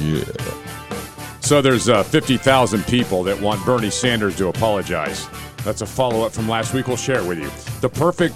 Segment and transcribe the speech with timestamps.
[0.00, 0.24] Yeah.
[1.40, 5.28] So there's uh, 50,000 people that want Bernie Sanders to apologize.
[5.64, 6.88] That's a follow up from last week.
[6.88, 7.50] We'll share it with you.
[7.80, 8.34] The perfect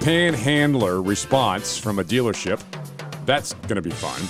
[0.00, 2.60] panhandler response from a dealership.
[3.24, 4.20] That's going to be fun.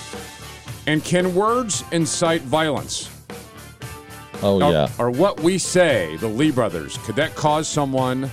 [0.86, 3.08] And can words incite violence?
[4.42, 4.88] Oh yeah.
[4.98, 8.30] Or what we say, the Lee brothers, could that cause someone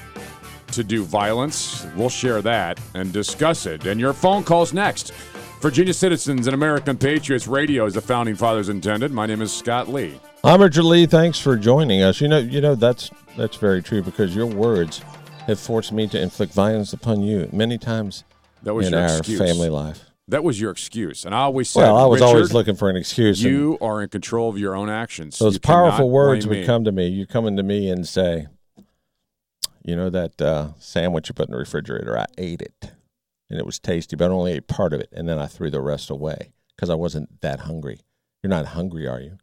[0.71, 1.85] to do violence?
[1.95, 3.85] We'll share that and discuss it.
[3.85, 5.11] And your phone calls next.
[5.59, 9.11] Virginia Citizens and American Patriots Radio, is the founding fathers intended.
[9.11, 10.19] My name is Scott Lee.
[10.43, 11.07] I'm Richard Lee.
[11.07, 12.21] Thanks for joining us.
[12.21, 15.01] You know, you know that's that's very true because your words
[15.47, 18.23] have forced me to inflict violence upon you many times
[18.63, 19.39] That was in your our excuse.
[19.39, 20.03] family life.
[20.27, 21.25] That was your excuse.
[21.25, 23.41] And I always said, Well, I was always looking for an excuse.
[23.41, 25.39] You are in control of your own actions.
[25.39, 26.65] those You powerful words would me.
[26.65, 27.07] come to me.
[27.07, 28.47] You come into me and say,
[29.83, 32.17] "You know that uh, sandwich you put in the refrigerator?
[32.17, 32.91] I ate it,
[33.49, 35.69] and it was tasty, but I only ate part of it, and then I threw
[35.69, 37.99] the rest away because I wasn't that hungry.
[38.43, 39.37] You're not hungry, are you?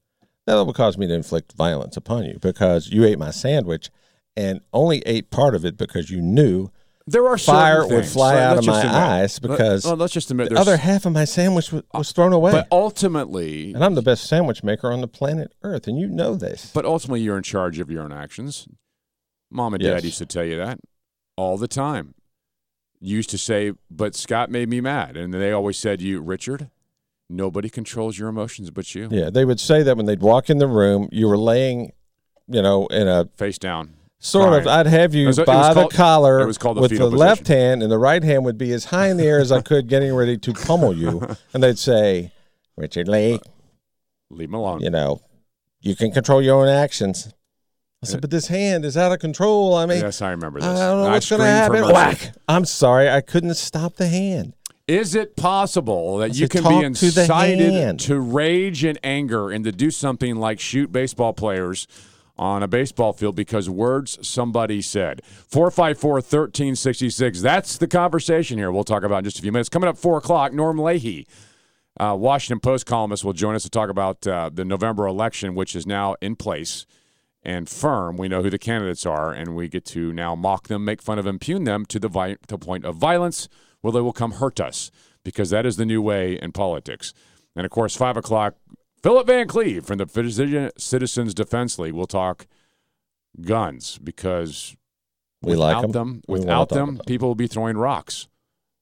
[0.47, 3.91] That would cause me to inflict violence upon you because you ate my sandwich
[4.37, 6.69] and only ate part of it because you knew
[7.07, 10.31] There are fire would fly Let- out of my admit- eyes because well, let's just
[10.31, 12.53] admit the other half of my sandwich was, was thrown away.
[12.53, 16.35] But ultimately, and I'm the best sandwich maker on the planet Earth, and you know
[16.35, 16.71] this.
[16.75, 18.67] But ultimately, you're in charge of your own actions.
[19.51, 19.95] Mom and Yes.
[19.95, 20.79] dad used to tell you that
[21.37, 22.15] all the time.
[23.07, 25.17] Used to say, but Scott made me mad.
[25.19, 26.71] And they always said, you, Richard,
[27.29, 29.09] nobody controls your emotions but you.
[29.11, 31.93] Yeah, they would say that when they'd walk in the room, you were laying,
[32.49, 33.93] you know, in a Face down.
[34.21, 34.67] sort of.
[34.67, 37.11] I'd have you was- by the called- collar it was called the with the fetal
[37.11, 39.61] left hand, and the right hand would be as high in the air as I
[39.71, 41.27] could, getting ready to pummel you.
[41.53, 42.33] And they'd say,
[42.79, 43.39] "Richard Lee,
[44.31, 44.81] Leave him alone.
[44.81, 45.21] you know,
[45.83, 47.35] you can control your own actions."
[48.05, 49.75] I said, "But this hand is out of control.
[49.75, 50.69] I mean, yes, I remember this.
[50.69, 52.33] I don't know And what's going to happen." Whack!
[52.49, 54.55] I'm sorry, I couldn't stop the hand.
[54.87, 58.99] Is it possible that I you can be to the incited hand." to rage and
[59.03, 61.87] anger and to do something like shoot baseball players
[62.37, 65.23] on a baseball field because words somebody said?
[65.25, 67.41] 454 1366.
[67.41, 68.71] That's the conversation here.
[68.71, 69.71] We'll talk about in just a few minutes.
[69.71, 71.27] Coming up 4 o'clock, Norm Leahy,
[71.99, 75.75] uh, Washington Post columnist, will join us to talk about uh, the November election, which
[75.75, 76.85] is now in place
[77.45, 78.17] and firm.
[78.17, 81.19] We know who the candidates are, and we get to now mock them, make fun
[81.19, 83.49] of, impugn them to the, vi- to the point of violence
[83.83, 84.91] where they will come hurt us,
[85.25, 87.13] because that is the new way in politics.
[87.55, 88.55] And of course, 5 o'clock,
[89.03, 92.47] Philip Van Cleave from the Citizens Defense League will talk
[93.41, 94.75] guns because
[95.43, 95.93] We without like 'em.
[95.93, 98.29] them, We without talk them, people will be throwing rocks.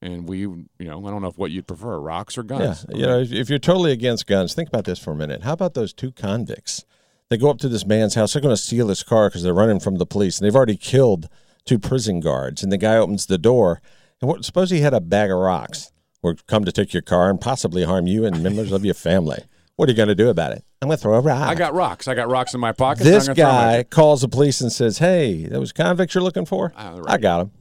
[0.00, 2.84] And we, you know, I don't know if what you'd prefer, rocks or guns.
[2.91, 5.43] Yeah, you know, if you're totally against guns, think about this for a minute.
[5.43, 6.84] How about those two convicts?
[7.32, 8.34] They go up to this man's house.
[8.34, 10.76] They're going to steal his car because they're running from the police, and they've already
[10.76, 11.31] killed
[11.65, 12.62] two prison guards.
[12.62, 13.81] And the guy opens the door,
[14.20, 17.31] and what, suppose he had a bag of rocks, or come to take your car
[17.31, 19.44] and possibly harm you and members of your family.
[19.76, 20.62] What are you going to do about it?
[20.82, 21.48] I'm going to throw a rock.
[21.48, 22.06] I got rocks.
[22.06, 23.04] I got rocks in my pocket.
[23.04, 26.14] this I'm gonna throw 'em at guy calls the police and says, "Hey, those convicts
[26.14, 26.75] you're looking for?
[26.76, 27.53] Ah, I got them.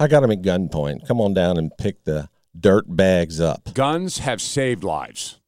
[0.00, 1.06] I got them at gunpoint.
[1.06, 5.40] Come on down and pick the dirt bags up." Guns have saved lives.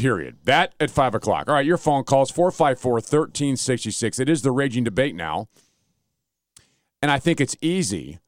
[0.00, 0.38] Period.
[0.44, 1.48] That at 5 o'clock.
[1.48, 4.18] All right, your phone calls 454 1366.
[4.18, 5.48] It is the raging debate now.
[7.02, 8.18] And I think it's easy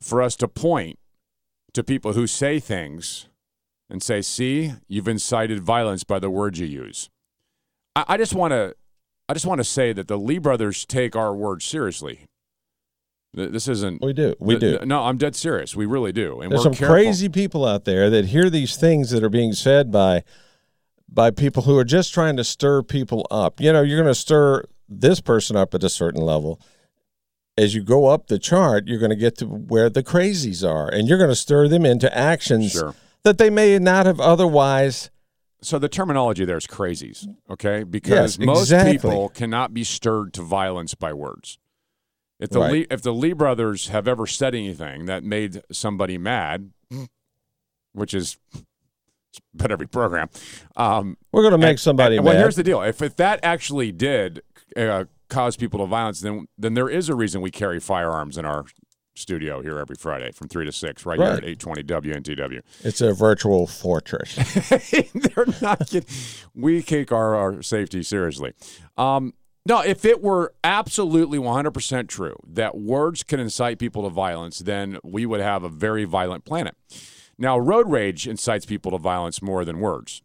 [0.00, 0.98] for us to point
[1.74, 3.28] to people who say things
[3.88, 7.08] and say, see, you've incited violence by the words you use.
[7.94, 8.74] I, I just want to.
[9.28, 12.26] I just want to say that the Lee brothers take our words seriously.
[13.32, 14.02] This isn't.
[14.02, 14.34] We do.
[14.40, 14.78] We do.
[14.84, 15.74] No, I'm dead serious.
[15.74, 16.40] We really do.
[16.40, 16.96] And There's we're some careful.
[16.96, 20.24] crazy people out there that hear these things that are being said by
[21.12, 23.60] by people who are just trying to stir people up.
[23.60, 26.60] You know, you're going to stir this person up at a certain level.
[27.58, 30.88] As you go up the chart, you're going to get to where the crazies are,
[30.88, 32.94] and you're going to stir them into actions Sure.
[33.24, 35.10] that they may not have otherwise.
[35.60, 37.84] So the terminology there is crazies, okay?
[37.84, 38.96] Because Yes, most exactly.
[38.96, 41.58] people cannot be stirred to violence by words.
[42.40, 42.72] If the Right.
[42.72, 46.72] Lee, if the Lee brothers have ever said anything that made somebody mad,
[47.92, 48.38] which is
[49.32, 50.28] it's about every program,
[50.76, 53.40] um, We're going to make and- somebody and- Well, here's the deal: if if that
[53.42, 54.42] actually did
[54.76, 58.44] uh, cause people to violence, then then there is a reason we carry firearms in
[58.44, 58.64] our
[59.14, 62.60] studio here every Friday from three to six, right, here at eight twenty WNTW.
[62.82, 64.34] it's a virtual fortress.
[65.14, 66.08] They're not kidding.
[66.54, 68.52] We take our, our safety seriously.
[68.96, 74.58] Um, no, if it were absolutely 100% true that words can incite people to violence,
[74.58, 76.74] then we would have a very violent planet.
[77.42, 80.22] Now, road rage incites people to violence more than words.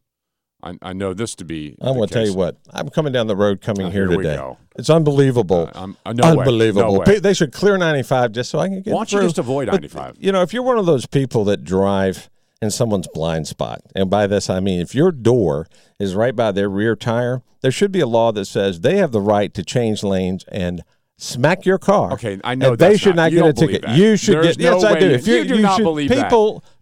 [0.62, 1.76] I, I know this to be.
[1.82, 2.58] I'm going to tell you what.
[2.70, 4.54] I'm coming down the road coming Oh, here, here today.
[4.76, 5.72] It's unbelievable.
[5.74, 6.40] Uh, uh, no way.
[6.40, 6.94] unbelievable.
[6.94, 7.18] No way.
[7.20, 9.82] They should clear 95 just so I can get Why don't you just avoid But,
[9.82, 10.18] 95?
[10.20, 12.30] You know, if you're one of those people that drive
[12.62, 13.82] in someone's blind spot.
[13.96, 15.68] And by this, I mean if your door
[16.00, 19.12] is right by their rear tire, there should be a law that says they have
[19.12, 20.84] the right to change lanes and
[21.18, 22.14] smack your car.
[22.14, 23.82] Okay, I know they should not- not, get a ticket.
[23.84, 23.98] that.
[23.98, 24.64] You should There's get.
[24.64, 25.10] Yes, no I do.
[25.10, 26.32] If you, you do not should, believe that.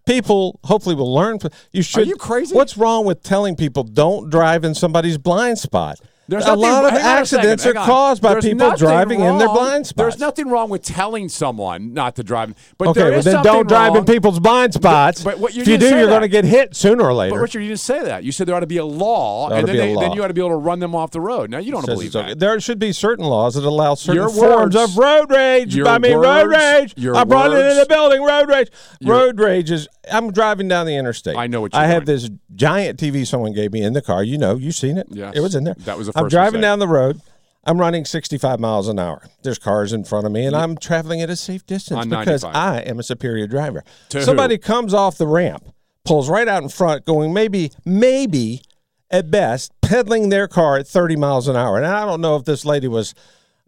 [0.06, 1.40] People, hopefully will learn.
[1.40, 2.04] from- You should.
[2.04, 2.56] Are you crazy?
[2.56, 6.00] What's wrong with telling people don't drive in somebody's blind spot?
[6.28, 9.20] There's a nothing- lot of hang on a accidents are caused by There's people driving
[9.20, 10.16] in their blind spots.
[10.16, 13.68] There's nothing wrong with telling someone not to drive, but Okay, there well then don't
[13.70, 15.24] drive in people's blind spots.
[15.24, 17.36] but what you if you do, you're going to get hit sooner or later.
[17.36, 18.24] But Richard, you didn't say that.
[18.24, 20.34] You said there ought to be a law, and then, they, then you ought to
[20.34, 21.52] be able to run them off the road.
[21.52, 22.30] Now you don't believe it's okay.
[22.30, 22.40] that.
[22.40, 25.80] There should be certain laws that allow certain Your forms words- of road rage.
[25.80, 26.96] I mean, road rage.
[27.08, 28.24] I brought it in the building.
[28.24, 28.70] Road rage.
[29.04, 29.88] Road rage is.
[30.12, 31.36] I'm driving down the interstate.
[31.36, 32.18] I know what you're I have doing.
[32.18, 34.24] this giant TV someone gave me in the car.
[34.24, 35.08] You know, you've seen it.
[35.10, 35.34] Yes.
[35.36, 35.76] it was in there.
[35.80, 36.70] That was the first I'm driving mistake.
[36.70, 37.22] down the road.
[37.68, 39.24] I'm running 65 miles an hour.
[39.42, 42.44] There's cars in front of me, and I'm traveling at a safe distance On because
[42.44, 42.56] 95.
[42.56, 43.84] I am a superior driver.
[44.10, 44.24] To who?
[44.24, 45.66] Somebody comes off the ramp,
[46.04, 48.62] pulls right out in front, going maybe, maybe
[49.10, 51.78] at best, pedaling their car at 30 miles an hour.
[51.78, 53.16] And I don't know if this lady was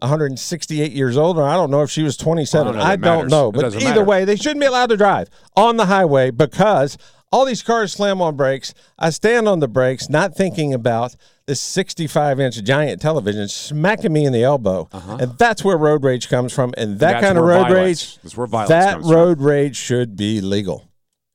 [0.00, 2.68] 168 years old, or I don't know if she was 27.
[2.68, 3.52] I don't know I don't know.
[3.52, 4.04] But either matter.
[4.04, 6.96] way, they shouldn't be allowed to drive on the highway because
[7.30, 8.72] all these cars slam on brakes.
[8.98, 11.14] I stand on the brakes, not thinking about
[11.46, 14.88] this 65 inch giant television smacking me in the elbow.
[14.92, 16.72] And that's where road rage comes from.
[16.78, 17.20] And that Uh-huh.
[17.20, 17.74] That's kind of road violence-
[18.16, 19.14] rage, that's where violence that comes from.
[19.14, 20.84] road rage should be legal.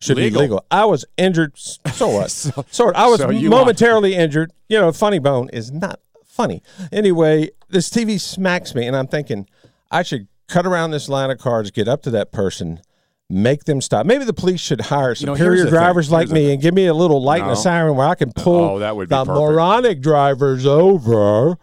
[0.02, 0.40] Should Legal?
[0.40, 0.66] be legal.
[0.70, 1.58] I was injured.
[1.58, 2.30] So what?
[2.32, 2.52] so,
[2.86, 2.96] what?
[2.98, 4.52] I was so momentarily injured.
[4.68, 6.62] You know, funny bone is not funny.
[6.92, 9.48] Anyway, this TV smacks me, and I'm thinking
[9.92, 12.80] I should cut around this line of cars, get up to that person,
[13.30, 14.06] make them stop.
[14.06, 15.74] Maybe the police should hire know, superior here's the thing.
[15.74, 17.54] drivers like Here's the me and give me a little light and No.
[17.54, 19.36] a siren where I can pull Oh, that would be the perfect.
[19.40, 21.58] moronic drivers over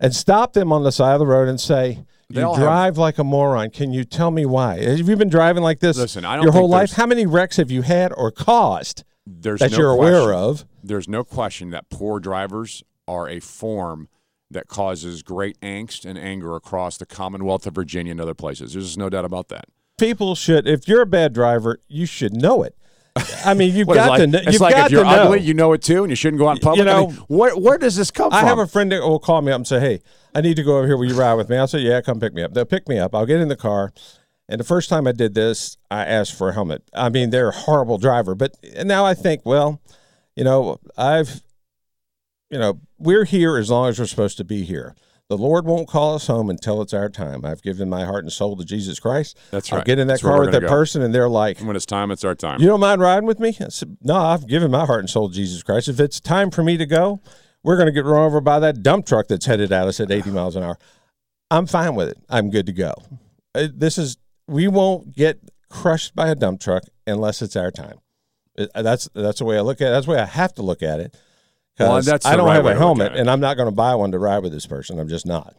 [0.00, 2.04] and stop them on the side of the road and say.
[2.30, 3.68] You have- drive like a moron.
[3.70, 4.82] Can you tell me why?
[4.82, 6.88] Have you been driving like this Listen, I don't your whole life?
[6.88, 10.14] there's- How many wrecks have you had or caused There's that no you're question.
[10.22, 10.64] aware of?
[10.82, 14.08] There's no question that poor drivers are a form
[14.54, 18.72] that causes great angst and anger across the Commonwealth of Virginia and other places.
[18.72, 19.66] There's just no doubt about that.
[19.98, 22.76] People should, if you're a bad driver, you should know it.
[23.44, 24.40] I mean, you've got like, to know.
[24.42, 25.22] it's like got if you're to know.
[25.24, 26.88] ugly, you know it too, and you shouldn't go out in public.
[26.88, 28.46] I know, mean, where, where does this come I from?
[28.46, 30.00] I have a friend that will call me up and say, "Hey,
[30.34, 30.96] I need to go over here.
[30.96, 32.98] Will you ride with me?" I'll say, "Yeah, come pick me up." They'll pick me
[32.98, 33.14] up.
[33.14, 33.92] I'll get in the car,
[34.48, 36.82] and the first time I did this, I asked for a helmet.
[36.92, 39.80] I mean, they're a horrible driver, but now I think, well,
[40.36, 41.40] you know, I've,
[42.54, 44.94] you know, we're here as long as we're supposed to be here.
[45.28, 47.44] The Lord won't call us home until it's our time.
[47.44, 49.36] I've given my heart and soul to Jesus Christ.
[49.50, 49.78] That's right.
[49.78, 50.68] I'll get in that That's car with that go.
[50.68, 52.60] person, and they're like, when it's time, it's our time.
[52.60, 53.56] you don't mind riding with me?
[53.60, 55.88] I said, no, I've given my heart and soul to Jesus Christ.
[55.88, 57.20] If it's time for me to go,
[57.64, 60.12] we're going to get run over by that dump truck that's headed at us at
[60.12, 60.78] 80 miles an hour.
[61.50, 62.18] I'm fine with it.
[62.28, 62.92] I'm good to go.
[63.54, 64.16] Uh, This is,
[64.46, 65.40] we won't get
[65.70, 67.98] crushed by a dump truck unless it's our time.
[68.56, 69.90] Uh, That's that's the way I look at it.
[69.90, 71.16] That's the way I have to look at it.
[71.78, 73.94] 'Cause Well, that's I don't right have a helmet, and I'm not going to buy
[73.94, 74.98] one to ride with this person.
[75.00, 75.54] I'm just not.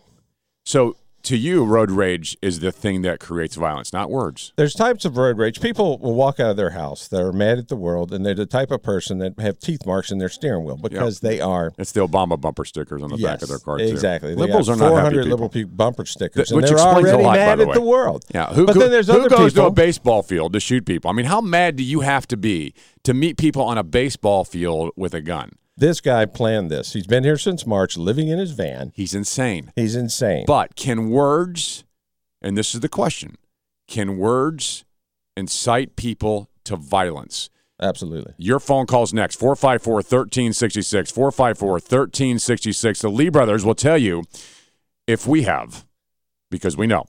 [0.65, 4.53] So to you, road rage is the thing that creates violence, not words.
[4.57, 5.59] There's types of road rage.
[5.59, 8.35] People will walk out of their house that are mad at the world, and they're
[8.35, 11.73] the type of person that have teeth marks in their steering wheel because they are
[11.79, 13.79] It's the Obama bumper stickers on the back of their car.
[13.79, 14.35] Exactly.
[14.35, 15.29] They Liberals are not 400 people.
[15.31, 17.67] liberal pe- bumper stickers, Th- and which they're explains a already lot, by mad the
[17.69, 18.23] at the world.
[18.33, 19.67] Yeah, who, but who- then there's who other goes to people.
[19.67, 21.09] a baseball field to shoot people?
[21.09, 22.73] I mean, how mad do you have to be
[23.03, 25.53] to meet people on a baseball field with a gun?
[25.77, 26.93] This guy planned this.
[26.93, 28.91] He's been here since March, living in his van.
[28.95, 29.71] He's insane.
[29.75, 30.45] He's insane.
[30.47, 31.83] But can words,
[32.41, 33.35] and this is the question,
[33.87, 34.85] can words
[35.35, 37.49] incite people to violence?
[37.81, 38.33] Absolutely.
[38.37, 41.11] Your phone calls next 454 1366.
[41.11, 42.99] 454 1366.
[43.01, 44.23] The Lee brothers will tell you
[45.07, 45.85] if we have,
[46.49, 47.05] because we know.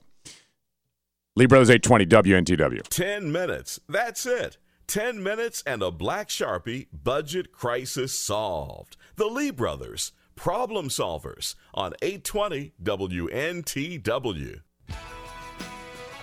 [1.37, 2.81] Lee Brothers 820 WNTW.
[2.87, 3.79] 10 minutes.
[3.87, 4.57] That's it.
[4.87, 8.95] 10 minutes and a black Sharpie budget crisis solved.
[9.17, 14.61] The Lee Brothers, problem solvers on 820 WNTW.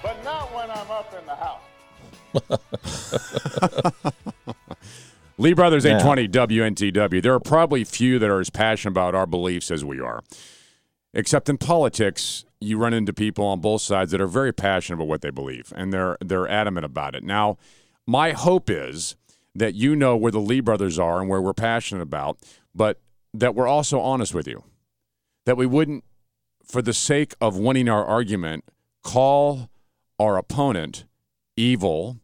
[0.03, 1.61] But not when I'm up in the house.
[5.39, 5.97] Lee Brothers Now.
[5.99, 7.23] 820 WNTW.
[7.23, 10.23] There are probably few that are as passionate about our beliefs as we are.
[11.13, 15.09] Except in politics, you run into people on both sides that are very passionate about
[15.09, 17.23] what they believe and they're they're adamant about it.
[17.23, 17.59] Now,
[18.07, 19.17] my hope is
[19.55, 22.39] that you know where the Lee brothers are and where we're passionate about,
[22.75, 23.01] but
[23.33, 24.65] that we're also honest with you.
[25.47, 26.05] That we wouldn't
[26.65, 28.65] for the sake of winning our argument
[29.03, 29.69] call
[30.19, 31.05] our opponent
[31.57, 32.19] evil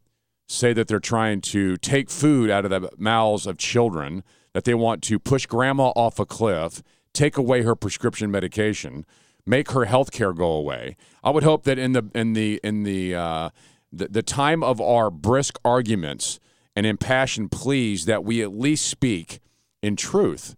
[0.48, 4.74] say that they're trying to take food out of the mouths of children, that they
[4.74, 6.82] want to push grandma off a cliff,
[7.12, 9.06] take away her prescription medication,
[9.46, 10.96] make her health care go away.
[11.22, 13.50] I would hope that in the in the in the uh,
[13.92, 16.38] the, the time of our brisk arguments
[16.76, 19.40] and impassioned pleas that we at least speak
[19.82, 20.56] in truth,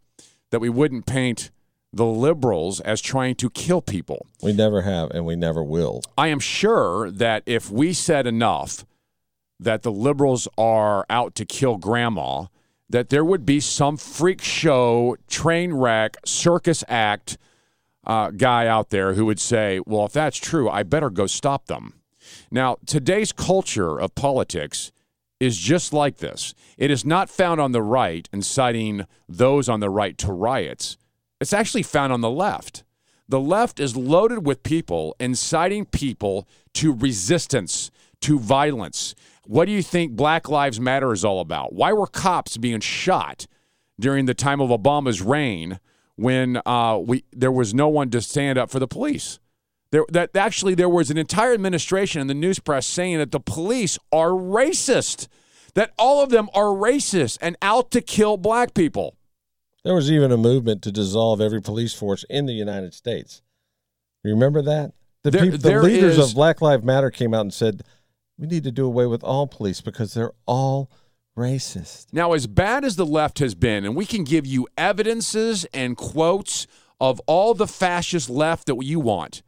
[0.50, 1.50] that we wouldn't paint
[1.92, 4.26] the liberals as trying to kill people.
[4.42, 6.02] We never have, and we never will.
[6.16, 8.86] I am sure that if we said enough
[9.60, 12.46] that the liberals are out to kill grandma,
[12.88, 17.38] that there would be some freak show, train wreck, circus act
[18.04, 21.66] uh, guy out there who would say, well, if that's true, I better go stop
[21.66, 21.94] them.
[22.50, 24.92] Now, today's culture of politics
[25.40, 26.54] is just like this.
[26.78, 30.96] It is not found on the right inciting those on the right to riots.
[31.40, 32.84] It's actually found on the left.
[33.28, 39.14] The left is loaded with people inciting people to resistance, to violence.
[39.46, 41.72] What do you think Black Lives Matter is all about?
[41.72, 43.46] Why were cops being shot
[43.98, 45.80] during the time of Obama's reign
[46.16, 49.40] when uh, we there was no one to stand up for the police?
[49.92, 53.38] There, that actually there was an entire administration in the news press saying that the
[53.40, 55.28] police are racist,
[55.74, 59.16] that all of them are racist and out to kill black people.
[59.84, 63.42] There was even a movement to dissolve every police force in the United States.
[64.24, 64.92] Remember that?
[65.24, 67.82] The, There- the leaders is- of Black Lives Matter came out and said,
[68.38, 70.90] we need to do away with all police because they're all
[71.36, 72.06] racist.
[72.12, 75.96] Now, as bad as the left has been, and we can give you evidences and
[75.96, 76.66] quotes
[77.00, 79.42] of all the fascist left that you want,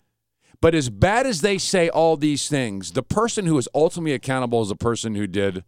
[0.61, 4.63] but as bad as they say all these things, the person who is ultimately accountable
[4.63, 5.65] is the person who did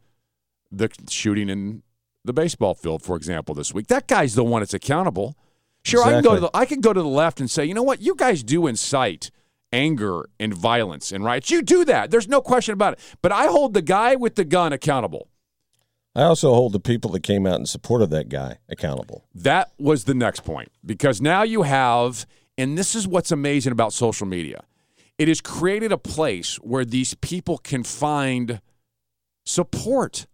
[0.70, 1.82] the shooting in
[2.24, 3.86] the baseball field, for example, this week.
[3.86, 5.36] That guy's the one that's accountable.
[5.84, 7.74] Sure, I can go to the I can go to the left and say, you
[7.74, 9.30] know what, you guys do incite
[9.72, 11.50] anger and violence and riots.
[11.50, 12.10] You do that.
[12.10, 13.00] There's no question about it.
[13.22, 15.28] But I hold the guy with the gun accountable.
[16.14, 19.24] I also hold the people that came out in support of that guy accountable.
[19.34, 22.26] That was the next point because now you have,
[22.56, 24.64] and this is what's amazing about social media.
[25.18, 28.60] It has created a place where these people can find
[29.44, 30.26] support.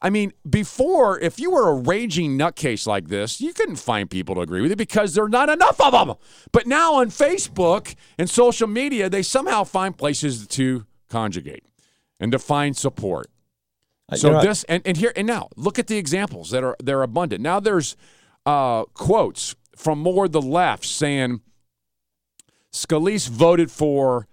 [0.00, 4.34] I mean, before, if you were a raging nutcase like this, you couldn't find people
[4.34, 6.16] to agree with you because there are not enough of them.
[6.50, 11.64] But now on Facebook and social media, they somehow find places to conjugate
[12.18, 13.30] and to find support.
[14.14, 16.62] So you know, I- this and, and here and now look at the examples that
[16.64, 17.40] are they're abundant.
[17.40, 17.96] Now there's
[18.44, 21.40] uh, quotes from more the left saying
[22.72, 24.26] Scalise voted for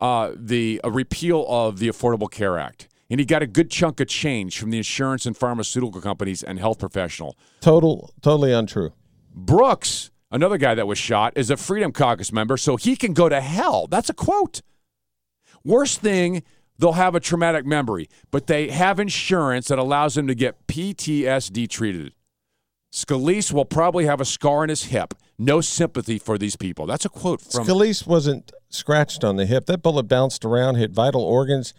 [0.00, 4.00] uh, the a repeal of the Affordable Care Act, and he got a good chunk
[4.00, 7.36] of change from the insurance and pharmaceutical companies and health professional.
[7.60, 8.92] total, totally untrue.
[9.34, 13.28] Brooks, another guy that was shot, is a Freedom Caucus member, so he can go
[13.28, 13.86] to hell.
[13.86, 14.60] That's a quote.
[15.64, 16.42] Worst thing,
[16.78, 21.68] they'll have a traumatic memory, but they have insurance that allows them to get PTSD
[21.68, 22.12] treated.
[22.92, 25.14] Scalise will probably have a scar on his hip.
[25.38, 26.86] No sympathy for these people.
[26.86, 27.64] That's a quote from.
[27.64, 29.66] Scalise wasn't scratched on the hip.
[29.66, 31.74] That bullet bounced around, hit vital organs.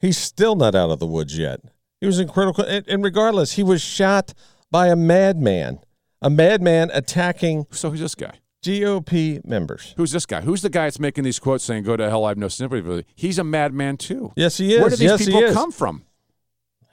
[0.00, 1.60] He's still not out of the woods yet.
[2.00, 2.64] He was in critical.
[2.64, 4.32] And, regardless, he was shot
[4.70, 5.80] by a madman,
[6.20, 8.38] a madman attacking so who's this guy?
[8.64, 9.92] GOP members.
[9.96, 10.40] Who's this guy?
[10.40, 12.24] Who's the guy that's making these quotes saying "Go to hell"?
[12.24, 13.04] I have no sympathy for you.
[13.14, 14.32] He's a madman too.
[14.36, 14.80] Yes, he is.
[14.80, 16.04] Where do these yes, people come from?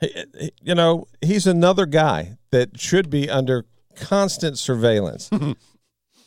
[0.02, 5.30] He- you know, he's another guy that should be under constant surveillance.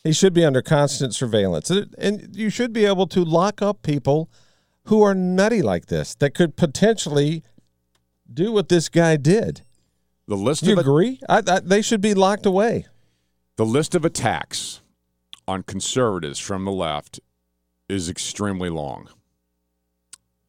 [0.03, 1.69] he should be under constant surveillance.
[1.69, 4.29] And- you should be able to lock up people
[4.85, 7.43] who are nutty like this that could potentially
[8.31, 9.61] do what this guy did.
[10.27, 11.19] The list Do you of agree?
[11.29, 12.85] I, I, they should be locked away.
[13.55, 14.81] The list of attacks
[15.47, 17.19] on conservatives from the left
[17.87, 19.09] is extremely long.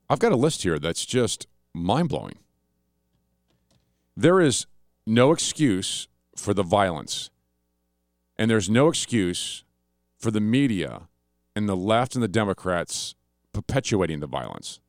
[0.08, 2.38] I've got a list here that's just mind blowing.
[4.16, 4.66] There is
[5.06, 7.30] no excuse for the violence,
[8.36, 9.64] and there's no excuse
[10.18, 11.08] for the media
[11.56, 13.14] and the left and the Democrats
[13.52, 14.80] perpetuating the violence.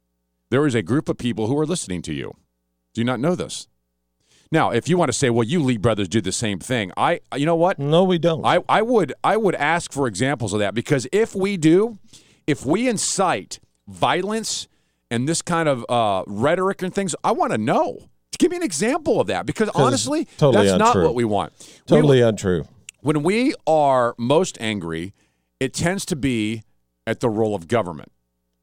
[0.49, 2.35] There is a group of people who are listening to you.
[2.93, 3.67] Do you not know this?
[4.51, 7.19] Now, if you want to say, well, you Lee brothers do the same thing, I,
[7.35, 7.79] you know what?
[7.79, 8.45] No, we don't.
[8.45, 11.97] I, I would I would ask for examples of that because if we do,
[12.47, 14.67] if we incite violence
[15.11, 18.09] and this kind of uh, rhetoric and things, I want to know.
[18.37, 21.53] Give me an example of that because honestly, totally that's not what we want.
[21.59, 22.67] We- totally untrue.
[23.05, 25.13] When we are most angry,
[25.59, 26.63] it tends to be
[27.05, 28.11] at the role of government.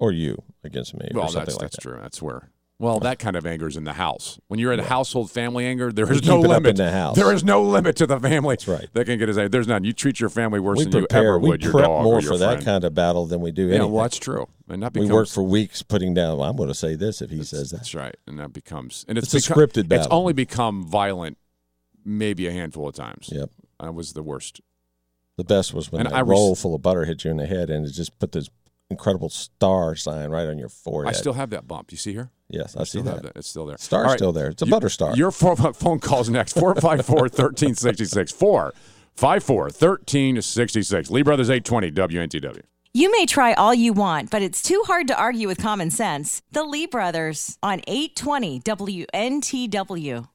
[0.01, 1.09] Or you against me.
[1.15, 1.83] Well, or something that's like that's that.
[1.83, 1.99] true.
[2.03, 2.51] That's where.
[2.81, 4.41] Well, that kind of anger is in the house.
[4.49, 6.71] When you're in a household family anger, there We no keep it up limit.
[6.71, 7.15] in the house.
[7.15, 8.55] There is no limit to the family.
[8.57, 8.89] That's right.
[8.95, 9.37] That can get his.
[9.37, 9.85] There's none.
[9.85, 12.21] You treat your family worse We than you ever would your prep dog more or
[12.21, 13.93] your for that kind of battle than we do Yeah, anything.
[13.93, 14.49] well, that's true.
[14.69, 16.39] And that we work for weeks putting down.
[16.39, 17.77] Well, I'm going to say this if he says that.
[17.77, 21.39] That's right, and that becomes and it's, It's a scripted It's only become violent,
[22.05, 23.29] maybe a handful of times.
[23.31, 23.49] Yep.
[23.83, 24.61] That was the worst.
[25.37, 27.47] The best was when And that I roll full of butter hit you in the
[27.47, 28.49] head and it just put this
[28.91, 31.15] incredible star sign right on your forehead.
[31.15, 31.91] I still have that bump.
[31.93, 32.31] You see here?
[32.49, 33.11] yes, I, see still that.
[33.15, 33.37] have that.
[33.37, 33.79] It's still there.
[33.79, 34.19] Star's All right.
[34.19, 34.49] still there.
[34.49, 35.17] It's a You- butter star.
[35.17, 38.33] Your phone, phone calls next 454 1366.
[39.17, 41.11] 454 1366.
[41.11, 42.62] Lee Brothers 820 WNTW.
[42.95, 46.43] You may try all you want, but it's too hard to argue with common sense.
[46.53, 50.29] The Lee Brothers on 820 WNTW.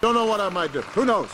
[0.00, 0.80] Don't know what I might do.
[0.80, 1.28] Who knows?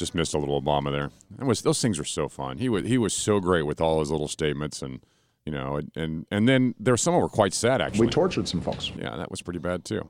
[0.00, 1.10] Just missed a little Obama there.
[1.38, 2.56] It was those things were so fun.
[2.56, 5.00] He was he was so great with all his little statements and
[5.44, 8.06] you know and and, and then there were some who were quite sad actually.
[8.06, 8.90] We tortured some folks.
[8.98, 10.08] yeah, that was pretty bad too.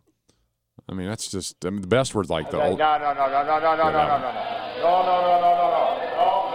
[0.89, 2.79] I mean, that's just I mean, the best were like the No, old.
[2.79, 5.71] no, no, no, no, no, no, no, no, no, no, no, no, no, no, no,
[5.73, 5.97] no.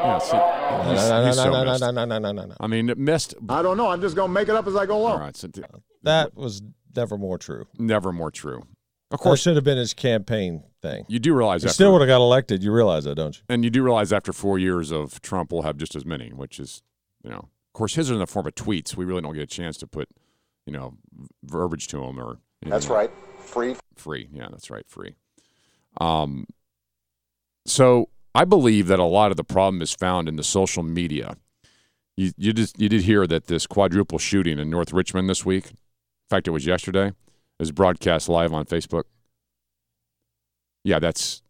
[0.05, 1.81] Yeah, see, no, he's- no, no, he's so no, no, missed.
[1.81, 2.55] no, no, no, no, no, no.
[2.61, 3.35] I mean, it missed.
[3.49, 3.87] I don't know.
[3.89, 5.19] I'm just going to make it up as I go All along.
[5.19, 5.49] right, so
[6.03, 6.61] That was
[6.95, 7.65] never more true.
[7.77, 8.63] never more true.
[9.11, 11.05] Of Of course, course, should have been his campaign thing.
[11.07, 12.63] you do realize He after, still would have got elected.
[12.63, 13.43] You realize that, don't you?
[13.49, 16.59] and you do realize after four years of Trump, we'll have just as many, which
[16.59, 16.81] is,
[17.23, 18.95] you know, of course, his are in the form of tweets.
[18.95, 20.09] We really don't get a chance to put,
[20.65, 20.95] you know,
[21.43, 22.39] verbiage to them or.
[22.63, 23.11] anything That's like- right.
[23.39, 23.75] Free.
[23.95, 24.27] Free.
[24.33, 24.87] Yeah, that's right.
[24.89, 25.15] Free.
[26.01, 26.47] Um,
[27.65, 31.37] so I believe that a lot of the problem is found in the social media.
[32.17, 35.65] You you just you did hear that this quadruple shooting in North Richmond this week.
[35.71, 35.77] In
[36.29, 37.11] fact, it was yesterday.
[37.59, 39.03] Was broadcast live on Facebook.
[40.83, 41.41] Yeah, that's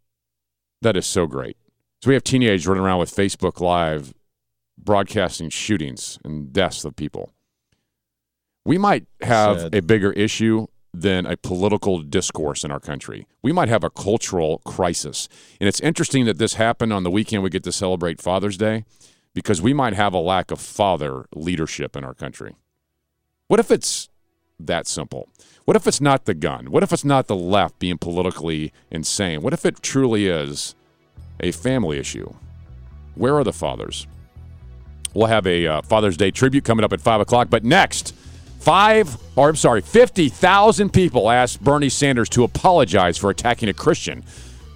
[0.82, 1.58] that is so great.
[2.02, 4.14] So we have teenagers running around with Facebook Live
[4.78, 7.32] broadcasting shootings and deaths of people.
[8.66, 9.76] We might have Sad.
[9.76, 13.28] a bigger issue than a political discourse in our country.
[13.42, 15.28] We might have a cultural crisis.
[15.60, 18.86] And it's interesting that this happened on the weekend we get to celebrate Father's Day
[19.34, 22.56] because we might have a lack of father leadership in our country.
[23.48, 24.10] What if it's
[24.60, 25.30] that simple?
[25.66, 26.72] What if it's not the gun?
[26.72, 29.42] What if it's not the left being politically insane?
[29.42, 30.76] What if it truly is
[31.40, 32.34] a family issue?
[33.16, 34.08] Where are the fathers?
[35.14, 37.50] We'll have a uh, Father's Day tribute coming up at 5 o'clock.
[37.50, 38.14] But next,
[38.60, 44.24] five, or I'm sorry, 50,000 people asked Bernie Sanders to apologize for attacking a Christian.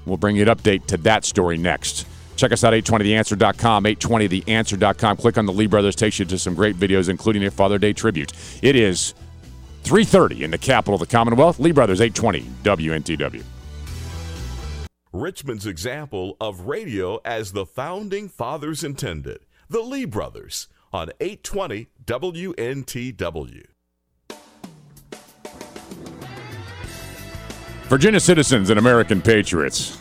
[0.06, 2.08] We'll bring you an update to that story next.
[2.38, 5.18] Check us out, 820theanswer.com, 820theanswer.com.
[5.18, 7.92] Click on the Lee Brothers, takes you to some great videos, including a Father Day
[7.92, 8.32] tribute.
[8.62, 9.14] It is
[9.90, 11.58] 3.30 in the capital of the Commonwealth.
[11.58, 13.44] Lee Brothers, 820 WNTW.
[15.12, 19.40] Richmond's example of radio as the founding fathers intended.
[19.68, 23.66] The Lee Brothers on 820 WNTW.
[27.88, 29.98] Virginia citizens and American patriots.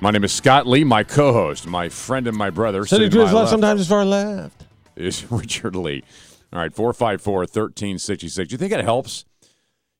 [0.00, 2.84] My name is Scott Lee, my co-host, my friend and my brother.
[2.84, 4.64] Sitting sitting to to his left, left sometimes his far left.
[4.96, 6.02] is Richard Lee.
[6.52, 8.34] All right, 454-1366.
[8.48, 9.24] Do you think it helps?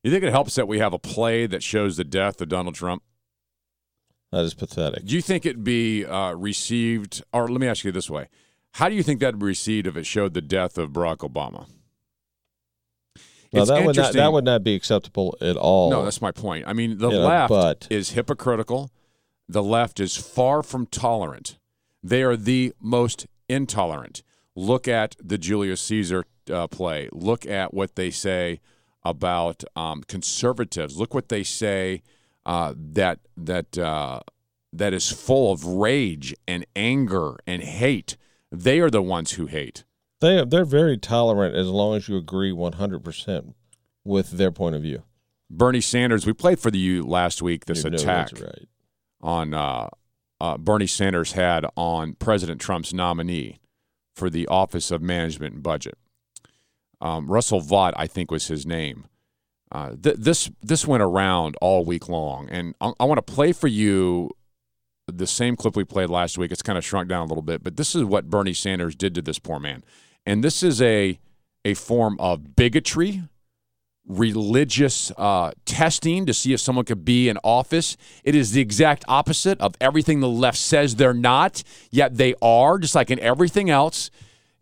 [0.03, 2.75] You think it helps that we have a play that shows the death of Donald
[2.75, 3.03] Trump?
[4.33, 5.05] That is pathetic.
[5.05, 8.29] Do you think it'd be uh, received, or let me ask you this way.
[8.75, 11.67] How do you think that'd be received if it showed the death of Barack Obama?
[13.53, 15.91] It's that would not that would not be acceptable at all.
[15.91, 16.67] No, that's my point.
[16.69, 18.91] I mean, the You know, left but- is hypocritical.
[19.49, 21.59] The left is far from tolerant.
[22.01, 24.23] They are the most intolerant.
[24.61, 27.09] Look at the Julius Caesar uh, play.
[27.13, 28.61] Look at what they say
[29.03, 30.99] about um, conservatives.
[30.99, 32.03] Look what they say
[32.45, 34.21] uh, that that uh,
[34.71, 38.19] that is full of rage and anger and hate.
[38.53, 39.85] They are the ones who hate.
[40.21, 43.55] They they're very tolerant as long as you agree one hundred percent
[44.05, 45.05] with their point of view.
[45.49, 46.27] Bernie Sanders.
[46.27, 47.65] We played for the U last week.
[47.65, 48.33] This You know attack.
[48.39, 48.69] right.
[49.23, 49.89] on uh,
[50.39, 53.60] uh, Bernie Sanders had on President Trump's nominee
[54.21, 55.97] for the Office of Management and Budget.
[57.01, 59.07] Um, Russell Vought, I think, was his name.
[59.73, 63.53] Uh, th- this this went around all week long, and I, I want to play
[63.53, 64.31] for you
[65.07, 66.53] the same clip we played last week.
[66.53, 69.15] It's kind of shrunk down a little bit, but this is what Bernie Sanders did
[69.15, 69.83] to this poor man,
[70.27, 71.19] and this is a
[71.65, 73.23] a form of bigotry
[74.07, 77.97] religious uh, testing to see if someone could be in office.
[78.25, 82.79] It is the exact opposite of everything the left says they're not, yet they are,
[82.79, 84.11] just like in everything else.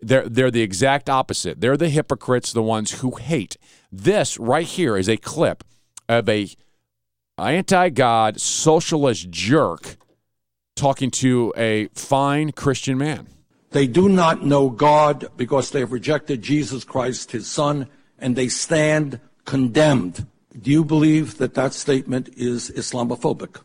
[0.01, 1.61] They're, they're the exact opposite.
[1.61, 3.57] They're the hypocrites, the ones who hate.
[3.91, 5.65] This right here is a clip
[6.09, 6.49] of a
[7.39, 9.97] anti-God socialist jerk
[10.77, 13.29] talking to a fine Christian man.
[13.71, 18.49] They do not know God because they have rejected Jesus Christ, his son, and they
[18.49, 20.27] stand condemned.
[20.61, 23.59] Do you believe that that statement is Islamophobic?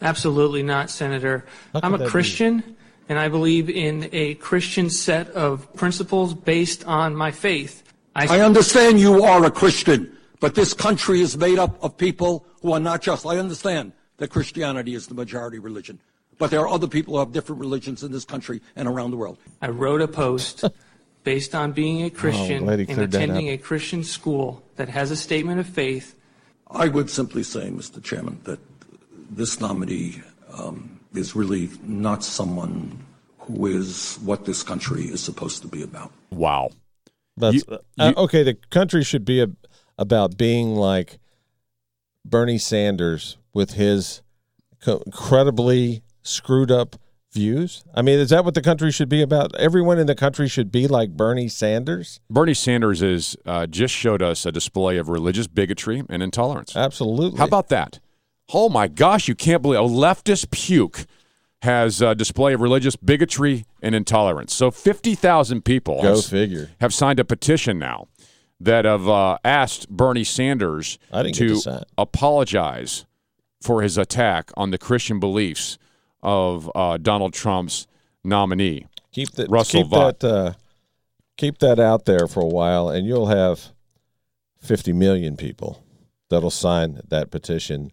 [0.00, 1.44] Absolutely not, Senator.
[1.74, 2.10] I'm could that a be?
[2.10, 2.76] Christian,
[3.08, 7.82] and I believe in a Christian set of principles based on my faith.
[8.14, 12.72] I understand you are a Christian, but this country is made up of people who
[12.72, 13.26] are not just.
[13.26, 15.98] I understand that Christianity is the majority religion.
[16.38, 19.16] But there are other people who have different religions in this country and around the
[19.16, 19.38] world.
[19.60, 20.64] I wrote a post
[21.26, 25.16] based on being a Christian glad he and attending a Christian school that has a
[25.16, 26.14] statement of faith.
[26.70, 28.00] I would simply say, Mr.
[28.00, 28.60] Chairman, that
[29.28, 30.22] this nominee
[30.56, 33.04] um, is really not someone
[33.40, 36.12] who is what this country is supposed to be about.
[36.30, 36.70] Wow.
[37.36, 39.48] That's, You- uh, you- okay, the country should be a,
[39.98, 41.18] about being like
[42.24, 44.22] Bernie Sanders with his
[44.80, 46.94] co- incredibly screwed up
[47.36, 47.84] views.
[47.94, 49.54] I mean, is that what the country should be about?
[49.56, 52.20] Everyone in the country should be like Bernie Sanders?
[52.28, 56.74] Bernie Sanders is uh, just showed us a display of religious bigotry and intolerance.
[56.74, 57.38] Absolutely.
[57.38, 58.00] How about that?
[58.52, 61.06] Oh my gosh, you can't believe a leftist puke
[61.62, 64.54] has a display of religious bigotry and intolerance.
[64.54, 66.70] So 50,000 people Go have, figure.
[66.80, 68.08] have signed a petition now
[68.60, 73.04] that have uh, asked Bernie Sanders I didn't get to to apologize
[73.60, 75.78] for his attack on the Christian beliefs
[76.26, 77.86] of uh, Donald Trump's
[78.24, 78.86] nominee.
[79.12, 80.52] keep that Russell keep that uh,
[81.36, 83.68] keep that out there for a while, and you'll have
[84.60, 85.82] fifty million people
[86.28, 87.92] that'll sign that petition.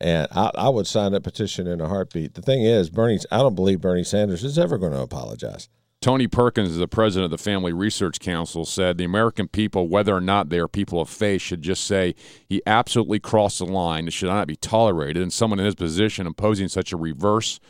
[0.00, 2.34] And I, I would sign that petition in a heartbeat.
[2.34, 5.68] The thing is, Bernie, I don't believe Bernie Sanders is ever going to apologize.
[6.02, 10.20] Tony Perkins, the president of the Family Research Council, said the American people, whether or
[10.20, 12.16] not they are people of faith, should just say
[12.48, 14.08] he absolutely crossed the line.
[14.08, 15.22] It should not be tolerated.
[15.22, 17.60] And someone in his position imposing such a reverse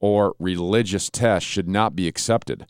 [0.00, 2.66] or religious test should not be accepted.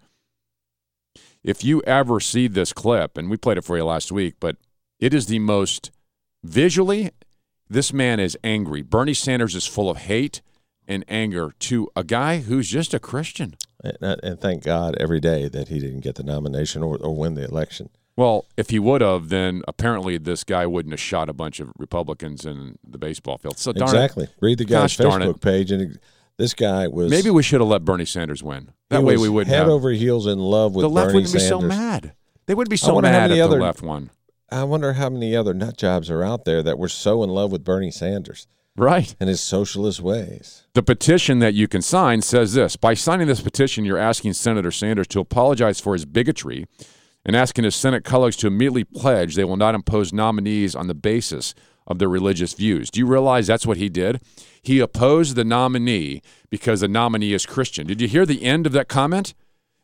[1.42, 4.56] If you ever see this clip, and we played it for you last week, but
[4.98, 5.90] it is the most
[6.44, 7.08] visually,
[7.70, 8.82] this man is angry.
[8.82, 10.42] Bernie Sanders is full of hate
[10.86, 13.54] and anger to a guy who's just a Christian.
[13.82, 17.14] And, uh, and thank God every day that he didn't get the nomination or, or
[17.14, 17.90] win the election.
[18.16, 21.72] Well, if he would have, then apparently this guy wouldn't have shot a bunch of
[21.78, 23.58] Republicans in the baseball field.
[23.58, 23.92] So darn it.
[23.94, 24.28] exactly.
[24.40, 25.98] Read the guy's Gosh Facebook page, and
[26.36, 28.72] this guy was Maybe we should have let Bernie Sanders win.
[28.90, 29.68] That way we wouldn't head have.
[29.68, 32.12] over heels in love with the left Bernie wouldn't be so mad.
[32.46, 34.10] They wouldn't be so mad if many the other- left one.
[34.52, 37.52] I wonder how many other nut jobs are out there that were so in love
[37.52, 39.14] with Bernie Sanders Right.
[39.20, 40.62] and his socialist ways.
[40.74, 44.70] The petition that you can sign says this By signing this petition, you're asking Senator
[44.70, 46.66] Sanders to apologize for his bigotry
[47.24, 50.94] and asking his Senate colleagues to immediately pledge they will not impose nominees on the
[50.94, 51.54] basis
[51.86, 52.90] of their religious views.
[52.90, 54.20] Do you realize that's what he did?
[54.62, 57.86] He opposed the nominee because the nominee is Christian.
[57.86, 59.34] Did you hear the end of that comment?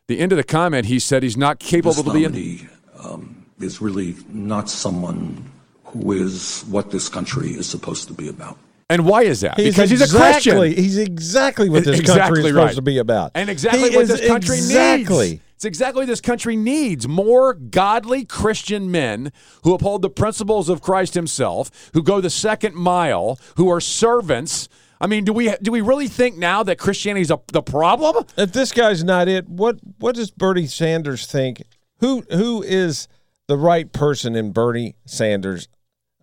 [0.07, 2.21] The end of the comment, he said he's not capable This to be.
[2.23, 2.67] nominee
[3.03, 5.51] um, is really not someone
[5.83, 8.57] who is what this country is supposed to be about.
[8.89, 9.57] And why is that?
[9.57, 10.83] because he's a exactly, Christian.
[10.83, 12.61] He's exactly what this Exactly country is right.
[12.61, 13.31] supposed to be about.
[13.35, 15.29] And exactly He what is this country exactly.
[15.29, 15.41] needs.
[15.55, 17.07] It's exactly what this country needs.
[17.07, 19.31] More godly Christian men
[19.63, 24.69] who uphold the principles of Christ himself, who go the second mile, who are servants.
[25.01, 28.23] I mean, do we do we really think now that Christianity is a, the problem?
[28.37, 31.63] If this guy's not it, what what does Bernie Sanders think?
[31.99, 33.07] Who who is
[33.47, 35.67] the right person in Bernie Sanders'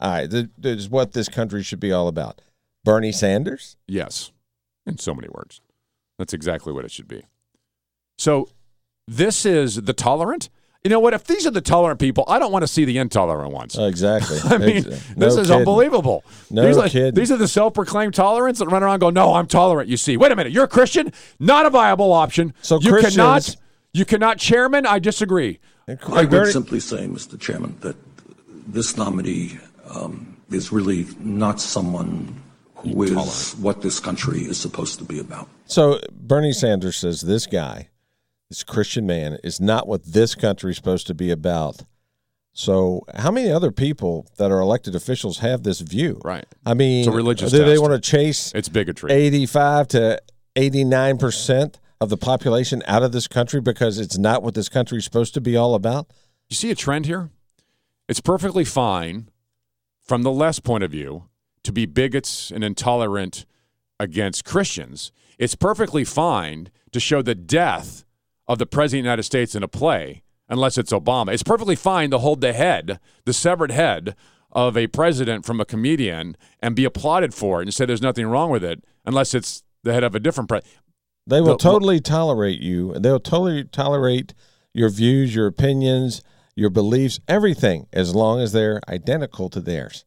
[0.01, 0.27] eye?
[0.27, 2.41] That is what this country should be all about.
[2.85, 3.77] Bernie Sanders.
[3.89, 4.31] Yes,
[4.87, 5.61] in so many words.
[6.19, 7.23] That's exactly what it should be.
[8.19, 8.49] So,
[9.09, 10.49] this is the tolerant.
[10.85, 11.15] You know what?
[11.15, 13.79] If these are the tolerant people, I don't want to see the intolerant ones.
[13.79, 14.39] Uh, exactly.
[14.45, 15.57] I mean, Ex- this is kidding.
[15.61, 16.23] unbelievable.
[16.51, 17.15] No these, are, kidding.
[17.15, 20.17] these are the self-proclaimed tolerants that run around and go, "No, I'm tolerant." You see,
[20.19, 22.53] wait a minute, you're a Christian, not a viable option.
[22.61, 23.57] So you Christians- cannot,
[23.95, 24.85] you cannot, Chairman.
[24.87, 25.59] I disagree.
[25.89, 27.39] I would simply say, Mr.
[27.41, 27.97] Chairman, that
[28.67, 32.43] this nominee um, is really not someone
[32.85, 35.49] who is what this country is supposed to be about.
[35.67, 37.89] So Bernie Sanders says this guy,
[38.49, 41.83] this Christian man, is not what this country is supposed to be about.
[42.53, 46.21] So how many other people that are elected officials have this view?
[46.25, 46.45] Right.
[46.65, 49.11] I mean, It's a religious do they want to chase It's bigotry.
[49.11, 50.21] eighty-five to
[50.55, 54.99] eighty-nine percent of the population out of this country because it's not what this country
[54.99, 56.07] is supposed to be all about?
[56.49, 57.31] You see a trend here?
[58.09, 59.31] It's perfectly fine
[60.05, 61.25] from the left's point of view
[61.65, 63.45] to be bigots and intolerant
[63.99, 65.11] against Christians.
[65.39, 68.05] It's perfectly fine to show the death
[68.47, 71.33] of the President of the United States in a play, unless it's Obama.
[71.33, 74.15] It's perfectly fine to hold the head, the severed head
[74.53, 78.27] of a president from a comedian and be applauded for it and say there's nothing
[78.27, 80.79] wrong with it, unless it's the head of a different president.
[81.27, 82.93] They will The- totally tolerate you.
[82.99, 84.35] They'll totally tolerate
[84.73, 86.23] your views, your opinions,
[86.55, 90.05] your beliefs, everything, as long as they're identical to theirs.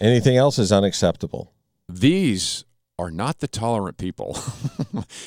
[0.00, 1.52] Anything else is unacceptable.
[1.88, 2.64] these
[2.98, 4.38] are not the tolerant people.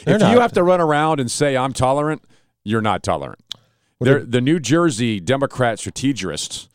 [0.07, 0.33] If not.
[0.33, 2.23] you have to run around and say I'm tolerant,
[2.63, 3.39] you're not tolerant.
[3.99, 6.67] They're, the New Jersey Democrat strategists.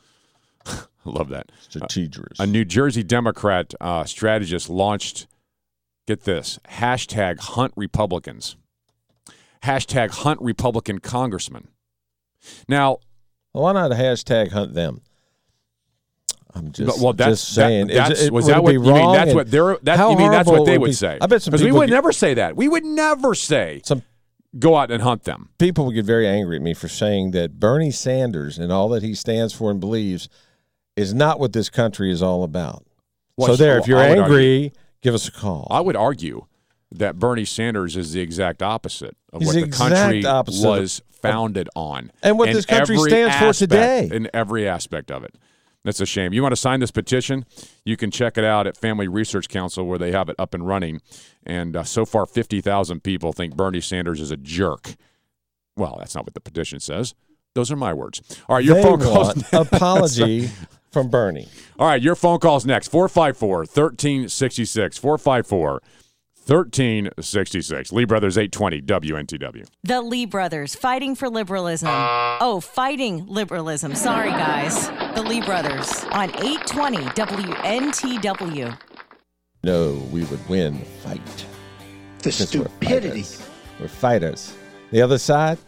[0.67, 1.51] I love that.
[1.59, 2.39] Strategist.
[2.39, 5.27] A New Jersey Democrat uh, strategist launched
[6.07, 8.57] Get this hashtag hunt Republicans,
[9.65, 11.69] hashtag hunt Republican congressman.
[12.69, 12.99] Now,
[13.53, 15.01] Why not hashtag hunt them?
[16.55, 17.89] I'm just, well, that's, just saying.
[17.89, 19.13] That, that's, it- was that what you mean?
[19.13, 19.77] That's what they're.
[19.83, 21.19] That, you mean that's what they would be- say?
[21.21, 22.57] I bet some because we would get- never say that.
[22.57, 24.03] We would never say Some
[24.59, 25.49] go out and hunt them.
[25.59, 29.03] people would get very angry at me for saying that Bernie Sanders and all that
[29.03, 30.29] he stands for and believes
[30.97, 32.87] is not what this country is all about.
[33.37, 35.67] Well, so there, if you're angry, give us a call.
[35.73, 36.47] I would argue
[36.93, 41.69] that Bernie Sanders is the exact opposite of He's what the the country was founded
[41.75, 44.09] on, And what in this country stands for today.
[44.13, 45.35] In every aspect of it.
[45.85, 46.33] That's a shame.
[46.33, 47.45] You want to sign this petition?
[47.85, 50.67] You can check it out at Family Research Council where they have it up and
[50.67, 51.03] running.
[51.45, 54.95] And uh, so far, 50,000 people think Bernie Sanders is a jerk.
[55.77, 57.15] Well, that's not what the petition says.
[57.55, 58.23] Those are my words.
[58.49, 59.45] All right, your they phone calls.
[59.53, 60.51] apology
[60.91, 61.49] from Bernie.
[61.79, 62.89] All right, your phone calls next.
[62.89, 64.99] 454 1366.
[64.99, 65.83] 454
[66.47, 67.93] 1366.
[67.93, 69.67] Lee Brothers 820 WNTW.
[69.83, 71.89] The Lee brothers fighting for liberalism.
[71.91, 73.95] Oh, fighting liberalism.
[73.95, 74.89] Sorry, guys.
[75.15, 78.79] The Lee brothers on 820 WNTW.
[79.63, 81.47] No, we would win the fight.
[82.19, 83.23] The Since we're stupidity.
[83.23, 83.49] fighters.
[83.81, 84.55] We're fighters.
[84.91, 85.59] The other side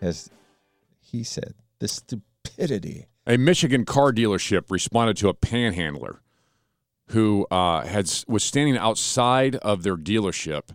[0.00, 0.30] has,
[1.00, 3.06] he said, the stupidity.
[3.26, 6.22] A Michigan car dealership responded to a panhandler
[7.10, 10.70] who uh, had was standing outside of their dealership,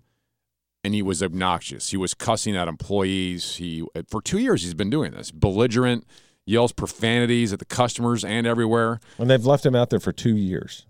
[0.83, 1.89] and he was obnoxious.
[1.91, 3.55] He was cussing at employees.
[3.57, 5.31] He for two years he's been doing this.
[5.31, 6.05] Belligerent,
[6.45, 8.99] yells profanities at the customers and everywhere.
[9.17, 10.85] And they've left him out there for two years.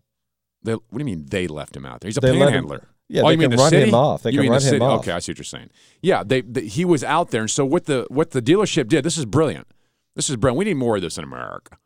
[0.64, 2.08] They, what do you mean they left him out there?
[2.08, 2.88] He's a They panhandler.
[3.10, 3.90] Yeah, oh, they you mean can the run city?
[3.90, 4.24] him off.
[4.24, 4.82] They You can mean run the him city?
[4.86, 5.00] off.
[5.02, 5.70] Okay, I see what you're saying.
[6.02, 9.04] Yeah, they, they he was out there, and so what the what the dealership did.
[9.04, 9.68] This is brilliant.
[10.16, 10.60] This is brilliant.
[10.60, 11.78] We need more of this in America.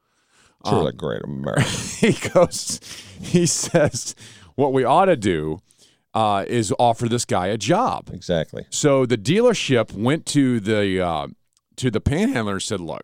[0.69, 1.62] Truly great America.
[1.99, 2.80] he goes,
[3.21, 4.15] he says,
[4.56, 5.60] what we ought to do
[6.13, 8.10] uh, is offer this guy a job.
[8.12, 8.65] exactly.
[8.69, 11.28] So the dealership went to the uh,
[11.75, 13.04] to the panhandler and said, "Look,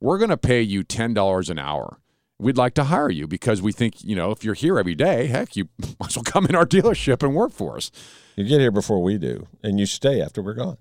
[0.00, 1.98] we're going to pay you ten dollars an hour.
[2.38, 5.26] We'd like to hire you because we think you know if you're here every day,
[5.28, 7.90] heck, you might as well come in our dealership and work for us."
[8.36, 10.76] You get here before we do, and you stay after we're gone.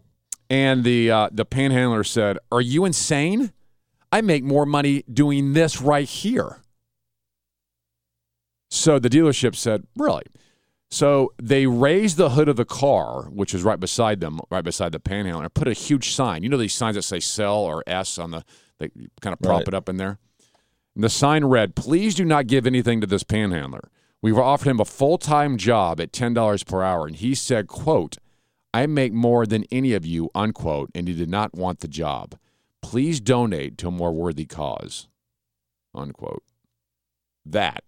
[0.50, 3.54] And the uh, the panhandler said, "Are you insane?
[4.12, 6.62] I make more money doing this right here."
[8.69, 10.24] So the dealership said, "Really?"
[10.89, 14.91] So they raised the hood of the car, which was right beside them, right beside
[14.91, 16.43] the panhandler, and put a huge sign.
[16.43, 18.43] You know these signs that say "sell" or "S" on the
[18.78, 18.89] they
[19.21, 19.67] kind of prop Right.
[19.69, 20.17] it up in there.
[20.95, 23.89] And the sign read, "Please do not give anything to this panhandler.
[24.21, 28.17] We've offered him a full-time job at ten dollars per hour, and he said, quote."
[28.74, 32.38] I make more than any of you, unquote, and he did not want the job.
[32.82, 35.08] Please donate to a more worthy cause,
[35.94, 36.44] unquote.
[37.46, 37.84] That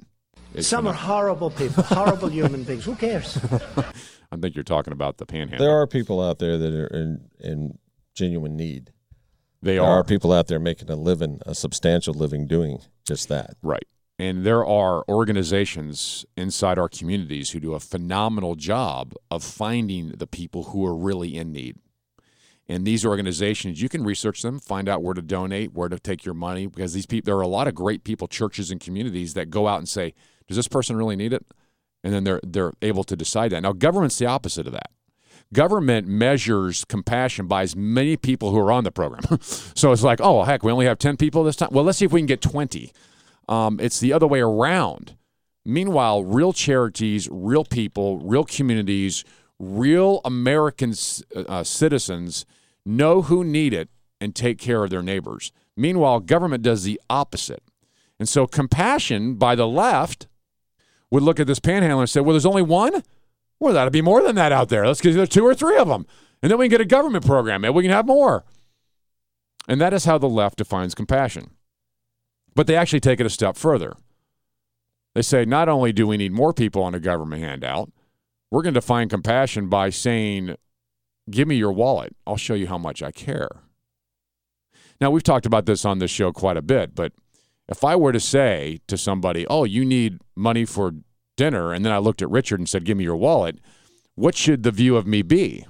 [0.54, 2.86] is Some are horrible people, horrible human beings.
[2.86, 3.38] Who cares?
[4.32, 5.66] I think you're talking about the panhandle.
[5.66, 7.78] There are people out there that are in, in
[8.16, 8.92] genuine need.
[9.62, 10.00] they There are.
[10.00, 13.56] are people out there making a living, a substantial living doing just that.
[13.62, 13.86] Right.
[14.20, 20.28] And there are organizations inside our communities who do a phenomenal job of finding the
[20.28, 21.78] people who are really in need.
[22.68, 26.24] And these organizations, you can research them, find out where to donate, where to take
[26.24, 29.34] your money, because these people, there are a lot of great people, churches and communities
[29.34, 30.14] that go out and say,
[30.48, 31.46] "Does this person really need it?"
[32.04, 33.62] And then they're they're able to decide that.
[33.62, 34.92] Now, government's the opposite of that.
[35.52, 39.24] Government measures compassion by as many people who are on the program.
[39.42, 41.70] so it's like, oh heck, we only have ten people this time.
[41.72, 42.94] Well, let's see if we can get twenty.
[43.50, 45.18] Um, it's the other way around.
[45.66, 49.24] Meanwhile, real charities, real people, real communities,
[49.64, 50.94] real American
[51.36, 52.46] uh, citizens
[52.86, 55.52] know who need it and take care of their neighbors.
[55.76, 57.64] Meanwhile, government does the opposite.
[58.20, 60.28] And so, compassion by the left
[61.10, 63.04] would look at this panhandler and say, well, there's only one?
[63.60, 64.86] Well, that'll be more than that out there.
[64.86, 66.06] Let's get there two or three of them.
[66.42, 67.62] And then we can get a government program.
[67.62, 68.44] Maybe we can have more.
[69.68, 71.52] And that is how the left defines compassion.
[72.56, 73.94] But they actually take it a step further.
[75.16, 77.92] They say not only do we need more people on a government handout,
[78.54, 80.56] we're going to define compassion by saying,
[81.28, 82.16] give me your wallet.
[82.28, 83.50] I'll show you how much I care.
[85.02, 87.14] Now, we've talked about this on this show quite a bit, but
[87.68, 90.94] if I were to say to somebody, oh, you need money for
[91.36, 93.58] dinner, and then I looked at Richard and said, give me your wallet,
[94.14, 95.66] what should the view of me be?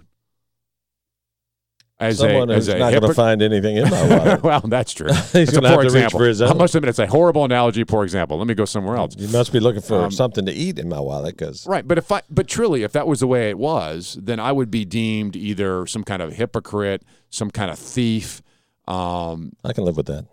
[1.99, 4.43] As Someone a, who's as a not going to find anything in my wallet.
[4.43, 5.07] well, that's true.
[5.13, 6.19] He's It's a gonna have to reach example.
[6.19, 7.85] for his I must admit, it's a horrible analogy.
[7.85, 8.37] Poor example.
[8.37, 9.15] Let me go somewhere else.
[9.17, 11.97] You must be looking for Um, something to eat in my wallet because Right, but
[11.97, 14.83] if I, but truly, if that was the way it was, then I would be
[14.85, 18.41] deemed either some kind of hypocrite, some kind of thief.
[18.87, 20.25] Um, I can live with that.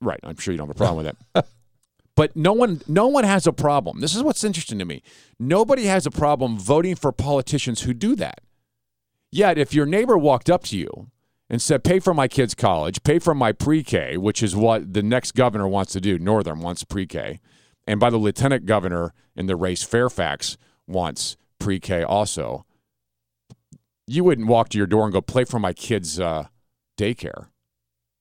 [0.00, 1.46] right, I'm sure you don't have a problem with that.
[2.16, 3.98] But no one, no one has a problem.
[4.00, 5.02] This is what's interesting to me.
[5.40, 8.40] Nobody has a problem voting for politicians who do that.
[9.34, 11.10] Yet, if your neighbor walked up to you
[11.50, 15.02] and said, "Pay for my kids' college, pay for my pre-K," which is what the
[15.02, 17.40] next governor wants to do, Northam wants pre-K,
[17.84, 22.64] and by the lieutenant governor in the race, Fairfax wants pre-K also.
[24.06, 26.46] You wouldn't walk to your door and go, "Play for my kids' uh,
[26.96, 27.48] daycare."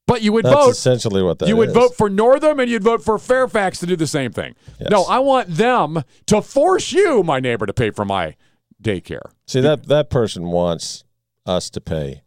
[0.07, 0.69] But you would That's vote.
[0.71, 1.75] essentially what that you would is.
[1.75, 4.55] vote for Northam and you'd vote for Fairfax to do the same thing.
[4.79, 4.89] Yes.
[4.89, 8.35] No, I want them to force you, my neighbor, to pay for my
[8.83, 9.31] daycare.
[9.47, 11.03] See that that person wants
[11.45, 12.21] us to pay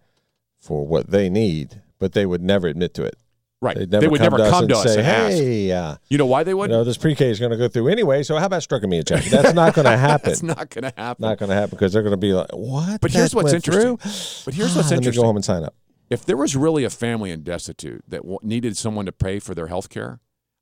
[0.60, 3.16] for what they need, but they would never admit to it.
[3.62, 3.76] Right.
[3.78, 5.06] They'd never they would come never to us come and to us say, and.
[5.32, 6.68] "Hey, uh, You know why they you would?
[6.70, 9.02] know this pre-K is going to go through anyway, so how about striking me a
[9.02, 10.28] check?" That's not going to happen.
[10.30, 11.22] That's not going to happen.
[11.22, 13.96] not going to happen because they're going to be like, "What?" But here's what's interesting.
[13.96, 14.42] through?
[14.44, 15.22] But here's what's Ah, Let me interesting.
[15.22, 15.74] go home and sign up.
[16.10, 19.54] If there was really a family in destitute that w- needed someone to pay for
[19.54, 20.20] their health care,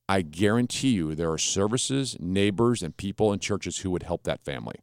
[0.09, 4.44] I guarantee you there are services, neighbors, and people in churches who would help that
[4.44, 4.76] family.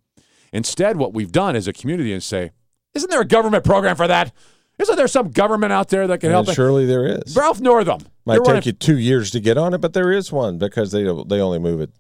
[0.54, 2.52] Instead, what we've done as a community is say,
[2.94, 4.34] isn't there a government program for that?
[4.78, 6.48] Isn't there some government out there that can help?
[6.48, 7.36] And surely there is.
[7.36, 8.02] Ralph Northam.
[8.26, 10.92] Might take running- you two years to get on it, but there is one because
[10.92, 11.92] they they only move it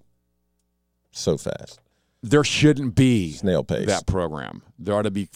[1.11, 1.79] so fast,
[2.23, 3.87] there shouldn't be snail pace.
[3.87, 4.63] that program.
[4.79, 5.29] There ought to be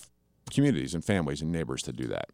[0.51, 2.29] communities and families and neighbors to do that.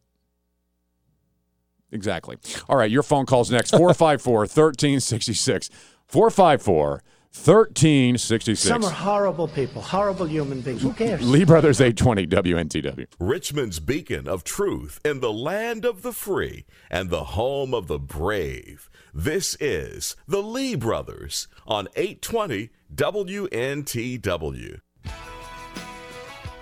[1.91, 2.37] Exactly.
[2.69, 5.69] All right, your phone calls next 454 1366.
[6.07, 8.59] 454 1366.
[8.59, 10.81] Some are horrible people, horrible human beings.
[10.81, 11.21] Who cares?
[11.27, 13.07] Lee Brothers 820 WNTW.
[13.19, 17.97] Richmond's beacon of truth in the land of the free and the home of the
[17.99, 18.89] brave.
[19.13, 24.81] This is the Lee Brothers on 820 WNTW.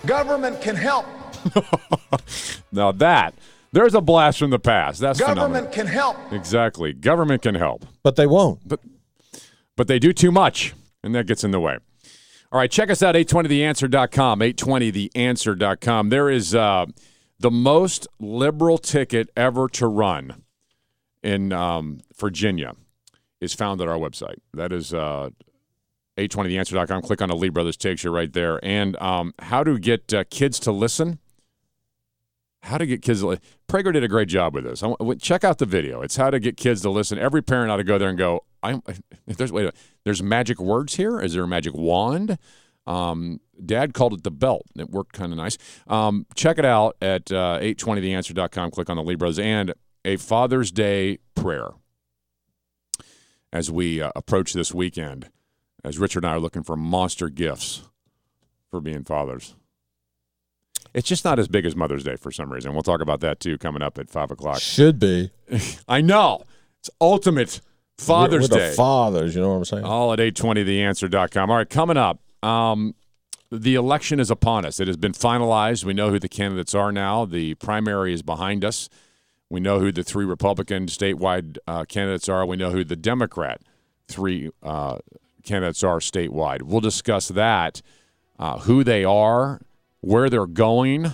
[0.05, 1.05] Government can help.
[2.71, 3.33] Now that,
[3.71, 4.99] there's a blast from the past.
[4.99, 5.73] That's Government phenomenal.
[5.73, 6.17] can help.
[6.31, 6.93] Exactly.
[6.93, 7.83] Government can help.
[8.03, 8.59] but they won't.
[8.67, 8.79] but
[9.87, 11.77] they do too much, and that gets in the way.
[12.51, 16.09] All right, check us out, 820theanswer.com, 820theanswer.com.
[16.09, 16.87] There is uh,
[17.39, 20.43] the most liberal ticket ever to run
[21.21, 22.75] in um, Virginia
[23.39, 24.37] is found at our website.
[24.53, 25.29] That is uh,
[26.17, 27.01] 820theanswer.com.
[27.03, 28.59] Click on the Lee Brothers takes you right there.
[28.63, 31.19] And um, how to get uh, kids to listen.
[32.63, 33.39] How to get kids to li-
[33.69, 34.83] Prager did a great job with this.
[34.83, 36.01] I check out the video.
[36.01, 37.17] It's how to get kids to listen.
[37.17, 38.81] Every parent ought to go there and go, I'm,
[39.27, 39.75] if there's, wait, a minute.
[40.03, 41.19] there's magic words here.
[41.19, 42.37] Is there a magic wand?
[42.87, 44.65] Um, Dad called it the belt.
[44.75, 45.57] It worked kind of nice.
[45.87, 48.71] Um, check it out at uh, 820theanswer.com.
[48.71, 49.73] Click on the Brothers and
[50.05, 51.69] a Father's Day prayer
[53.51, 55.29] as we uh, approach this weekend,
[55.83, 57.83] as Richard and I are looking for monster gifts
[58.69, 59.55] for being fathers.
[60.93, 62.73] It's just not as big as Mother's Day for some reason.
[62.73, 64.59] We'll talk about that too coming up at five o'clock.
[64.59, 65.31] Should be
[65.87, 66.43] I know
[66.79, 67.61] it's ultimate
[67.99, 68.69] Father's We're, we're Day.
[68.69, 69.83] The fathers, you know what I'm saying?
[69.83, 71.49] All at 820theanswer.com.
[71.49, 72.95] All right, coming up, um,
[73.51, 74.79] the election is upon us.
[74.79, 75.83] It has been finalized.
[75.83, 77.25] We know who the candidates are now.
[77.25, 78.89] The primary is behind us.
[79.49, 82.45] We know who the three Republican statewide uh, candidates are.
[82.45, 83.61] We know who the Democrat
[84.07, 84.99] three uh,
[85.43, 86.61] candidates are statewide.
[86.61, 87.81] We'll discuss that,
[88.37, 89.61] uh, who they are,
[90.01, 91.13] where they're going,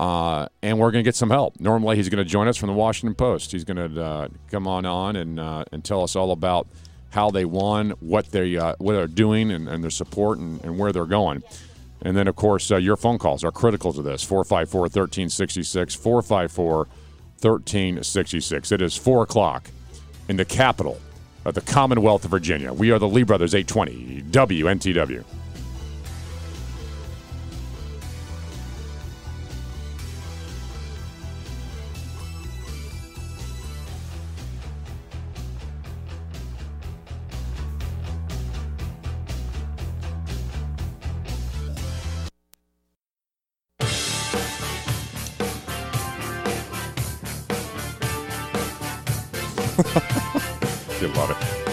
[0.00, 1.60] uh, and we're going to get some help.
[1.60, 3.52] Norm Leahy's going to join us from the Washington Post.
[3.52, 6.66] He's going to uh, come on on and uh, and tell us all about
[7.10, 10.78] how they won, what they uh, what they're doing, and, and their support, and, and
[10.78, 11.42] where they're going.
[12.00, 16.76] And then, of course, uh, your phone calls are critical to this 454 1366, 454
[17.42, 18.72] 1366.
[18.72, 19.70] It is 4 o'clock
[20.30, 20.98] in the capital
[21.44, 22.72] of the Commonwealth of Virginia.
[22.72, 25.24] We are the Lee Brothers 820 WNTW.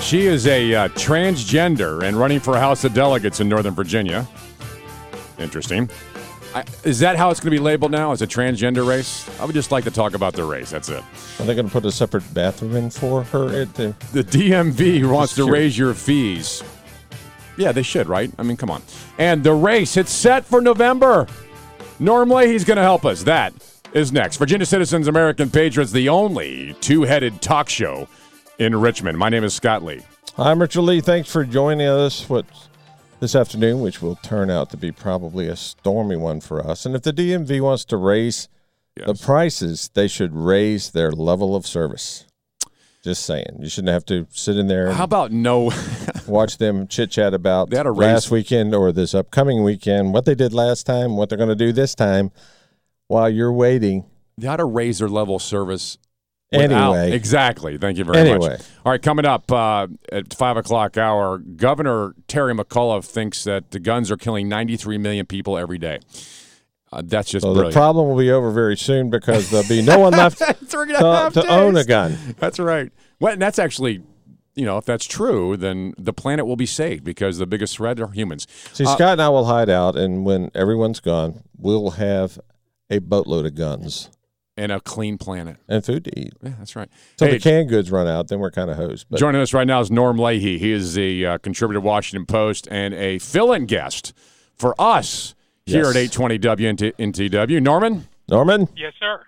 [0.08, 4.26] She is a uh, transgender and running for House of Delegates in Northern Virginia.
[5.38, 5.89] Interesting.
[6.56, 8.13] I, is that how it's going to be labeled now?
[8.13, 9.30] As a transgender race?
[9.38, 10.70] I would just like to talk about the race.
[10.70, 11.04] That's it.
[11.39, 13.64] Are they going to put a separate bathroom in for her?
[13.64, 16.64] At the, The DMV wants to raise your fees.
[17.58, 18.32] Yeah, they should, right?
[18.39, 18.84] I mean, come on.
[19.18, 21.28] And the race, it's set for November.
[21.99, 23.24] Norm Leahy's going to help us.
[23.24, 23.53] That
[23.91, 24.38] is next.
[24.38, 28.08] Virginia Citizens, American Patriots, the only two headed talk show
[28.60, 29.18] in Richmond.
[29.18, 30.01] My name is Scott Lee.
[30.38, 31.01] I'm Richard Lee.
[31.01, 32.45] Thanks for joining us what,
[33.20, 36.86] this afternoon, which will turn out to be probably a stormy one for us.
[36.86, 38.47] And if the DMV wants to raise
[38.95, 42.26] the prices, they should raise their level of service.
[43.03, 44.91] Just saying, you shouldn't have to sit in there.
[44.91, 45.72] How about no?
[46.28, 50.26] watch them chit chat about They had a last weekend or this upcoming weekend, what
[50.26, 52.32] they did last time, what they're going to do this time,
[53.08, 54.05] while you're waiting.
[54.38, 55.97] they ought to raise their level of service.
[56.52, 57.12] Without- Anyway.
[57.16, 57.78] exactly.
[57.78, 58.38] Thank you very Anyway.
[58.50, 58.62] much.
[58.86, 63.80] All right, coming up uh, at five o'clock hour, Governor Terry McAuliffe thinks that the
[63.80, 66.00] guns are killing 93 million people every day.
[66.91, 70.00] Uh, that's just So the problem will be over very soon because there'll be no
[70.00, 70.38] one left
[70.68, 72.18] Three and a half to, to own a gun.
[72.39, 72.91] That's right.
[73.20, 74.04] Well, and that's actually,
[74.56, 78.00] you know, if that's true, then the planet will be saved because the biggest threat
[78.00, 78.48] are humans.
[78.72, 82.39] See, Uh, Scott and I will hide out, and when everyone's gone, we'll have
[82.89, 84.10] a boatload of guns
[84.58, 85.58] and a clean planet.
[85.68, 86.34] and food to eat.
[86.41, 86.89] Yeah, that's right.
[87.18, 89.05] So Hey, the canned goods run out, then we're kind of hosed.
[89.10, 90.58] But Joining us right now is Norm Leahy.
[90.58, 94.14] He is the uh, contributor to Washington Post and a fill-in guest
[94.55, 95.36] for us
[95.66, 95.89] here Yes.
[95.95, 97.62] at 820 WNTW.
[97.62, 98.08] Norman?
[98.30, 99.22] Norman, Yes, sir.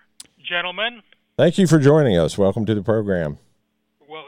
[0.46, 1.02] Gentlemen,
[1.38, 2.36] thank you for joining us.
[2.36, 3.38] Welcome to the program.
[4.10, 4.24] Well,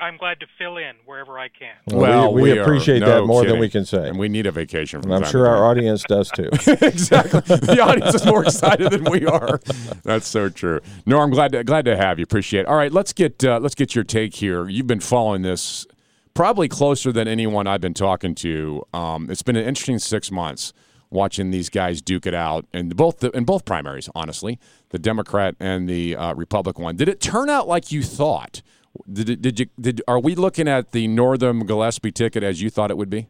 [0.00, 1.74] I'm glad to fill in wherever I can.
[1.88, 4.08] Well, we, we are- appreciate no that more than we can say.
[4.08, 5.64] And we need a vacation from And I'm time sure to our time.
[5.64, 6.48] audience does too.
[6.80, 7.40] exactly.
[7.40, 9.60] The audience is more excited than we are.
[10.04, 10.80] That's so true.
[11.04, 12.22] Norm, I'm glad to, glad to have you.
[12.22, 12.66] Appreciate it.
[12.66, 14.68] All right, let's get uh, let's get your take here.
[14.68, 15.86] You've been following this
[16.34, 18.84] probably closer than anyone I've been talking to.
[18.92, 20.72] Um, it's been an interesting six months
[21.10, 24.08] watching these guys duke it out in both the, in both primaries.
[24.14, 24.58] Honestly,
[24.90, 26.96] the Democrat and the uh, Republican one.
[26.96, 28.62] Did it turn out like you thought?
[29.10, 32.90] Did did you did are we looking at the Northam Gillespie ticket as you thought
[32.90, 33.28] it would be?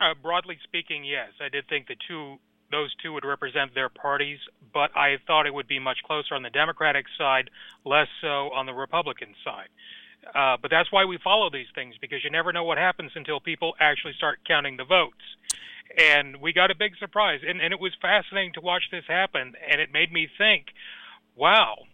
[0.00, 2.38] Uh, broadly speaking, yes, I did think the two
[2.70, 4.38] those two would represent their parties,
[4.72, 7.50] but I thought it would be much closer on the Democratic side,
[7.84, 9.68] less so on the Republican side.
[10.34, 13.40] Uh, but that's why we follow these things because you never know what happens until
[13.40, 15.22] people actually start counting the votes.
[15.96, 19.52] And we got a big surprise, and, and it was fascinating to watch this happen,
[19.70, 20.66] and it made me think,
[21.36, 21.84] wow,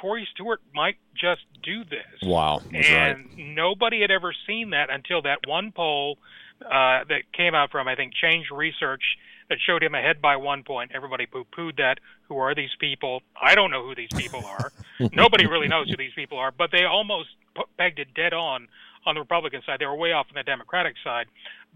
[0.00, 3.16] Corey Stewart might just do this Wow, that's right.
[3.16, 6.18] and nobody had ever seen that until that one poll
[6.64, 9.02] uh, that came out from I think Change Research
[9.48, 10.92] that showed him ahead by one point.
[10.94, 11.98] Everybody poo-pooed that.
[12.28, 13.20] Who are these people?
[13.40, 14.70] I don't know who these people are.
[15.12, 17.30] nobody really knows who these people are, but they almost
[17.76, 18.68] pegged it dead on
[19.06, 19.80] on the Republican side.
[19.80, 21.26] They were way off on the Democratic side,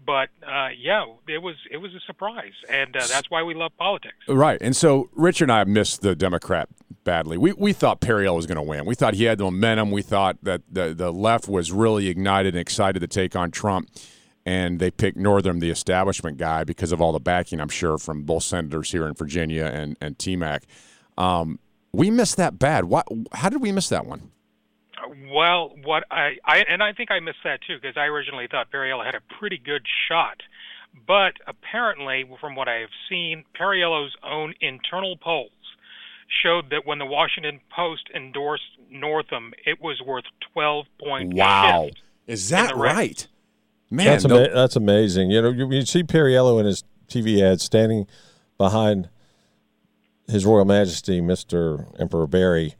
[0.05, 3.71] but uh, yeah, it was it was a surprise, and uh, that's why we love
[3.77, 4.15] politics.
[4.27, 4.61] Right.
[4.61, 6.69] And so Richard and I missed the Democrat
[7.05, 7.37] badly.
[7.37, 8.85] We, we thought Perriello was going to win.
[8.85, 9.91] We thought he had the momentum.
[9.91, 13.89] We thought that the, the left was really ignited and excited to take on Trump.
[14.45, 18.23] And they picked Northam, the establishment guy, because of all the backing, I'm sure, from
[18.23, 20.63] both senators here in Virginia and, and TMAC.
[21.17, 21.59] Um,
[21.93, 22.85] we missed that bad.
[22.85, 24.31] Why, how did we miss that one?
[25.31, 28.71] Well, what I, I and I think I missed that too because I originally thought
[28.71, 30.41] Perriello had a pretty good shot,
[31.07, 35.51] but apparently, from what I have seen, Perriello's own internal polls
[36.43, 41.33] showed that when the Washington Post endorsed Northam, it was worth twelve point.
[41.33, 41.89] Wow.
[42.27, 42.93] Is that in the race.
[42.95, 43.27] right?
[43.91, 45.29] Man, that's, no- ama- that's amazing.
[45.31, 48.07] You know, you, you see Perriello in his TV ad standing
[48.57, 49.09] behind
[50.27, 51.85] His Royal Majesty, Mr.
[51.99, 52.75] Emperor Barry.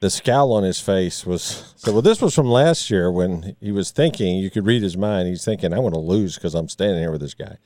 [0.00, 1.92] The scowl on his face was so.
[1.92, 4.36] Well, this was from last year when he was thinking.
[4.36, 5.28] You could read his mind.
[5.28, 7.56] He's thinking, "I want to lose because I'm standing here with this guy."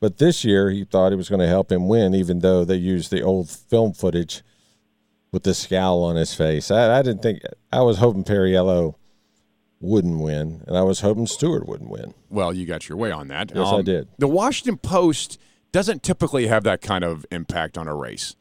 [0.00, 2.76] But this year, he thought it was going to help him win, even though they
[2.76, 4.42] used the old film footage
[5.32, 6.70] with the scowl on his face.
[6.70, 7.40] I, I didn't think.
[7.72, 8.94] I was hoping Perriello
[9.80, 12.14] wouldn't win, and I was hoping Stewart wouldn't win.
[12.30, 13.50] Well, you got your way on that.
[13.52, 14.08] Um, Yes, I did.
[14.18, 15.40] The Washington Post
[15.72, 18.36] doesn't typically have that kind of impact on a race.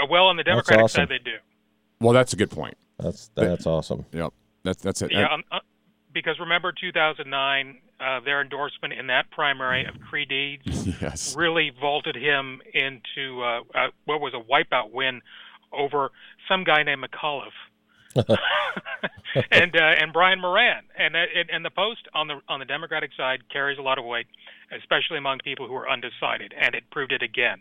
[0.00, 1.02] Uh, well, on the Democratic awesome.
[1.02, 1.36] side, they do.
[2.00, 2.76] Well, that's a good point.
[2.98, 4.04] That's that's awesome.
[4.12, 4.32] Yep,
[4.62, 5.12] that's that's it.
[5.12, 5.60] Yeah, um, uh,
[6.12, 10.30] because remember 2009, uh, their endorsement in that primary of Creed
[11.00, 11.34] yes.
[11.36, 15.22] really vaulted him into uh, uh, what was a wipeout win
[15.72, 16.10] over
[16.48, 17.50] some guy named McAuliffe.
[19.50, 22.64] and uh, and Brian Moran and, uh, and and the Post on the on the
[22.64, 24.26] Democratic side carries a lot of weight,
[24.76, 27.60] especially among people who are undecided, and it proved it again.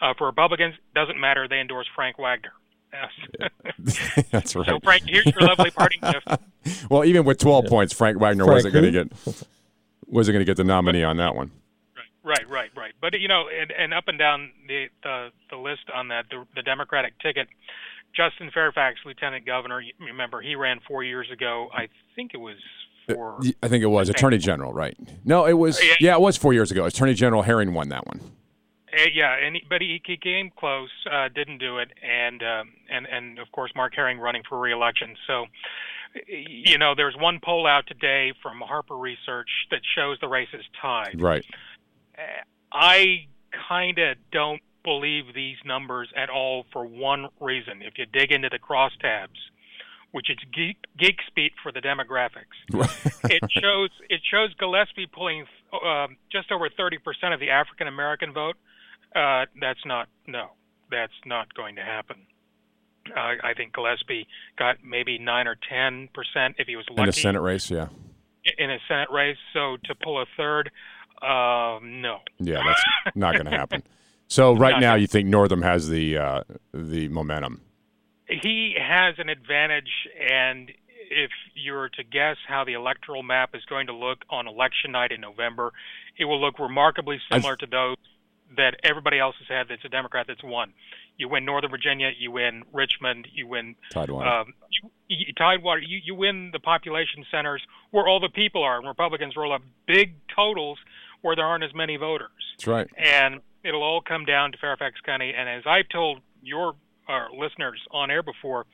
[0.00, 2.52] Uh, for Republicans, doesn't matter; they endorse Frank Wagner.
[2.92, 4.26] Yes.
[4.30, 4.66] that's right.
[4.66, 6.28] so Frank, here's your lovely parting gift.
[6.88, 9.46] Well, even with 12 points, Frank Wagner Frank wasn't going to get
[10.06, 11.50] wasn't going to get the nominee on that one.
[12.24, 12.92] Right, right, right.
[13.00, 16.46] But you know, and, and up and down the, the the list on that, the,
[16.56, 17.48] the Democratic ticket,
[18.16, 19.82] Justin Fairfax, Lieutenant Governor.
[20.00, 21.68] Remember, he ran four years ago.
[21.74, 22.56] I think it was
[23.06, 23.36] for.
[23.40, 24.96] Y- I think it was Attorney General, right?
[25.24, 25.82] No, it was.
[25.84, 25.94] Yeah.
[26.00, 26.86] Yeah, it was four years ago.
[26.86, 28.20] Attorney General Herring won that one.
[28.96, 32.72] Uh, yeah, and he, but he, he came close, uh, didn't do it, and um,
[32.90, 35.16] and and of course Mark Herring running for reelection.
[35.26, 35.46] So,
[36.28, 40.64] you know, there's one poll out today from Harper Research that shows the race is
[40.80, 41.20] tied.
[41.20, 41.44] Right.
[42.72, 43.26] I
[43.68, 47.82] kind of don't believe these numbers at all for one reason.
[47.82, 49.38] If you dig into the crosstabs,
[50.12, 52.54] which is geek, geek speak for the demographics.
[53.24, 58.56] it shows it shows Gillespie pulling uh, just over 30% of the African American vote.
[59.14, 60.50] Uh, that's not no,
[60.90, 62.16] that's not going to happen.
[63.10, 66.08] Uh, I think Gillespie got maybe nine or 10%
[66.58, 67.88] if he was lucky In a Senate race, yeah.
[68.56, 69.36] in a Senate race.
[69.52, 70.70] So to pull a third,
[71.24, 72.18] uh, no.
[72.38, 72.82] Yeah, that's
[73.16, 73.82] not going to happen.
[74.28, 77.60] So right now, you think Northam has the uh, the momentum?
[78.28, 80.70] he has an advantage and
[81.10, 84.92] if you were to guess how the electoral map is going to look on election
[84.92, 85.72] night in November,
[86.18, 87.96] it will look remarkably similar to those
[88.56, 90.72] that everybody else has had that's a Democrat that's won.
[91.16, 94.28] You win Northern Virginia, you win Richmond, you win Tidewater.
[94.28, 95.80] Um, you, you, Tidewater.
[95.80, 99.62] You, you win the population centers where all the people are, and Republicans roll up
[99.86, 100.78] big totals
[101.24, 102.88] where there aren't as many voters That's right.
[102.96, 105.32] and it'll all come down to Fairfax County.
[105.36, 106.74] And as I've told your
[107.08, 108.66] uh, listeners on air before,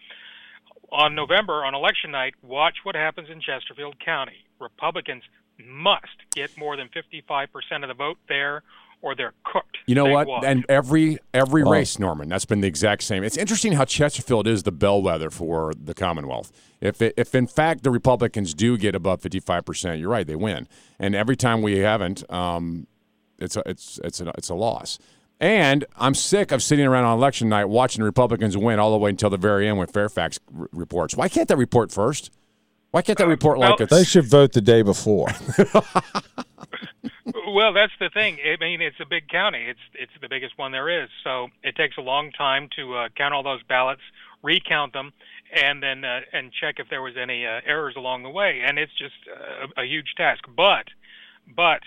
[0.92, 4.44] on November, on election night, watch what happens in Chesterfield County.
[4.58, 5.22] Republicans
[5.64, 7.48] must get more than 55%
[7.82, 8.62] of the vote there,
[9.02, 9.78] or they're cooked.
[9.86, 10.26] You know Big what?
[10.28, 10.44] watch.
[10.46, 13.24] And every every Well- race, Norman, that's been the exact same.
[13.24, 16.52] It's interesting how Chesterfield is the bellwether for the Commonwealth.
[16.80, 20.26] If it, if in fact the Republicans do get above fifty five percent, you're right,
[20.26, 20.68] they win.
[20.98, 22.86] And every time we haven't, um,
[23.38, 24.98] it's a, it's it's a, it's a loss.
[25.42, 28.98] And I'm sick of sitting around on election night watching the Republicans win all the
[28.98, 31.16] way until the very end when Fairfax r- reports.
[31.16, 32.30] Why can't they report first?
[32.90, 35.28] Why can't they report like well- it's They should vote the day before.
[37.52, 38.38] Well, that's the thing.
[38.44, 39.64] I mean, it's a big county.
[39.66, 41.08] It's it's the biggest one there is.
[41.24, 44.02] So it takes a long time to uh, count all those ballots,
[44.42, 45.12] recount them,
[45.54, 48.62] and then uh, and check if there was any uh, errors along the way.
[48.64, 50.44] And it's just uh, a huge task.
[50.56, 50.86] But
[51.54, 51.80] but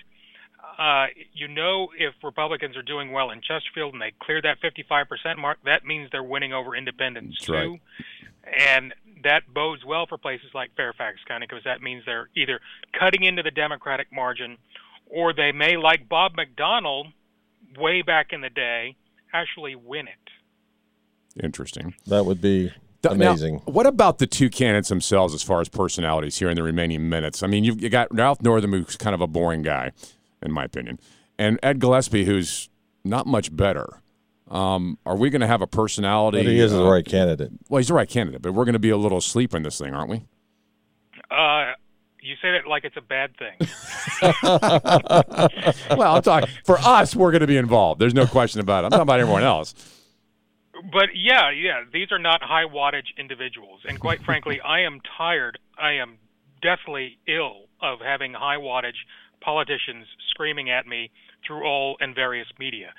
[0.77, 5.37] uh, you know, if Republicans are doing well in Chesterfield and they clear that 55%
[5.37, 7.53] mark, that means they're winning over independents That's too.
[7.53, 7.81] right.
[8.57, 8.93] And
[9.23, 12.59] that bodes well for places like Fairfax County because that means they're either
[12.97, 14.57] cutting into the Democratic margin
[15.07, 17.13] or they may, like Bob McDonnell
[17.77, 18.95] way back in the day,
[19.33, 21.43] actually win it.
[21.43, 21.95] interesting.
[22.07, 23.61] That would be Th- now, amazing.
[23.65, 27.43] what about the two candidates themselves as far as personalities here in the remaining minutes?
[27.43, 29.91] I mean, you've you got Ralph Northam, who's kind of a boring guy,
[30.41, 30.99] in my opinion,
[31.37, 32.69] and Ed Gillespie, who's
[33.03, 33.87] not much better.
[34.49, 36.37] Um, are we going to have a personality?
[36.39, 37.51] But he is the uh, right candidate.
[37.69, 39.79] Well, he's the right candidate, but we're going to be a little asleep in this
[39.79, 40.25] thing, aren't we?
[41.31, 41.73] Uh,
[42.23, 43.57] you say that like it's a bad thing.
[45.97, 47.15] well, I'm talking for us.
[47.15, 47.99] We're going to be involved.
[48.01, 48.85] There's no question about it.
[48.85, 49.73] I'm talking about everyone else.
[50.91, 55.59] But yeah, yeah, these are not high wattage individuals, and quite frankly, I am tired.
[55.77, 56.17] I am
[56.61, 58.99] deathly ill of having high wattage
[59.41, 61.11] politicians screaming at me
[61.45, 62.93] through all and various media.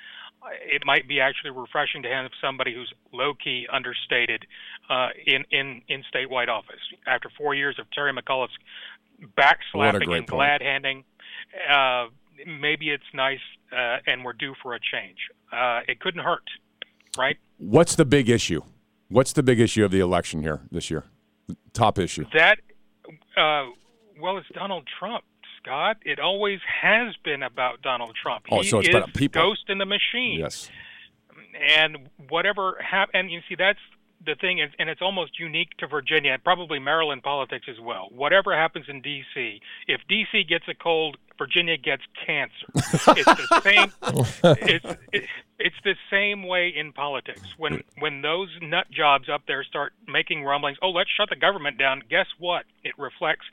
[0.63, 4.45] It might be actually refreshing to have somebody who's low key, understated
[4.89, 6.81] uh, in in in statewide office.
[7.07, 8.57] After four years of Terry McAuliffe's
[9.37, 11.03] backslapping and glad handing,
[11.69, 12.07] uh,
[12.45, 13.39] maybe it's nice,
[13.71, 15.17] uh, and we're due for a change.
[15.51, 16.43] Uh, it couldn't hurt,
[17.17, 17.37] right?
[17.57, 18.61] What's the big issue?
[19.09, 21.05] What's the big issue of the election here this year?
[21.73, 22.25] Top issue.
[22.33, 22.59] That,
[23.37, 23.69] uh,
[24.19, 25.23] well, it's Donald Trump,
[25.61, 25.97] Scott.
[26.03, 28.45] It always has been about Donald Trump.
[28.51, 29.41] Oh, he so it's is about the people.
[29.41, 30.39] ghost in the machine.
[30.39, 30.69] Yes.
[31.67, 33.79] And whatever happened, and you see, that's
[34.23, 38.09] the thing, is, and it's almost unique to Virginia and probably Maryland politics as well.
[38.11, 40.43] Whatever happens in D.C., if D.C.
[40.43, 42.67] gets a cold, Virginia gets cancer.
[42.75, 43.91] it's the same.
[44.43, 45.23] It's it,
[45.59, 47.41] it's the same way in politics.
[47.57, 51.77] When when those nut jobs up there start making rumblings, oh, let's shut the government
[51.77, 52.03] down.
[52.09, 52.65] Guess what?
[52.83, 53.45] It reflects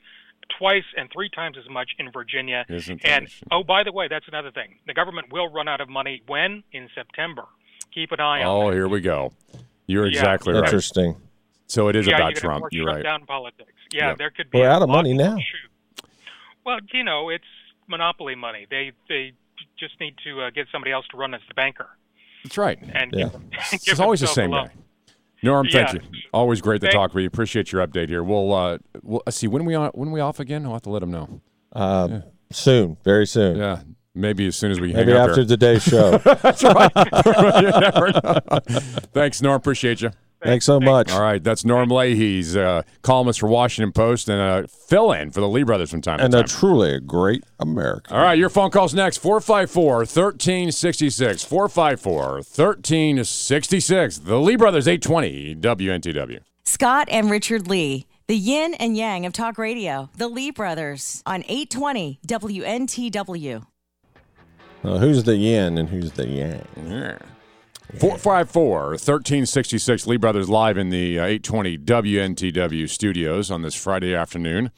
[0.57, 2.65] twice and three times as much in Virginia.
[2.69, 4.79] Isn't that and oh, by the way, that's another thing.
[4.87, 7.43] The government will run out of money when in September.
[7.93, 8.47] Keep an eye on.
[8.47, 8.75] Oh, that.
[8.75, 9.33] here we go.
[9.87, 10.19] You're Yeah.
[10.19, 10.63] exactly right.
[10.63, 11.15] Interesting.
[11.67, 12.65] So it is yeah, about you Trump.
[12.71, 13.03] You're right.
[13.03, 13.71] down politics.
[13.91, 14.17] Yeah, Yep.
[14.17, 14.59] there could be.
[14.59, 15.35] We're out of money now.
[15.37, 16.05] shoot.
[16.65, 17.43] Well, you know, it's
[17.87, 18.65] monopoly money.
[18.69, 19.33] They they
[19.79, 21.87] just need to uh, get somebody else to run as the banker
[22.43, 22.79] That's right.
[22.93, 23.29] and Yeah.
[23.29, 23.41] give,
[23.73, 24.61] It's give always the same a guy.
[24.61, 24.69] loan.
[25.41, 25.99] Norm, thank Yeah.
[26.11, 26.19] you.
[26.33, 27.27] Always great to Thank- talk with you.
[27.27, 28.23] Appreciate your update here.
[28.23, 30.65] We'll uh, we'll see when we on, when we off again.
[30.65, 31.41] I'll have to let them know.
[31.73, 32.21] Uh,
[32.51, 33.57] Soon, very soon.
[33.57, 33.81] Yeah,
[34.15, 35.49] maybe as soon as we Maybe hang up after here.
[35.49, 36.17] today's show.
[36.23, 36.91] That's right.
[37.61, 38.39] You never know.
[39.13, 39.55] Thanks, Norm.
[39.57, 40.11] Appreciate you.
[40.41, 41.09] Thanks so much.
[41.09, 45.47] All right, that's Norm Leahy's uh, columnist for Washington Post and a fill-in for the
[45.47, 46.25] Lee brothers from time to time.
[46.25, 46.49] And to a time.
[46.59, 48.13] truly a great American.
[48.13, 51.45] All right, your phone calls next 454 1366.
[51.45, 54.17] 454 1366.
[54.17, 56.39] The Lee Brothers, 820 WNTW.
[56.65, 61.43] Scott and Richard Lee, the yin and yang of talk radio, the Lee brothers on
[61.47, 63.65] 820 WNTW.
[64.83, 66.67] Who's the yin and who's the yang?
[66.75, 67.17] Yeah.
[67.99, 74.71] 454 1366 Lee Brothers live in the uh, 820 WNTW studios on this Friday afternoon.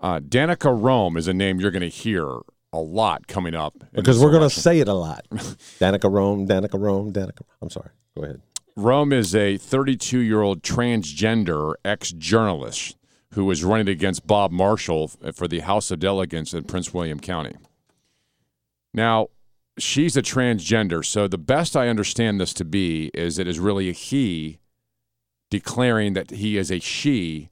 [0.00, 2.26] Uh, Danica Roem is a name you're going to hear
[2.72, 3.74] a lot coming up.
[3.92, 5.26] Because we're going to say it a lot.
[5.30, 7.42] Danica Roem, Danica Roem, Danica.
[7.60, 7.90] I'm sorry.
[8.16, 8.40] Go ahead.
[8.76, 12.96] Roem is a 32 year old transgender ex journalist
[13.34, 17.54] who is running against Bob Marshall for the House of Delegates in Prince William County.
[18.94, 19.28] Now,
[19.78, 23.88] she's a transgender, so the best I understand this to be is it is really
[23.88, 24.58] a he
[25.50, 27.50] declaring that he is a she.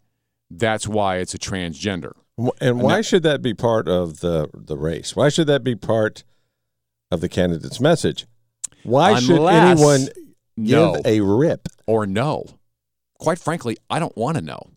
[0.50, 2.12] That's why it's a transgender.
[2.60, 5.14] And why should that be part of the the race?
[5.14, 6.24] Why should that be part
[7.10, 8.26] of the candidate's message?
[8.82, 10.06] Why should anyone
[10.56, 10.96] give No.
[11.04, 11.68] a rip?
[11.86, 12.46] Or no.
[13.18, 14.70] Quite frankly, I don't want to know.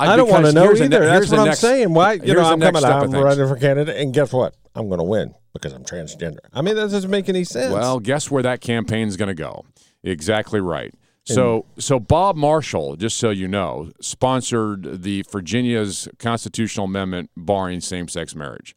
[0.00, 0.88] I, don't want to know either.
[0.88, 1.92] ne- That's what I'm saying.
[1.92, 2.14] Why?
[2.14, 4.54] You know, I'm coming out, I'm running for Canada, and guess what?
[4.74, 6.38] I'm going to win because I'm transgender.
[6.52, 7.72] I mean, that doesn't make any sense.
[7.72, 9.64] Well, guess where that campaign's going to go?
[10.04, 10.94] Exactly right.
[11.24, 18.34] So, so Bob Marshall, just so you know, sponsored the Virginia's constitutional amendment barring same-sex
[18.34, 18.74] marriage,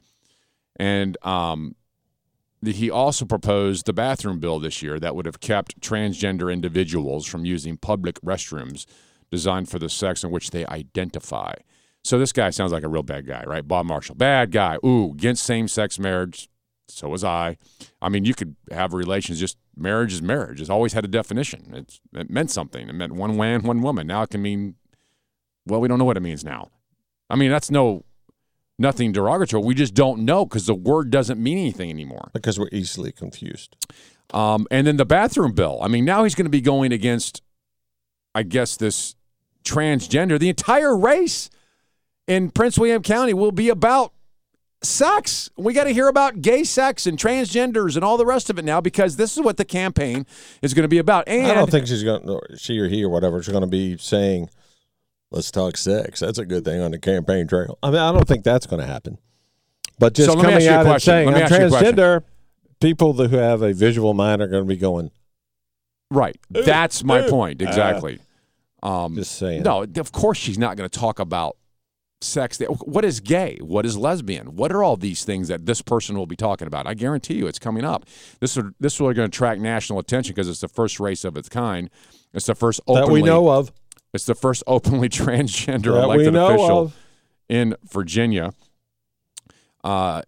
[0.75, 1.75] and um,
[2.61, 7.25] the, he also proposed the bathroom bill this year that would have kept transgender individuals
[7.25, 8.85] from using public restrooms
[9.31, 11.53] designed for the sex in which they identify.
[12.03, 13.67] So this guy sounds like a real bad guy, right?
[13.67, 14.77] Bob Marshall, bad guy.
[14.85, 16.49] Ooh, against same-sex marriage.
[16.87, 17.57] So was I.
[18.01, 19.39] I mean, you could have relations.
[19.39, 20.59] Just marriage is marriage.
[20.59, 21.71] It's always had a definition.
[21.73, 22.89] It's, it meant something.
[22.89, 24.07] It meant one man, one woman.
[24.07, 24.75] Now it can mean,
[25.65, 26.69] well, we don't know what it means now.
[27.29, 28.03] I mean, that's no
[28.77, 29.63] nothing derogatory.
[29.63, 32.31] We just don't know because the word doesn't mean anything anymore.
[32.33, 33.77] because we're easily confused.
[34.33, 35.79] Um, and then the bathroom bill.
[35.81, 37.41] I mean, now he's going to be going against,
[38.33, 39.15] I guess, this
[39.63, 40.39] transgender.
[40.39, 41.49] The entire race
[42.27, 44.13] in Prince William County will be about
[44.83, 45.49] sex.
[45.57, 48.65] We got to hear about gay sex and transgenders and all the rest of it
[48.65, 50.25] now because this is what the campaign
[50.61, 51.27] is going to be about.
[51.27, 53.67] And I don't think she's going to, she or he or whatever, is going to
[53.67, 54.49] be saying,
[55.29, 56.19] let's talk sex.
[56.19, 57.77] That's a good thing on the campaign trail.
[57.83, 59.17] I mean, I don't think that's going to happen.
[59.99, 61.95] But just So let me ask coming out and saying, I'm ask you a question.
[61.95, 62.23] transgender,
[62.79, 65.11] people who have a visual mind are going to be going,
[66.09, 68.19] right, that's my point exactly.
[68.83, 69.63] Um, just saying.
[69.63, 71.57] No, of course she's not going to talk about
[72.21, 72.59] sex.
[72.59, 73.57] What is gay?
[73.61, 74.55] What is lesbian?
[74.55, 76.87] What are all these things that this person will be talking about?
[76.87, 78.05] I guarantee you, it's coming up.
[78.39, 81.37] This is this is going to attract national attention because it's the first race of
[81.37, 81.89] its kind.
[82.33, 83.71] It's the first openly that we know of.
[84.13, 86.97] It's the first openly transgender That we elected know official of.
[87.49, 88.53] in Virginia.
[89.83, 90.21] Uh,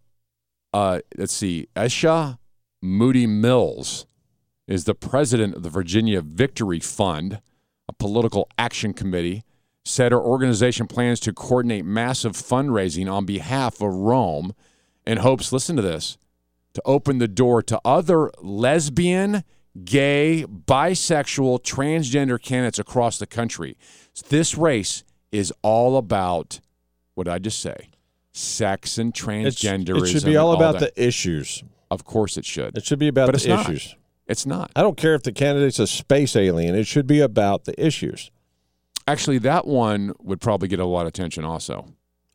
[0.73, 1.67] uh, let's see.
[1.75, 2.39] Esha
[2.81, 4.05] Moody Mills
[4.67, 7.41] is the president of the Virginia Victory Fund,
[7.89, 9.43] a political action committee.
[9.85, 14.53] Said her organization plans to coordinate massive fundraising on behalf of Roem
[15.05, 16.17] and hopes, listen to this,
[16.73, 19.43] to open the door to other lesbian,
[19.83, 23.77] gay, bisexual, transgender candidates across the country.
[24.29, 25.03] This race
[25.33, 26.61] is all about
[27.15, 27.89] what did I just say?
[28.31, 30.03] Sex and It's- transgenderism.
[30.03, 30.95] It should be all about that.
[30.95, 31.61] the issues.
[31.91, 32.77] Of course, it should.
[32.77, 33.95] It should be about But the it's not.
[34.27, 34.71] It's not.
[34.75, 36.75] I don't care if the candidate's a space alien.
[36.75, 38.31] It should be about the issues.
[39.07, 41.43] Actually, that one would probably get a lot of attention.
[41.43, 41.85] Also,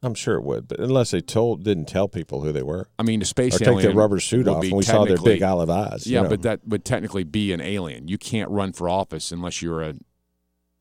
[0.03, 3.03] I'm sure it would, but unless they told, didn't tell people who they were, I
[3.03, 5.43] mean, the space or take alien their rubber suit off, and we saw their big
[5.43, 6.07] olive eyes.
[6.07, 6.29] you Yeah, know.
[6.29, 8.07] but that would technically be an alien.
[8.07, 9.95] You can't run for office unless you're a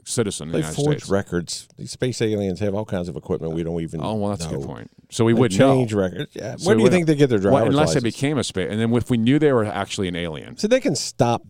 [0.07, 1.09] citizen the they United forge States.
[1.09, 1.67] records.
[1.77, 3.99] These space aliens have all kinds of equipment we don't even.
[4.03, 4.89] Oh well, that's a good point.
[5.09, 5.99] So we would change know.
[6.01, 6.31] records.
[6.35, 6.55] Yeah.
[6.57, 8.03] So Where do you think they get their Well, driver's unless license?
[8.03, 10.67] they became a space, and then if we knew they were actually an alien, So
[10.67, 11.43] they can stop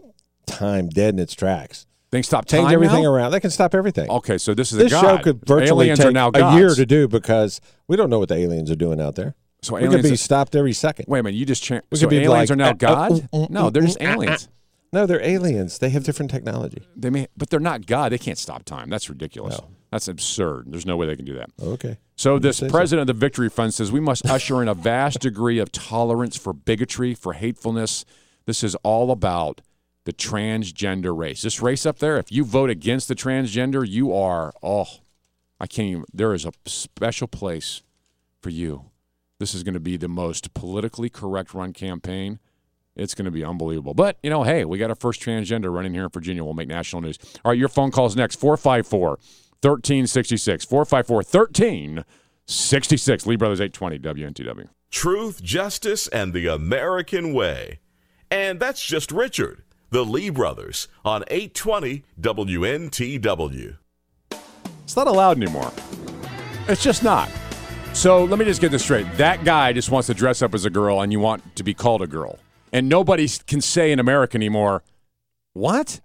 [0.46, 1.86] time dead in its tracks.
[2.12, 3.12] they can stop Change everything now?
[3.12, 3.32] around.
[3.32, 4.10] They can stop everything.
[4.10, 7.08] Okay, so this is this a show could virtually aliens take a year to do
[7.08, 9.36] because we don't know what the aliens are doing out there.
[9.64, 11.06] So we could be stopped every second.
[11.08, 11.86] Wait a minute, you just changed.
[11.94, 13.22] So could be aliens like, are now uh, uh, gods?
[13.34, 14.50] uh, uh, no, they're just uh, uh, aliens.
[14.94, 15.80] No, they're aliens.
[15.80, 16.88] They have different technology.
[16.96, 18.12] They may, but they're not God.
[18.12, 18.90] They can't stop time.
[18.90, 19.60] That's ridiculous.
[19.60, 19.70] No.
[19.92, 20.66] That's absurd.
[20.68, 21.50] There's no way they can do that.
[21.62, 21.98] Okay.
[22.16, 22.72] So this say so.
[22.72, 26.38] president of the Victory Fund says we must usher in a vast degree of tolerance
[26.38, 28.06] for bigotry, for hatefulness.
[28.46, 29.62] This is all about
[30.06, 31.42] the transgender race.
[31.42, 34.88] This race up there, if you vote against the transgender, you are oh,
[35.60, 36.06] I can't even.
[36.14, 37.82] There is a special place
[38.42, 38.86] for you.
[39.40, 42.40] This is going to be the most politically correct run campaign.
[42.98, 43.94] It's going to be unbelievable.
[43.94, 46.44] But, you know, hey, we got our first transgender running here in Virginia.
[46.44, 47.18] We'll make national news.
[47.46, 50.66] All right, your phone calls next 454 1366.
[50.66, 53.26] 454 1366.
[53.26, 54.70] Lee Brothers 820 WNTW.
[54.90, 57.80] Truth, justice, and the American way.
[58.32, 63.78] And that's just Richard, the Lee brothers, on 820 WNTW.
[64.84, 65.72] It's not allowed anymore.
[66.68, 67.30] It's just not.
[67.94, 69.08] So let me just get this straight.
[69.18, 71.74] That guy just wants to dress up as a girl and you want to be
[71.74, 72.40] called a girl.
[72.72, 74.84] And nobody can say in America anymore,
[75.54, 76.02] What?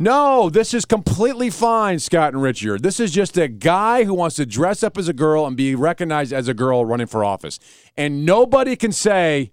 [0.00, 2.84] No, this is completely fine, Scott and Richard.
[2.84, 5.74] This is just a guy who wants to dress up as a girl and be
[5.74, 7.58] recognized as a girl running for office.
[7.96, 9.50] And nobody can say,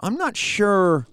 [0.00, 1.06] I'm not sure.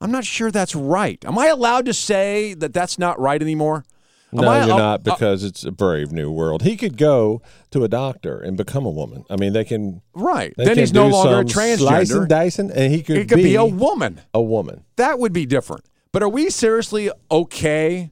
[0.00, 1.24] I'm not sure that's right.
[1.24, 3.84] Am I allowed to say that that's not right anymore?
[4.32, 6.62] No, I- you're uh, not because it's a brave new world.
[6.62, 9.24] He could go to a doctor and become a woman.
[9.28, 10.00] I mean, they can.
[10.14, 10.54] Right.
[10.56, 12.28] They Then can he's no longer a some Slicing, transgender.
[12.28, 13.18] dicing, and he could.
[13.18, 14.22] It could be a woman.
[14.32, 14.84] A woman.
[14.96, 15.84] That would be different.
[16.12, 18.10] But are we seriously okay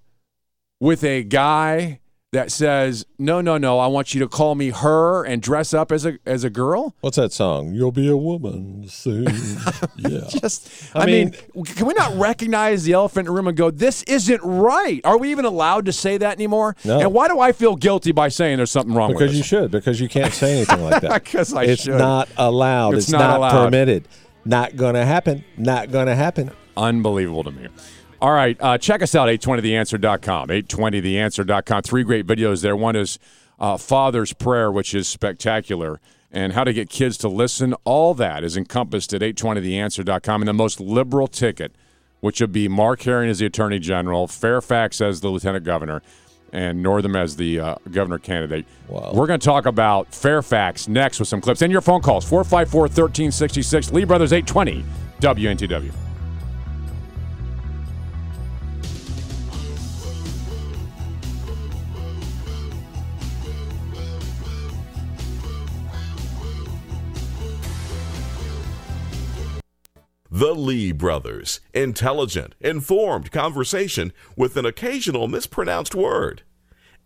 [0.79, 2.00] with a guy
[2.33, 5.91] that says, "No, no, no, I want you to call me her and dress up
[5.91, 6.95] as a as a girl"?
[7.01, 7.75] What's that song?
[7.75, 9.25] You'll be a woman soon.
[9.97, 10.21] yeah.
[10.29, 13.57] Just, I I, mean, mean- can we not recognize the elephant in the room and
[13.57, 15.01] go, "This isn't right"?
[15.05, 16.77] Are we even allowed to say that anymore?
[16.85, 17.01] No.
[17.01, 19.73] And why do I feel guilty by saying there's something wrong Because you should.
[19.73, 21.25] Because you can't say anything like that.
[21.31, 21.71] 'Cause I should.
[21.73, 21.95] it's should.
[21.99, 22.95] not allowed.
[22.95, 23.65] It's It's, not not, allowed.
[23.65, 24.07] permitted.
[24.45, 25.45] Not gonna happen.
[25.57, 26.53] Not gonna happen.
[26.77, 27.67] Unbelievable to me.
[28.21, 30.49] All right, uh, check us out, 820theanswer.com.
[30.49, 31.83] 820theanswer.com.
[31.83, 32.77] Three great videos there.
[32.77, 33.19] One is
[33.59, 36.01] uh, Father's Prayer, which is spectacular,
[36.31, 37.73] and how to get kids to listen.
[37.85, 40.43] All that is encompassed at 820theanswer.com.
[40.43, 41.75] And the most liberal ticket,
[42.21, 46.03] which would be Mark Herring as the Attorney General, Fairfax as the Lieutenant Governor,
[46.53, 48.67] and Northam as the uh, governor candidate.
[48.89, 49.13] Wow.
[49.15, 51.63] We're going to talk about Fairfax next with some clips.
[51.63, 53.93] And your phone calls 454 1366.
[53.93, 54.85] Lee Brothers 820
[55.21, 56.10] WNTW.
[70.33, 71.59] The Lee Brothers.
[71.75, 76.43] Intelligent, informed conversation with an occasional mispronounced word.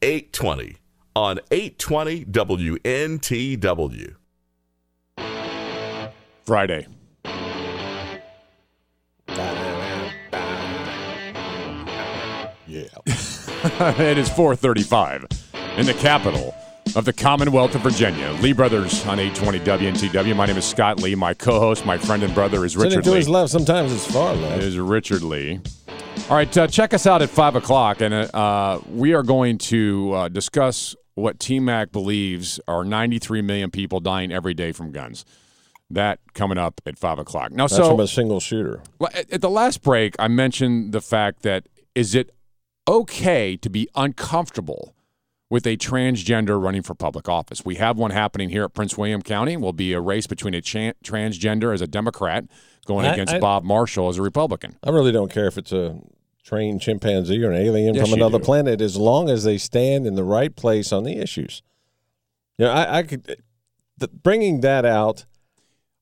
[0.02, 0.76] 820
[1.16, 4.16] on 820 WNTW.
[6.44, 6.86] Friday.
[12.66, 12.84] Yeah.
[13.06, 15.26] it is 435
[15.78, 16.54] in the capital
[16.96, 18.30] of the Commonwealth of Virginia.
[18.40, 20.36] Lee Brothers on 820 WNTW.
[20.36, 21.14] My name is Scott Lee.
[21.14, 23.16] My co-host, my friend and brother is Richard to Lee.
[23.18, 24.62] his left, sometimes it's far left.
[24.62, 25.60] Is Richard Lee.
[26.30, 30.12] All right, uh, check us out at 5 o'clock, and uh, we are going to
[30.12, 35.24] uh, discuss what TMAC believes are 93 million people dying every day from guns.
[35.90, 37.52] That coming up at 5 o'clock.
[37.52, 38.82] Now, That's so from a single shooter.
[39.12, 42.30] at the last break, I mentioned the fact that is it
[42.88, 44.93] okay to be uncomfortable
[45.54, 47.64] with a transgender running for public office?
[47.64, 49.56] We have one happening here at Prince William County.
[49.56, 52.44] Will be a race between a chan- transgender as a Democrat
[52.86, 54.74] going I- against I- Bob Marshall as a Republican.
[54.82, 56.00] I really don't care if it's a
[56.42, 58.44] trained chimpanzee or an alien Yes, from another do.
[58.44, 61.62] planet, as long as they stand in the right place on the issues.
[62.58, 63.40] You know, I, I could
[63.96, 65.24] the, bringing that out.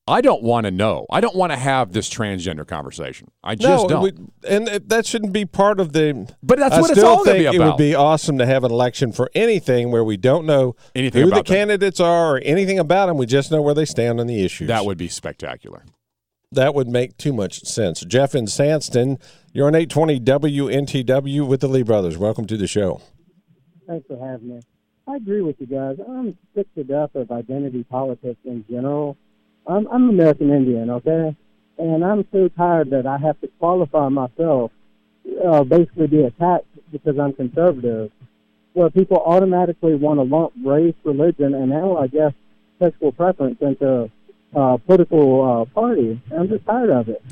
[0.05, 1.05] I don't want to know.
[1.09, 3.31] I don't want to have this transgender conversation.
[3.41, 4.03] I just no, don't.
[4.03, 6.29] we- and it- that shouldn't be part of the.
[6.43, 8.65] But that's I what it's all gonna think be It would be awesome to have
[8.65, 11.43] an election for anything where we don't know Anything who the them.
[11.45, 13.17] candidates are or anything about them.
[13.17, 14.67] We just know where they stand on the issues.
[14.67, 15.83] that would be spectacular.
[16.51, 18.01] that would make too much sense.
[18.01, 19.19] Jeff in Sandston,
[19.53, 22.17] you're on 820 WNTW with the Lee Brothers.
[22.17, 23.01] Welcome to the show.
[23.87, 24.59] Thanks for having me.
[25.07, 25.97] I agree with you guys.
[26.07, 29.17] I'm sick to death of identity politics in general.
[29.67, 31.35] I'm, I'm American Indian, okay?
[31.77, 34.71] And I'm so tired that I have to qualify myself,
[35.45, 38.11] uh, basically be attacked because I'm conservative,
[38.73, 42.33] where people automatically want to lump race, religion, and now I guess
[42.79, 44.09] sexual preference into
[44.55, 46.21] uh, political uh, party.
[46.35, 47.23] I'm just tired of it.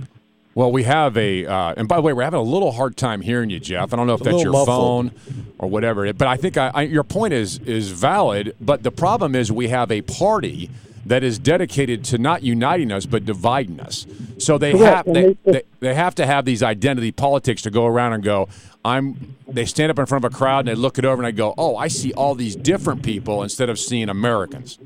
[0.54, 3.22] Well, we have a, uh, and by the way, we're having a little hard time
[3.22, 3.94] hearing you, Jeff.
[3.94, 4.68] I don't know if that's your muffled.
[4.68, 5.12] phone
[5.60, 8.56] or whatever, but I think I, I, your point is is valid.
[8.60, 10.70] But the problem is we have a party
[11.06, 14.06] that is dedicated to not uniting us but dividing us.
[14.38, 17.72] So they Correct, have they, they- they, they have to have these identity politics to
[17.72, 18.50] go around and go.
[18.84, 19.36] I'm.
[19.48, 21.36] They stand up in front of a crowd and they look it over and they
[21.38, 24.80] go, "Oh, I see all these different people instead of seeing Americans."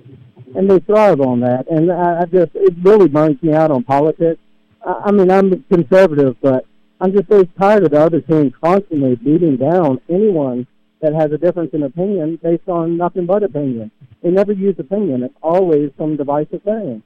[0.56, 1.68] and they thrive on that.
[1.70, 4.40] And I, I just, it really burns me out on politics.
[4.86, 6.66] I, I mean, I'm conservative, but
[7.02, 10.66] I'm just so tired of the other team constantly beating down anyone
[11.02, 13.92] that has a difference in opinion based on nothing but opinion.
[14.26, 15.22] They never use opinion.
[15.22, 17.04] It's always some divisive thing.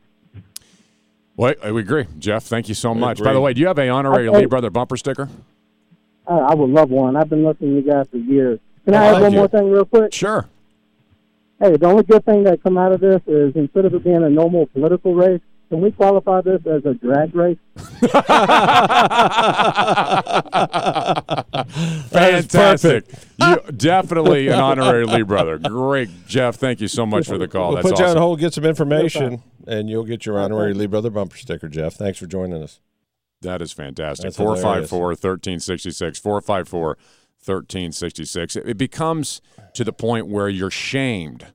[1.36, 2.45] Well, I we agree, Jeff.
[2.45, 3.22] Thank you so much.
[3.22, 4.38] By the way, do you have a honorary Okay.
[4.39, 5.28] Lee Brother bumper sticker?
[6.26, 7.17] I, I would love one.
[7.17, 8.61] I've been listening to you guys for years.
[8.86, 9.38] Can I I add like one you.
[9.39, 10.13] more thing real quick?
[10.13, 10.47] Sure.
[11.59, 14.24] Hey, the only good thing that come out of this is instead of it being
[14.24, 17.57] a normal political race, can we qualify this as a drag race?
[22.09, 23.05] Fantastic.
[23.38, 25.59] You definitely an honorary Lee brother.
[25.59, 26.55] Great, Jeff.
[26.55, 27.74] Thank you so much for the call.
[27.74, 30.88] We'll That's put you on hold, get some information, and you'll get your honorary Lee
[30.88, 31.93] Brother bumper sticker, Jeff.
[31.93, 32.80] Thanks for joining us.
[33.41, 34.24] That is fantastic.
[34.24, 36.20] That's 454 1366.
[36.20, 38.55] 454 1366.
[38.55, 39.41] It becomes
[39.76, 41.53] to the point where you're shamed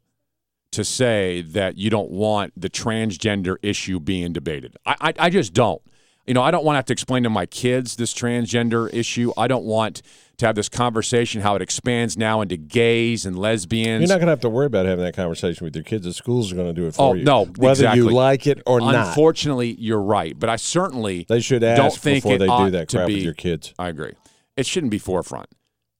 [0.74, 4.76] to say that you don't want the transgender issue being debated.
[4.86, 5.82] I, I, I just don't.
[6.26, 9.32] You know, I don't want to have to explain to my kids this transgender issue.
[9.36, 10.00] I don't want
[10.38, 14.00] to have this conversation how it expands now into gays and lesbians.
[14.00, 16.04] You're not going to have to worry about having that conversation with your kids.
[16.06, 17.24] The schools are going to do it for Oh you.
[17.24, 17.44] no!
[17.44, 18.00] whether exactly.
[18.04, 19.08] you like it or not.
[19.08, 20.36] Unfortunately, you're right.
[20.38, 23.16] But I certainly They should ask don't think before they do that to crap with
[23.16, 23.74] be- your kids.
[23.78, 24.14] I agree.
[24.56, 25.48] It shouldn't be forefront.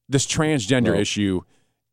[0.08, 0.94] This transgender No.
[0.94, 1.42] issue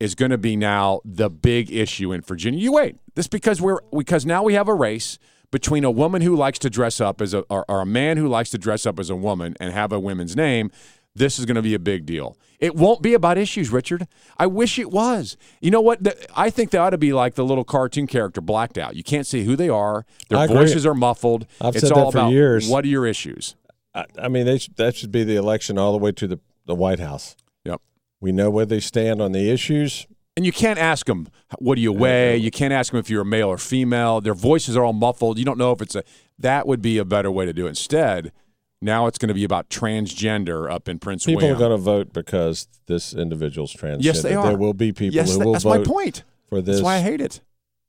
[0.02, 2.58] is going to be now the big issue in Virginia.
[2.58, 2.96] You wait.
[3.14, 5.18] This because we're because now we have a race
[5.52, 8.26] between a woman who likes to dress up as a or, or a man who
[8.26, 10.70] likes to dress up as a woman and have a women's name.
[11.14, 12.36] This is going to be a big deal.
[12.58, 14.08] It won't be about issues, Richard.
[14.38, 15.36] I wish it was.
[15.60, 16.02] You know what?
[16.02, 18.96] The- I think they ought to be like the little cartoon character blacked out.
[18.96, 20.06] You can't see who they are.
[20.30, 21.46] Their voices are muffled.
[21.60, 22.66] I've it's said all that for about years.
[22.66, 23.56] what are your issues.
[23.94, 26.74] I, I mean, they that should be the election all the way to the, the
[26.74, 27.36] White House.
[27.64, 27.82] Yep.
[28.22, 30.06] We know where they stand on the issues.
[30.36, 31.26] And you can't ask them,
[31.58, 32.36] what do you weigh?
[32.38, 34.20] You can't ask them if you're a male or female.
[34.22, 35.38] Their voices are all muffled.
[35.38, 36.04] You don't know if it's a.
[36.38, 37.70] That would be a better way to do it.
[37.70, 38.32] Instead,
[38.80, 41.56] now it's going to be about transgender up in Prince People William.
[41.56, 43.98] are going to vote because this individual's transgender.
[44.04, 44.46] Yes, they are.
[44.46, 46.22] There will be people Yes, who that- will that's my point.
[46.48, 46.76] for this.
[46.76, 47.40] That's why I hate it.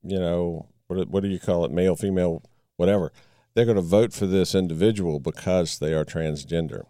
[0.02, 1.70] You know, what, what do you call it?
[1.70, 2.42] Male, female,
[2.76, 3.10] whatever.
[3.54, 6.82] They're going to vote for this individual because they are transgender.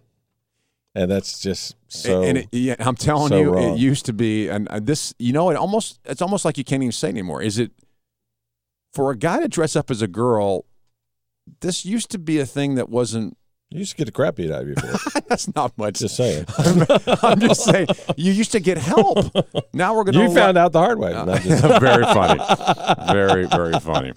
[0.94, 2.22] And that's just so.
[2.22, 3.74] and it, yeah, I'm telling so you, wrong.
[3.74, 6.62] it used to be, and uh, this, you know, it almost, it's almost like you
[6.62, 7.42] can't even say anymore.
[7.42, 7.72] Is it
[8.92, 10.66] for a guy to dress up as a girl?
[11.60, 13.36] This used to be a thing that wasn't.
[13.74, 14.74] You used to get the crap beat out of you.
[15.28, 15.98] That's not much.
[15.98, 16.46] Just saying.
[16.58, 16.86] I'm,
[17.22, 19.18] I'm just saying, you used to get help.
[19.74, 20.22] Now we're going to.
[20.22, 21.12] you found out the hard way.
[21.42, 22.40] Just- very funny,
[23.12, 24.12] very very funny.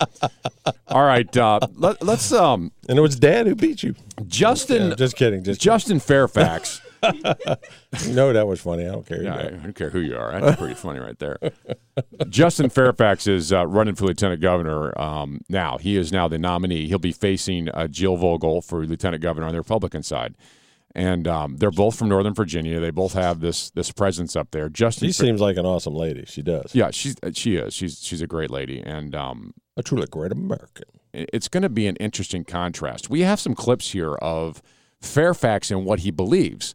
[0.90, 3.96] All right, uh, let, let's um, and it was Dad who beat you.
[4.28, 5.44] Justin, Yeah, just kidding.
[5.44, 6.82] Just Justin Fairfax.
[8.08, 8.86] know that was funny.
[8.86, 9.22] I don't care.
[9.24, 10.40] Yeah, I don't care who you are.
[10.40, 11.38] That's pretty funny right there.
[12.30, 15.78] Justin Fairfax is uh, running for lieutenant governor um, now.
[15.78, 16.88] He is now the nominee.
[16.88, 20.36] He'll be facing uh, Jill Vogel for lieutenant governor on the Republican side.
[20.96, 22.80] And um, they're both from Northern Virginia.
[22.80, 24.68] They both have this this presence up there.
[24.68, 26.26] Justin, She seems like an awesome lady.
[26.26, 26.74] She does.
[26.74, 27.74] yeah, she's uh, she is.
[27.76, 30.86] She's she's a great lady, and um, A truly great American.
[31.14, 33.12] it's going to be an interesting contrast.
[33.12, 34.64] We have some clips here of
[35.00, 36.74] Fairfax and what he believes.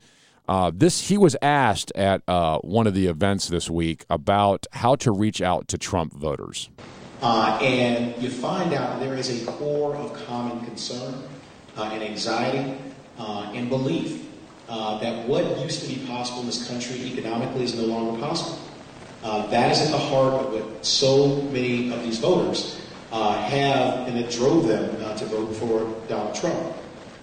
[0.48, 4.96] Uh, this he was asked at uh, one of the events this week about how
[4.96, 6.68] to reach out to Trump voters.
[7.22, 11.14] Uh, and you find out there is a core of common concern
[11.76, 12.76] uh, and anxiety
[13.18, 14.26] uh, and belief
[14.68, 18.58] uh, that what used to be possible in this country economically is no longer possible.
[19.22, 22.80] That is at the heart of what so many of these voters
[23.12, 26.76] have and that drove them to vote for Donald Trump.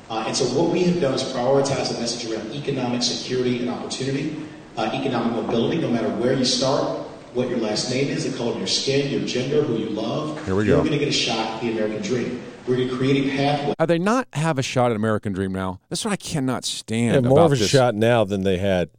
[0.10, 3.70] Uh, and so what we have done is prioritize the message around economic security and
[3.70, 4.36] opportunity,
[4.78, 7.00] uh, economic mobility, no matter where you start,
[7.36, 10.44] what your last name is, the color of your skin, your gender, who you love.
[10.46, 10.82] Here we You're go.
[10.84, 12.42] going to get a shot at the American dream.
[12.68, 13.74] We're going to create a pathway.
[13.80, 15.80] Are they not have a shot at American Dream now?
[15.90, 17.16] That's what I cannot They stand.
[17.16, 17.70] have more about of a this.
[17.70, 18.90] shot now than they had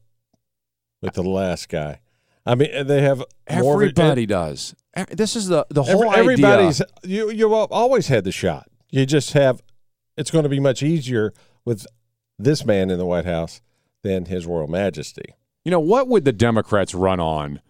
[1.02, 2.00] with the last guy.
[2.46, 4.74] I mean, they have more a- Everybody does.
[5.12, 6.92] This is the the whole Every- everybody's idea.
[7.04, 8.68] you you always had the shot.
[8.90, 9.62] You just have
[10.16, 11.32] it's going to be much easier
[11.64, 11.86] with
[12.38, 13.60] this man in the White House
[14.02, 15.34] than His Royal Majesty.
[15.64, 17.60] You know, what would the Democrats run on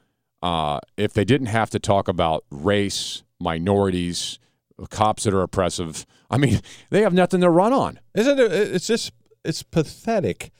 [0.42, 4.38] uh, if they didn't have to talk about race, minorities,
[4.90, 6.06] cops that are oppressive?
[6.30, 6.60] I mean,
[6.90, 8.00] they have nothing to run on.
[8.14, 8.52] Isn't it?
[8.52, 9.12] It's just
[9.44, 10.52] it's pathetic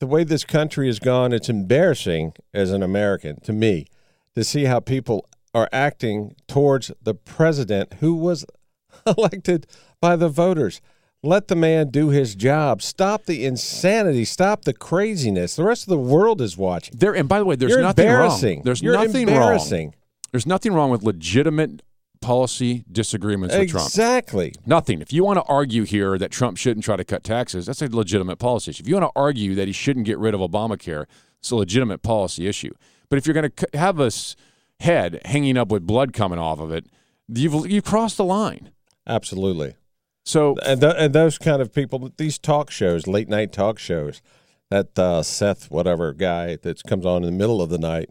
[0.00, 1.32] the way this country has gone.
[1.32, 3.86] It's embarrassing as an American to me
[4.34, 8.44] to see how people are acting towards the president who was
[9.06, 9.66] elected
[10.04, 10.82] by the voters.
[11.22, 12.82] Let the man do his job.
[12.82, 14.26] Stop the insanity.
[14.26, 15.56] Stop the craziness.
[15.56, 16.94] The rest of the world is watching.
[16.98, 18.58] There, and by the way, there's You're nothing embarrassing.
[18.58, 18.64] wrong.
[18.64, 19.86] There's You're nothing embarrassing.
[19.86, 19.94] wrong.
[20.32, 21.82] There's nothing wrong with legitimate
[22.20, 23.86] policy disagreements with Trump.
[23.86, 24.52] Exactly.
[24.66, 25.00] Nothing.
[25.00, 27.88] If you want to argue here that Trump shouldn't try to cut taxes, that's a
[27.88, 28.82] legitimate policy issue.
[28.82, 31.06] If you want to argue that he shouldn't get rid of Obamacare,
[31.38, 32.74] it's a legitimate policy issue.
[33.08, 34.10] But if you're going to have a
[34.80, 36.84] head hanging up with blood coming off of it,
[37.28, 38.70] you've you crossed the line.
[39.06, 39.76] Absolutely.
[40.24, 44.22] So and th- and those kind of people, these talk shows, late night talk shows,
[44.70, 48.10] that uh, Seth whatever guy that comes on in the middle of the night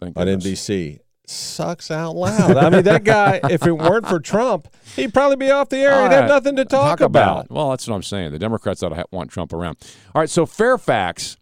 [0.00, 0.46] Thank on goodness.
[0.68, 2.56] NBC sucks out loud.
[2.56, 5.90] I mean, that guy, if it weren't for Trump, he'd probably be off the air.
[5.90, 7.50] He'd All have nothing to talk, about.
[7.50, 8.32] Well, that's what I'm saying.
[8.32, 9.76] The Democrats ought to ha- want Trump around.
[10.14, 11.36] All right, so Fairfax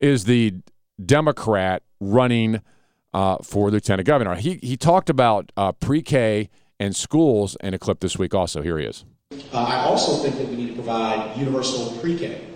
[0.00, 0.54] is the
[1.04, 2.62] Democrat running
[3.12, 4.34] uh, for lieutenant governor.
[4.36, 6.48] He he talked about uh, pre-K
[6.78, 8.34] and schools in a clip this week.
[8.34, 9.04] Also, here he is.
[9.30, 12.46] Uh, I also think that we need to provide universal pre-K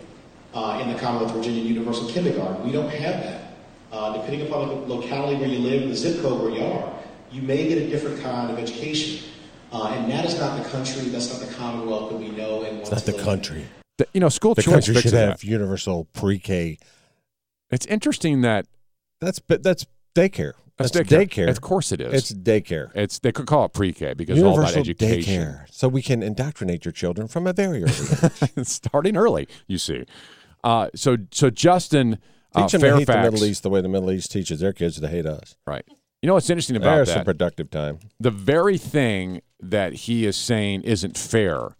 [0.55, 2.65] uh, in the Commonwealth of Virginia, universal kindergarten.
[2.65, 3.55] We don't have that.
[3.93, 6.93] Uh, depending upon the locality where you live, the zip code where you are,
[7.31, 9.29] you may get a different kind of education.
[9.71, 12.79] Uh, and that is not the country, that's not the Commonwealth that we know and
[12.79, 13.67] want It's not the live country.
[13.99, 15.45] The- you know, school The choice country should have that.
[15.45, 16.79] universal pre-K.
[17.71, 18.67] It's interesting that
[19.21, 20.55] That's but that's daycare.
[20.79, 21.29] That's That's, daycare.
[21.29, 21.49] daycare.
[21.51, 22.13] Of course it is.
[22.15, 22.91] It's daycare.
[22.95, 25.43] it's they could call it pre-K because it's all about education.
[25.45, 27.93] daycare, so we can indoctrinate your children from a very early
[28.57, 28.67] age.
[28.67, 29.47] starting early.
[29.67, 30.05] You see,
[30.65, 32.19] uh, so so Justin
[32.55, 34.73] uh, Teach them to hate the Middle East the way the Middle East teaches their
[34.73, 35.57] kids to hate us.
[35.67, 35.85] right?
[36.21, 37.15] You know what's interesting about There's that?
[37.15, 37.99] some productive time.
[38.21, 41.77] the very thing that he is saying isn't fair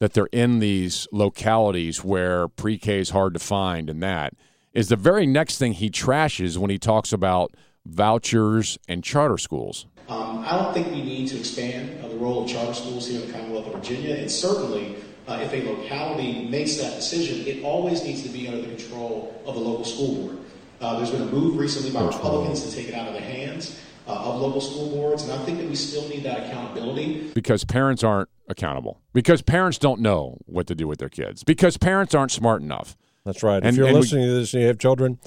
[0.00, 4.34] that they're in these localities where pre-K is hard to find and that
[4.72, 7.54] is the very next thing he trashes when he talks about
[7.86, 9.86] vouchers and charter schools.
[10.08, 13.20] Um, I don't think we need to expand uh, the role of charter schools here
[13.20, 14.14] in the Commonwealth of Virginia.
[14.14, 18.60] And certainly, uh, if a locality makes that decision, it always needs to be under
[18.62, 20.38] the control of the local school board.
[20.80, 23.80] Uh, there's been a move recently by Republicans to take it out of the hands
[24.06, 27.30] uh, of local school boards, and I think that we still need that accountability.
[27.34, 31.76] because parents aren't accountable because parents don't know what to do with their kids because
[31.76, 33.56] parents aren't smart enough That's right.
[33.56, 35.18] And- if you're and we- listening to this and you have children,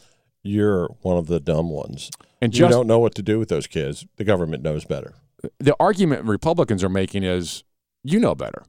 [0.42, 2.10] you're one of the dumb ones.
[2.42, 4.06] And you just- don't know what to do with those kids.
[4.18, 5.14] The government knows better.
[5.60, 7.64] the argument republicans are making is
[8.04, 8.62] you know better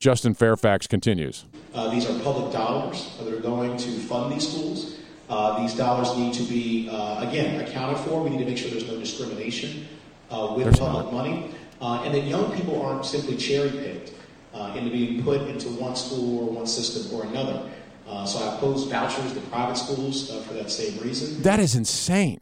[0.00, 4.96] justin fairfax continues Uh, these are public dollars that are going to fund these schools.
[5.30, 8.24] Uh, these dollars need to be, uh, again, accounted for.
[8.24, 9.86] We need to make sure there's no discrimination
[10.30, 11.50] uh, with There's public money,
[11.80, 14.14] uh, and that young people aren't simply cherry picked
[14.54, 17.70] uh, into being put into one school or one system or another.
[18.08, 21.40] Uh, so I oppose vouchers to private schools uh, for that same reason.
[21.42, 22.40] that is insane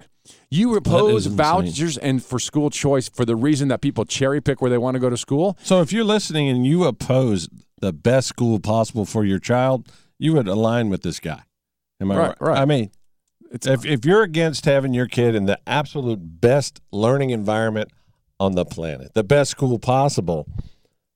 [0.51, 4.70] you oppose vouchers and for school choice for the reason that people cherry pick where
[4.70, 7.49] they want to go to school So if you're listening and you oppose
[7.81, 11.43] the best school possible for your child, you would align with this guy.
[12.01, 12.41] Am I Right, right?
[12.41, 12.59] right.
[12.59, 12.91] I mean,
[13.53, 17.91] It's- If, if you're against having your kid in the absolute best learning environment
[18.41, 20.47] on the planet, the best school possible,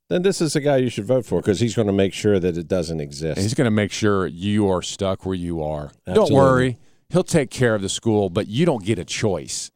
[0.09, 2.39] then this is the guy you should vote for because he's going to make sure
[2.39, 3.41] that it doesn't exist.
[3.41, 6.77] he's going to make sure you are stuck where you are don't worry
[7.11, 9.71] he'll take care of the school but you don't get a choice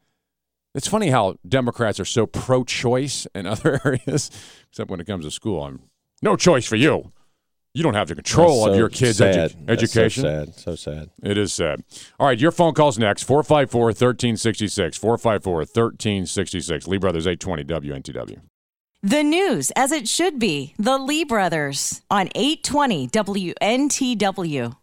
[0.73, 4.29] it's funny how democrats are so pro-choice in other areas
[4.69, 5.79] except when it comes to school i'm
[6.21, 7.11] no choice for you
[7.73, 9.51] you don't have the control That's of your kids' sad.
[9.51, 10.55] edu- That's education So sad.
[10.55, 11.09] So sad.
[11.21, 11.83] It is sad.
[12.17, 14.95] All right, your phone call's next 454 1366.
[14.97, 16.87] 454 1366.
[16.87, 18.39] Lee Brothers 820 WNTW.
[19.03, 20.73] The news as it should be.
[20.79, 24.75] The Lee Brothers on 820 WNTW.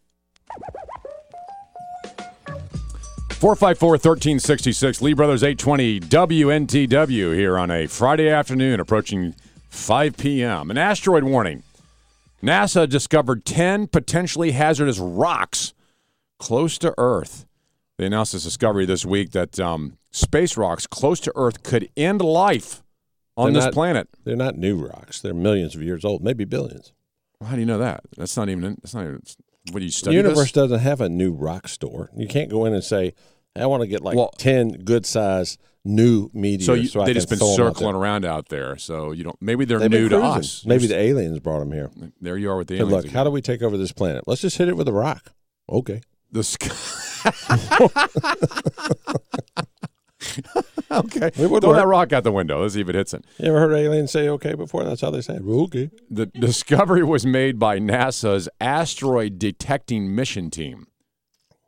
[3.43, 5.03] 454 1366.
[5.03, 9.35] Lee Brothers 820 WNTW here on a Friday afternoon approaching
[9.69, 10.71] 5 p.m.
[10.71, 11.65] An asteroid warning.
[12.41, 15.75] NASA discovered 10 potentially hazardous rocks
[16.39, 17.45] close to Earth.
[17.99, 22.21] They announced this discovery this week that um, space rocks close to Earth could end
[22.21, 22.85] life
[23.37, 24.09] on They're this not- planet.
[24.23, 25.21] They're not new rocks.
[25.21, 26.93] They're millions of years old, maybe billions.
[27.41, 28.03] Well, how do you know that?
[28.17, 28.77] That's not even.
[28.81, 29.21] That's not even.
[29.71, 30.53] What do you The universe this?
[30.53, 32.11] doesn't have a new rock store.
[32.17, 33.15] You can't go in and say,
[33.55, 37.15] "I want to get like Well- ten good size new meteors." So, you, I they
[37.15, 38.77] just been throw 'em out circling around out there.
[38.77, 39.41] So you don't.
[39.41, 40.67] Maybe they're They've new to us.
[40.67, 41.91] Maybe You're the aliens brought them here.
[42.21, 43.05] there you are with the aliens.
[43.05, 44.25] look, how do we take over this planet?
[44.27, 45.33] Let's just hit it with a rock.
[45.71, 46.01] Okay.
[46.33, 46.75] the sky.
[51.05, 51.79] okay, It would throw work.
[51.79, 52.63] that rock out the window.
[52.63, 53.25] Let's see if it hits it.
[53.39, 54.85] You ever heard aliens say okay before?
[54.85, 55.43] That's how they say it.
[55.43, 55.91] Okay.
[56.11, 60.87] The discovery was made by NASA's asteroid detecting mission team.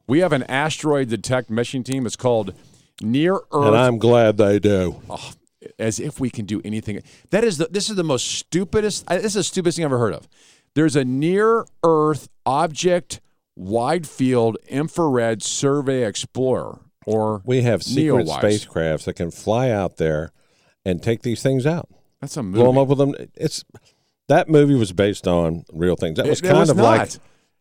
[0.07, 2.05] We have an asteroid detect mission team.
[2.07, 2.55] It's called
[3.01, 5.01] Near Earth And I'm glad they do.
[5.09, 5.33] Oh,
[5.79, 7.01] as if we can do anything.
[7.31, 9.05] That is the this is the most stupidest.
[9.09, 10.29] Uh, this is the stupidest thing I've ever heard of.
[10.75, 13.20] There's a near Earth object
[13.57, 18.40] wide field infrared survey explorer, or We have secret NEOWISE.
[18.40, 20.32] spacecrafts that can fly out there
[20.84, 21.88] and take these things out.
[22.20, 22.59] That's a movie.
[22.59, 23.14] Blow them up with them.
[23.34, 23.64] It's
[24.28, 26.16] that movie was based on real things.
[26.16, 27.11] That was it kind was of like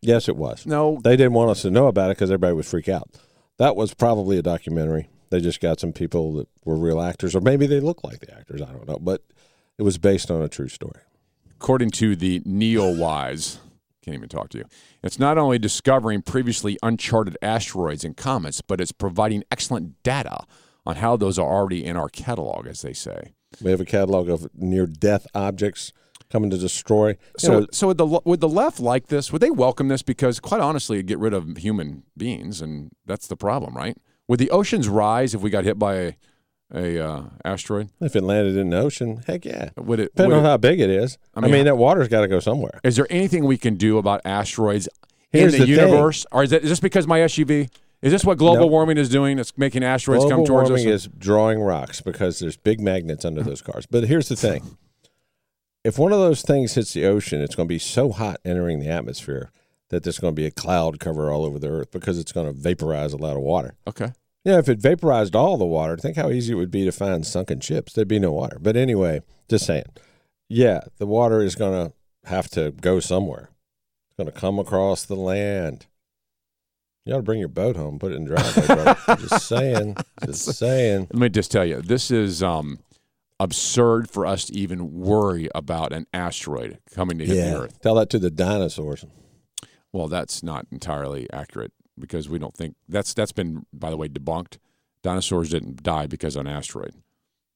[0.01, 0.65] yes, it was.
[0.65, 0.99] No.
[1.03, 3.09] they didn't want us to know about it because everybody would freak out.
[3.57, 5.09] That was probably a documentary.
[5.29, 8.33] They just got some people that were real actors, or maybe they look like the
[8.35, 8.61] actors.
[8.61, 9.21] I don't know, but
[9.77, 10.99] it was based on a true story.
[11.55, 13.57] According to the NEOWISE,
[14.03, 14.65] can't even talk to you.
[15.01, 20.45] It's not only discovering previously uncharted asteroids and comets, but it's providing excellent data
[20.85, 23.33] on how those are already in our catalog, as they say.
[23.61, 25.93] We have a catalog of near-death objects
[26.29, 27.09] coming to destroy.
[27.09, 29.31] You So, know, so would the would the left like this?
[29.31, 30.01] Would they welcome this?
[30.01, 33.95] Because quite honestly, it'd get rid of human beings, and that's the problem, right?
[34.27, 36.13] Would the oceans rise if we got hit by a,
[36.73, 37.89] A uh, asteroid?
[38.01, 39.69] If it landed in the ocean, heck yeah.
[39.77, 40.15] Would it?
[40.15, 41.17] Depending would on it- how big it is.
[41.35, 42.79] I mean, that water's got to go somewhere.
[42.83, 44.89] Is there anything we can do about asteroids
[45.31, 45.67] in the, the thing.
[45.67, 47.69] universe, or is, it, is this because my SUV?
[48.01, 49.39] Is this what global warming is doing?
[49.39, 50.75] It's making asteroids Global come towards us.
[50.75, 53.85] Global warming is drawing rocks because there's big magnets under those cars.
[53.85, 54.77] But here's the thing:
[55.83, 58.79] if one of those things hits the ocean, it's going to be so hot entering
[58.79, 59.51] the atmosphere
[59.89, 62.47] that there's going to be a cloud cover all over the earth because it's going
[62.47, 63.75] to vaporize a lot of water.
[63.87, 64.11] okay.
[64.43, 67.25] Yeah, if it vaporized all the water, think how easy it would be to find
[67.25, 67.93] sunken ships.
[67.93, 68.57] There'd be no water.
[68.59, 69.85] But anyway, just saying.
[70.49, 71.93] Yeah, the water is going to
[72.29, 73.49] have to go somewhere.
[74.09, 75.87] It's going to come across the land.
[77.05, 78.97] You ought to bring your boat home, put it in driveway, brother.
[79.27, 79.97] just saying.
[80.25, 81.07] Just saying.
[81.11, 82.79] Let me just tell you, this is um,
[83.39, 87.81] absurd for us to even worry about an asteroid coming to hit the Earth.
[87.81, 89.05] Tell that to the dinosaurs.
[89.91, 94.07] Well, that's not entirely accurate because we don't think that's that's been, by the way,
[94.07, 94.57] debunked.
[95.01, 96.93] Dinosaurs didn't die because of an asteroid.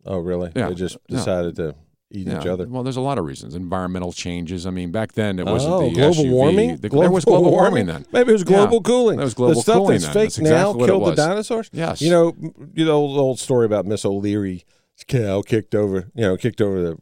[0.05, 0.51] Oh, really?
[0.55, 0.69] Yeah.
[0.69, 1.17] They just Yeah.
[1.17, 1.75] decided to
[2.11, 2.65] eat each other.
[2.67, 3.53] Well, there's a lot of reasons.
[3.55, 4.65] Environmental changes.
[4.65, 6.29] I mean, back then it wasn't oh, the global SUV.
[6.31, 6.75] warming.
[6.77, 8.05] The- there was global warming then.
[8.13, 8.81] Maybe it was global Yeah.
[8.85, 9.17] cooling.
[9.17, 10.13] That was global the stuff cooling that's then.
[10.13, 11.69] fake That's exactly now killed the dinosaurs.
[11.73, 12.01] Yes.
[12.01, 12.33] You know,
[12.73, 14.63] you know the old story about Miss O'Leary's
[15.07, 16.97] cow kicked over, you know, kicked over the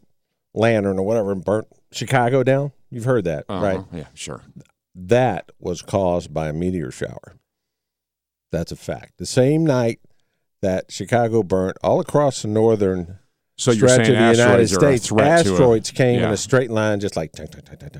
[0.55, 2.71] lantern or whatever and burnt Chicago down.
[2.89, 3.63] You've heard that, Uh-huh.
[3.63, 3.81] right?
[3.93, 4.41] Yeah, sure.
[4.95, 7.35] That was caused by a meteor shower.
[8.51, 9.17] That's a fact.
[9.17, 9.99] The same night
[10.61, 13.19] that Chicago burnt all across the northern
[13.57, 17.31] So stretch of the United States, asteroids came in a straight line, just like.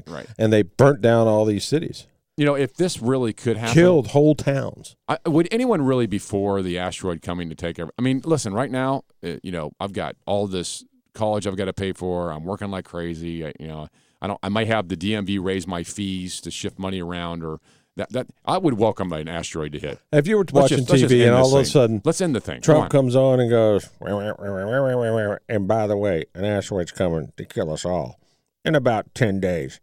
[0.08, 0.26] Right.
[0.38, 4.08] and they burnt down all these cities, You know, if this really could happen, killed
[4.08, 4.96] whole towns.
[5.08, 7.92] I, would anyone really before the asteroid coming to take over?
[8.00, 11.66] I mean, listen, right now, uh, you know, I've got all this college I've got
[11.66, 12.32] to pay for.
[12.32, 13.46] I'm working like crazy.
[13.46, 13.88] I, you know,
[14.22, 14.40] I don't.
[14.42, 17.60] I might have the DMV raise my fees to shift money around, or
[17.96, 18.12] that.
[18.12, 20.00] That I would welcome an asteroid to hit.
[20.12, 22.62] If you were watching just- TV and all of a sudden let's end the thing.
[22.62, 22.90] Trump on.
[22.90, 28.20] comes on and goes, and by the way, an asteroid's coming to kill us all
[28.64, 29.80] in about 10 days.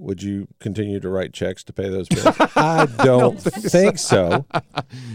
[0.00, 2.36] Would you continue to write checks to pay those bills?
[2.56, 4.46] I don't think so.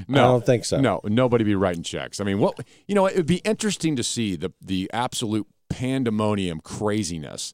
[0.10, 0.82] No, I don't think so.
[0.82, 2.20] No, nobody be writing checks.
[2.20, 6.60] I mean, what you know, it would be interesting to see the the absolute pandemonium
[6.60, 7.54] craziness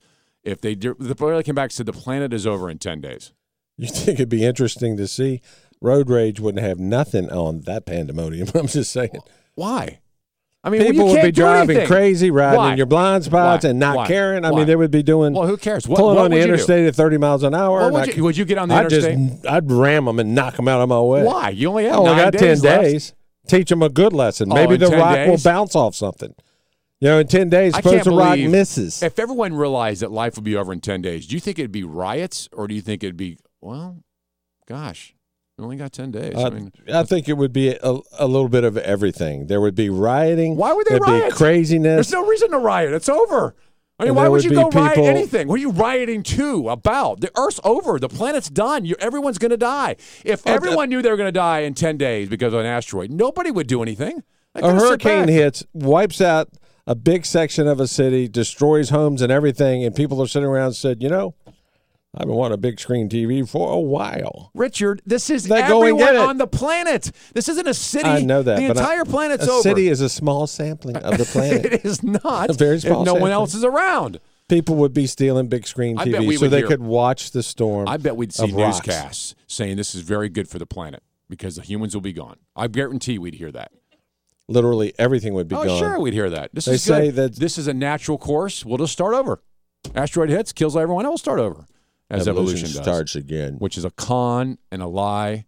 [0.50, 3.02] if they do, the player came back and said the planet is over in ten
[3.02, 3.32] days.
[3.78, 5.41] You think it'd be interesting to see?
[5.82, 8.50] Road rage wouldn't have nothing on that pandemonium.
[8.56, 9.12] I'm just saying.
[9.56, 10.00] Why?
[10.62, 11.88] I mean, people would be driving anything.
[11.88, 12.72] crazy, riding Why?
[12.74, 13.70] in your blind spots Why?
[13.70, 14.08] and not Why?
[14.08, 14.43] caring.
[14.43, 15.32] I mean, they would be doing.
[15.34, 15.88] Well, who cares?
[15.88, 16.50] What- pulling what on the you do?
[16.50, 17.89] interstate at 30 miles an hour.
[17.89, 19.18] Would I you- would you get on the I'd interstate?
[19.18, 21.24] Just, I'd ram them and knock them out of my way.
[21.24, 21.50] Why?
[21.52, 22.84] You only have I only nine got days 10 left.
[22.84, 23.14] days.
[23.47, 24.52] Teach them a good lesson.
[24.52, 25.30] Oh, Maybe the rock days?
[25.30, 26.36] will bounce off something.
[27.02, 29.02] You know, in 10 days, I to rock misses.
[29.02, 31.72] If everyone realized that life would be over in ten days, do you think it'd
[31.72, 34.04] be riots, or do you think it'd be well?
[34.68, 35.16] Gosh,
[35.58, 36.36] we only got ten days.
[36.36, 39.47] I I, mean, I think it would be a, a little bit of everything.
[39.47, 40.58] There would be rioting.
[40.58, 41.30] Why would they There'd riot?
[41.30, 41.95] be craziness.
[41.95, 42.91] There's no reason to riot.
[42.93, 43.56] It's over.
[43.97, 45.47] I mean, And why would would you go riot anything?
[45.47, 47.22] What are you rioting to about?
[47.22, 47.97] The Earth's over.
[48.00, 48.84] The planet's done.
[48.86, 49.95] You, everyone's going to die.
[50.26, 52.66] If Oh, everyone knew they were going to die in 10 days because of an
[52.66, 54.24] asteroid, nobody would do anything.
[54.56, 56.50] A hurricane hits, wipes out
[56.90, 60.66] a big section of a city, destroys homes and everything, and people are sitting around
[60.68, 61.36] and said, you know,
[62.16, 64.50] I've been wanting a big screen TV for a while.
[64.56, 67.12] Richard, this is They everyone on the planet.
[67.36, 68.10] This isn't a city.
[68.10, 68.58] I know that.
[68.60, 69.62] The but I- entire planet's a over.
[69.62, 71.66] city is a small sampling of the planet.
[71.66, 72.50] it is not.
[72.50, 74.20] A very small if no one else is around.
[74.48, 77.44] People would be stealing big screen I bet TV so they hear- could watch the
[77.44, 77.88] storm.
[77.88, 81.62] I bet we'd see newscasts saying this is very good for the planet because the
[81.62, 82.38] humans will be gone.
[82.56, 83.72] I guarantee we'd hear that.
[84.50, 85.80] Literally everything would be oh, gone.
[85.80, 86.50] sure, we'd hear that.
[86.54, 87.16] This They is say good.
[87.16, 88.66] that- this is a natural course.
[88.66, 89.41] We'll just start over.
[89.95, 91.66] Asteroid hits, kills everyone We'll Start over,
[92.10, 93.56] as evolution, Evolution does, starts again.
[93.60, 95.45] which is a con and a lie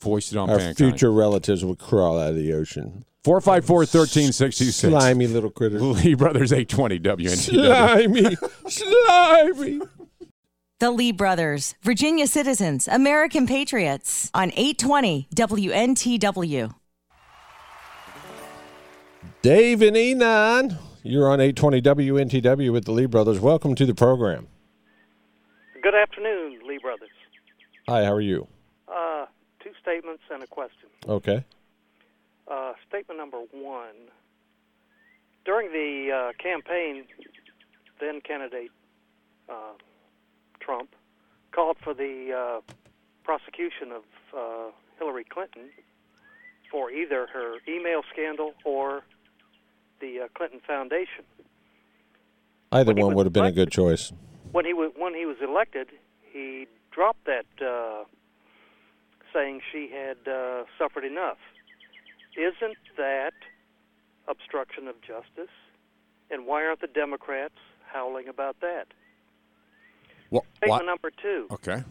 [0.00, 0.76] foisted on Our mankind.
[0.76, 3.04] future relatives would crawl out of the ocean.
[3.24, 4.78] Four five four thirteen sixty six.
[4.92, 5.80] Slimy little critters.
[5.82, 7.28] Lee Brothers eight twenty WNTW.
[7.36, 8.36] Slimy.
[8.68, 9.80] Slimy.
[10.80, 16.74] The Lee Brothers, Virginia citizens, American patriots on 820 WNTW.
[19.42, 23.40] Dave and Enon, you're on 820 WNTW with the Lee Brothers.
[23.40, 24.46] Welcome to the program.
[25.82, 27.10] Good afternoon, Lee Brothers.
[27.88, 28.46] Hi, how are you?
[28.86, 29.26] Uh,
[29.58, 30.88] two statements and a question.
[31.08, 31.44] Okay.
[32.46, 34.12] Uh, statement number one.
[35.44, 37.06] During the uh, campaign,
[38.00, 38.70] then candidate
[39.48, 39.72] uh,
[40.60, 40.94] Trump
[41.50, 42.72] called for the uh,
[43.24, 44.04] prosecution of
[44.38, 44.70] uh,
[45.00, 45.70] Hillary Clinton
[46.70, 49.02] for either her email scandal or
[50.02, 51.24] the uh, Clinton Foundation.
[52.70, 54.12] Either one would have been a good choice.
[54.50, 55.88] When he was when he was elected,
[56.30, 58.04] he dropped that, uh,
[59.32, 61.38] saying she had uh, suffered enough.
[62.36, 63.32] Isn't that
[64.28, 65.54] obstruction of justice,
[66.30, 67.54] and why aren't the Democrats
[67.90, 68.88] howling about that?
[70.30, 71.46] Well, Statement number two.
[71.50, 71.84] Okay.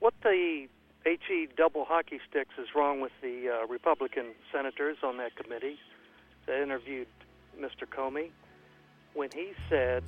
[0.00, 0.66] What the
[1.04, 5.78] HE double hockey sticks is wrong with the uh, Republican senators on that committee
[6.46, 7.08] that interviewed
[7.60, 7.86] Mr.
[7.88, 8.30] Comey
[9.14, 10.02] when he said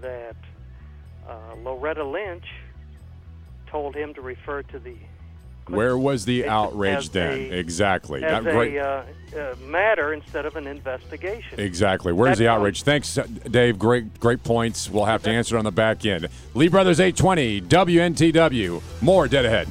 [0.00, 0.36] that
[1.28, 2.44] uh, Loretta Lynch
[3.66, 4.94] told him to refer to the
[5.68, 7.52] Where was the outrage a- then?
[7.52, 8.22] exactly.
[8.22, 9.04] as That- great- a
[9.36, 11.58] uh, uh, matter instead of an investigation.
[11.58, 12.12] Exactly.
[12.12, 12.82] Where's the outrage?
[12.82, 13.78] Thanks, uh, Dave.
[13.78, 14.90] Great, great points.
[14.90, 16.28] We'll have to answer on the back end.
[16.54, 18.82] Lee Brothers 820 WNTW.
[19.00, 19.68] More dead ahead.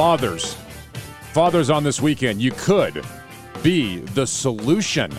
[0.00, 0.56] Fathers,
[1.34, 3.04] fathers on this weekend, you could
[3.62, 5.12] be the solution.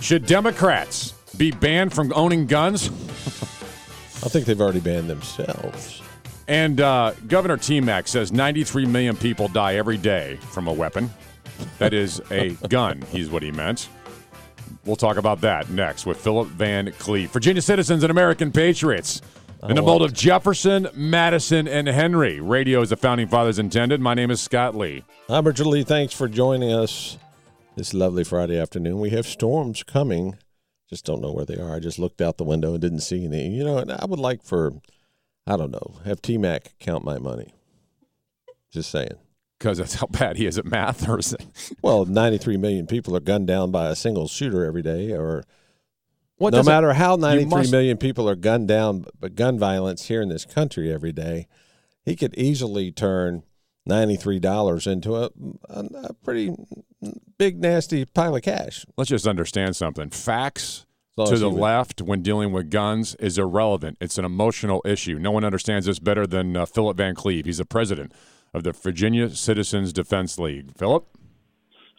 [0.00, 2.86] Should Democrats be banned from owning guns?
[2.88, 6.00] I think they've already banned themselves.
[6.48, 11.10] And uh, Governor T Mac says 93 million people die every day from a weapon.
[11.76, 13.90] That is a gun, he's what he meant.
[14.86, 17.30] We'll talk about that next with Philip Van Cleave.
[17.32, 19.20] Virginia citizens and American patriots.
[19.66, 22.38] In the Oh, mold of Jefferson, Madison, and Henry.
[22.38, 23.98] Radio is the founding fathers intended.
[23.98, 25.04] My name is Scott Lee.
[25.26, 25.84] I'm Richard Lee.
[25.84, 27.16] Thanks for joining us
[27.74, 29.00] this lovely Friday afternoon.
[29.00, 30.36] We have storms coming.
[30.90, 31.74] Just don't know where they are.
[31.74, 33.48] I just looked out the window and didn't see any.
[33.48, 34.74] You know, and I would like for,
[35.46, 37.54] I don't know, have T Mac count my money.
[38.70, 39.14] Just saying.
[39.58, 41.74] Because that's how bad he is at math, or is it?
[41.80, 45.42] Well, 93 million people are gunned down by a single shooter every day, or
[46.36, 49.34] What no does it- matter how you 93 million must- people are gunned down, but
[49.34, 51.46] gun violence here in this country every day,
[52.04, 53.44] he could easily turn
[53.88, 55.30] $93 into a,
[55.68, 56.54] a, a pretty
[57.38, 58.84] big, nasty pile of cash.
[58.96, 60.10] Let's just understand something.
[60.10, 60.86] Facts
[61.16, 63.98] to the you- left when dealing with guns is irrelevant.
[64.00, 65.18] It's an emotional issue.
[65.18, 67.44] No one understands this better than uh, Philip Van Cleave.
[67.44, 68.12] He's the president
[68.52, 70.76] of the Virginia Citizens Defense League.
[70.76, 71.06] Philip?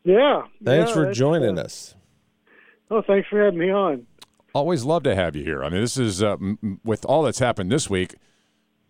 [0.03, 0.43] Yeah.
[0.63, 1.95] Thanks yeah, for joining uh, us.
[2.91, 4.05] Oh, thanks for having me on.
[4.55, 5.65] Always love to have you here.
[5.65, 8.15] I mean, this is, uh, m- with all that's happened this week,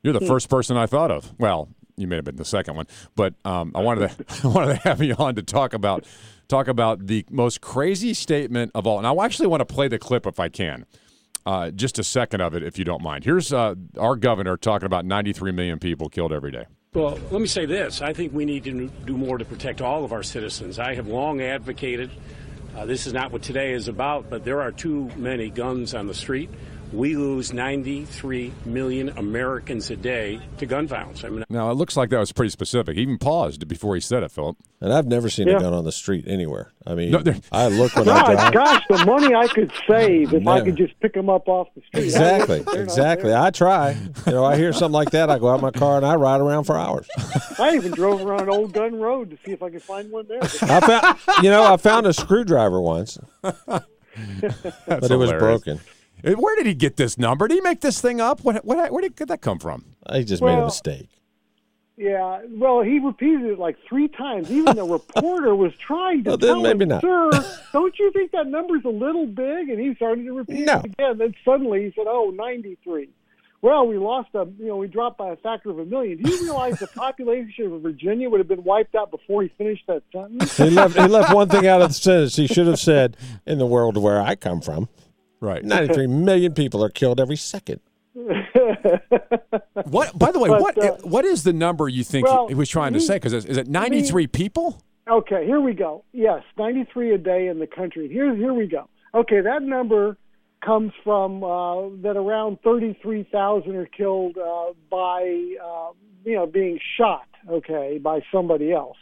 [0.03, 0.27] you're the Hmm.
[0.27, 1.33] first person I thought of.
[1.39, 2.85] Well, you may have been the second one,
[3.15, 6.05] but um, I wanted to I wanted to have you on to talk about
[6.47, 8.99] talk about the most crazy statement of all.
[8.99, 10.85] And I actually want to play the clip if I can,
[11.47, 13.23] uh, just a second of it, if you don't mind.
[13.23, 16.65] Here's uh, our governor talking about 93 million people killed every day.
[16.93, 18.03] Well, let me say this.
[18.03, 20.77] I think we need to do more to protect all of our citizens.
[20.77, 22.11] I have long advocated,
[22.75, 26.07] uh, this is not what today is about, but there are too many guns on
[26.07, 26.49] the street.
[26.93, 31.23] We lose 93 million Americans a day to gun violence.
[31.25, 32.95] I mean, Now it looks like that was pretty specific.
[32.95, 34.55] He even paused before he said it, Philip.
[34.79, 35.57] And I've never seen Yeah.
[35.57, 36.71] a gun on the street anywhere.
[36.87, 37.21] I mean, No,
[37.51, 38.53] I look when I God, drive.
[38.53, 41.81] gosh, the money I could save if I could just pick them up off the
[41.87, 42.03] street.
[42.05, 43.33] Exactly, exactly.
[43.33, 43.97] I try.
[44.27, 46.15] You know, I hear something like that, I go out in my car and I
[46.15, 47.07] ride around for hours.
[47.59, 50.39] I even drove around Old Gun Road to see if I could find one there.
[50.43, 53.83] I found, you know, I found a screwdriver once, That's
[54.87, 55.79] but it was broken.
[56.33, 57.47] Where did he get this number?
[57.47, 58.43] Did he make this thing up?
[58.43, 59.85] What, what, where did that come from?
[60.07, 61.09] I just made a mistake.
[61.97, 64.51] Yeah, well, he repeated it like three times.
[64.51, 67.01] Even the reporter was trying to Well, tell maybe him, not.
[67.01, 67.29] "Sir,
[67.73, 70.79] don't you think that number's a little big?" And he started to repeat No.
[70.79, 71.17] it again.
[71.19, 73.09] Then suddenly he said, "Oh, 93."
[73.61, 76.21] Well, we lost a, you know, we dropped by a factor of a million.
[76.21, 79.85] Do you realize the population of Virginia would have been wiped out before he finished
[79.87, 80.57] that sentence?
[80.57, 80.95] He left.
[80.99, 82.35] He left one thing out of the sentence.
[82.35, 83.15] He should have said,
[83.47, 84.89] "In the world where I come from,
[85.45, 85.63] Right.
[85.63, 87.79] 93 million people are killed every second.
[89.85, 90.17] What?
[90.17, 92.69] By the way, But, what uh, what is the number you think well, he was
[92.69, 93.15] trying to he- say?
[93.15, 94.81] Because is, is it 93 people?
[95.07, 96.03] Okay, here we go.
[96.13, 98.07] Yes, 93 a day in the country.
[98.07, 98.89] Here, here we go.
[99.13, 100.17] Okay, that number
[100.65, 105.21] comes from uh, that around 33,000 are killed uh, by
[105.63, 105.91] uh,
[106.23, 107.27] you know being shot.
[107.47, 108.97] Okay, by somebody else.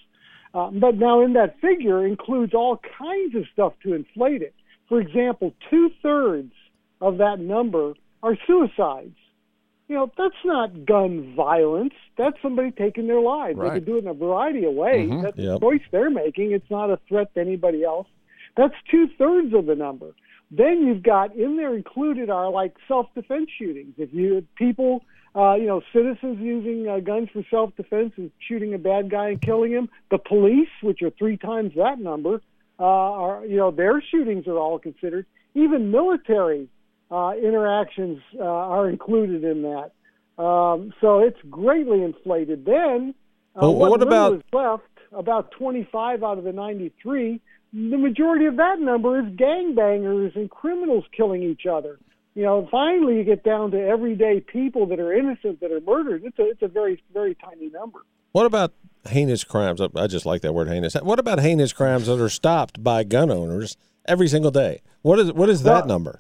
[0.54, 4.54] Uh, but now in that figure includes all kinds of stuff to inflate it.
[4.90, 6.54] For example, two thirds
[7.02, 9.16] of that number are suicides.
[9.90, 11.94] You know, that's not gun violence.
[12.18, 13.58] That's somebody taking their lives.
[13.60, 13.74] They Right.
[13.74, 15.10] could do it in a variety of ways.
[15.10, 15.22] Mhm.
[15.24, 15.58] That's Yep.
[15.58, 16.52] a choice they're making.
[16.52, 18.08] It's not a threat to anybody else.
[18.56, 20.14] That's two thirds of the number.
[20.52, 23.96] Then you've got in there included are like self-defense shootings.
[23.98, 25.04] If you people,
[25.36, 29.42] uh, you know, citizens using uh, guns for self-defense and shooting a bad guy and
[29.42, 29.90] killing him.
[30.12, 32.42] The police, which are three times that number,
[32.80, 35.26] uh, are you know their shootings are all considered.
[35.56, 36.68] Even military
[37.12, 39.92] uh, interactions uh, are included in that.
[40.42, 42.66] Um, so it's greatly inflated.
[42.66, 43.14] Then,
[43.56, 44.84] uh, Well, what, what about- left?
[45.12, 47.40] About 25 out of the 93
[47.74, 51.98] the majority of that number is gangbangers and criminals killing each other.
[52.36, 56.24] You know, finally you get down to everyday people that are innocent that are murdered.
[56.24, 58.00] It's a it's a very very tiny number.
[58.34, 58.74] What about
[59.08, 59.80] heinous crimes?
[59.80, 60.96] I- I just like that word heinous.
[60.96, 63.78] What about heinous crimes that are stopped by gun owners
[64.08, 64.82] every single day?
[65.04, 66.20] What is what is that Well- number?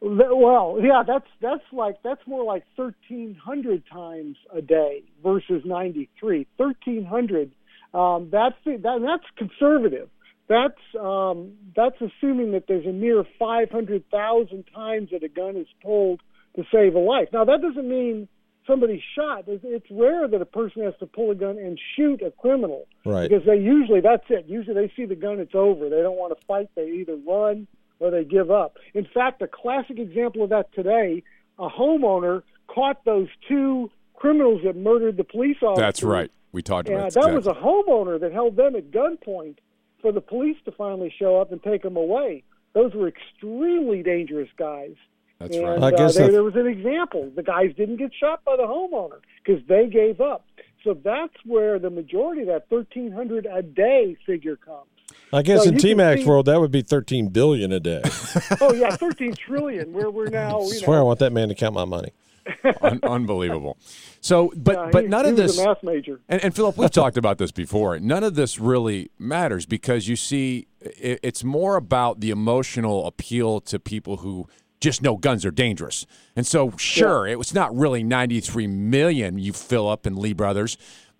[0.00, 6.08] Well, yeah, that's that's like that's more like thirteen hundred times a day versus ninety
[6.20, 6.46] three.
[6.58, 7.52] Thirteen hundred.
[7.94, 10.08] Um, that's that, that's conservative.
[10.48, 15.56] That's um, that's assuming that there's a mere five hundred thousand times that a gun
[15.56, 16.20] is pulled
[16.56, 17.28] to save a life.
[17.32, 18.28] Now that doesn't mean
[18.66, 19.44] somebody's shot.
[19.46, 22.86] It's, it's rare that a person has to pull a gun and shoot a criminal
[23.04, 23.28] Right.
[23.28, 24.46] because they usually that's it.
[24.48, 25.88] Usually they see the gun, it's over.
[25.88, 26.68] They don't want to fight.
[26.74, 27.66] They either run
[27.98, 28.76] or they give up.
[28.94, 31.22] In fact, a classic example of that today,
[31.58, 35.80] a homeowner caught those two criminals that murdered the police officer.
[35.80, 36.30] That's right.
[36.52, 39.56] We talked about that was a homeowner that held them at gunpoint
[40.00, 42.42] for the police to finally show up and take them away.
[42.74, 44.94] Those were extremely dangerous guys.
[45.38, 45.82] That's and, right.
[45.82, 47.30] I uh, guess there, that- there was an example.
[47.34, 50.44] The guys didn't get shot by the homeowner because they gave up.
[50.84, 54.86] So that's where the majority of that 1,300 a day figure comes.
[55.32, 57.80] I guess So in you T can see- world that would be thirteen billion a
[57.80, 58.02] day.
[58.60, 59.92] oh yeah, 13 trillion.
[59.92, 62.12] Where we're now, I you swear I want that man to count my money.
[62.80, 63.76] Un- unbelievable.
[64.20, 65.64] So, but Yeah, but he- none he of was this.
[65.64, 66.20] a math major.
[66.28, 67.98] And, and Philip, we've talked about this before.
[67.98, 73.60] None of this really matters because you see, it, it's more about the emotional appeal
[73.62, 74.46] to people who
[74.80, 76.06] just know guns are dangerous.
[76.34, 80.76] And so, sure, it was not really 93 million, you Philip and Lee brothers,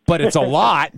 [0.07, 0.93] but it's a lot,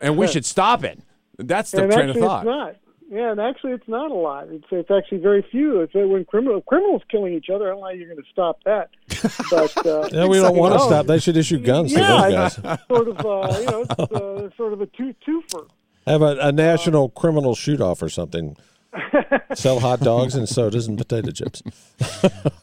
[0.00, 1.00] and we should stop it.
[1.38, 2.40] That's the and train of actually thought.
[2.40, 2.76] it's not.
[3.08, 4.48] Yeah, and actually it's not a lot.
[4.48, 5.80] It's it's actually very few.
[5.80, 7.66] It's uh, when criminal criminals killing each other.
[7.66, 8.90] I don't know how you're going to stop that.
[9.50, 11.06] But uh, Yeah, we don't want to stop.
[11.06, 12.78] They should issue guns Yeah, to those guys.
[12.88, 15.68] sort of uh, you know, it's uh, sort of a two twofer.
[16.04, 18.56] Have a, a national criminal shoot off or something.
[19.54, 21.62] Sell hot dogs and sodas and potato chips.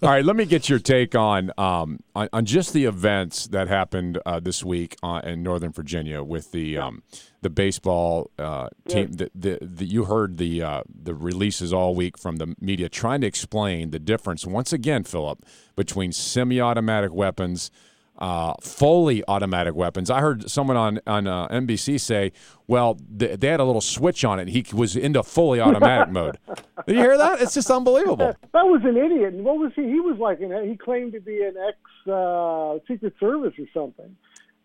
[0.01, 3.67] All right, let me get your take on um, on, on just the events that
[3.67, 7.03] happened uh, this week uh, in Northern Virginia with the um,
[7.41, 9.11] the baseball uh, team.
[9.11, 13.21] The, the, the, you heard the uh, the releases all week from the media trying
[13.21, 15.45] to explain the difference once again, Philip,
[15.75, 17.71] between semi-automatic weapons.
[18.19, 20.11] Uh, fully automatic weapons.
[20.11, 22.31] I heard someone on on uh, NBC say,
[22.67, 24.49] "Well, th- they had a little switch on it.
[24.49, 26.37] He was into fully automatic mode."
[26.85, 27.41] Did you hear that?
[27.41, 28.35] It's just unbelievable.
[28.53, 29.33] That was an idiot.
[29.33, 29.81] What was he?
[29.83, 31.77] He was like an he claimed to be an ex
[32.07, 34.15] uh, Secret Service or something,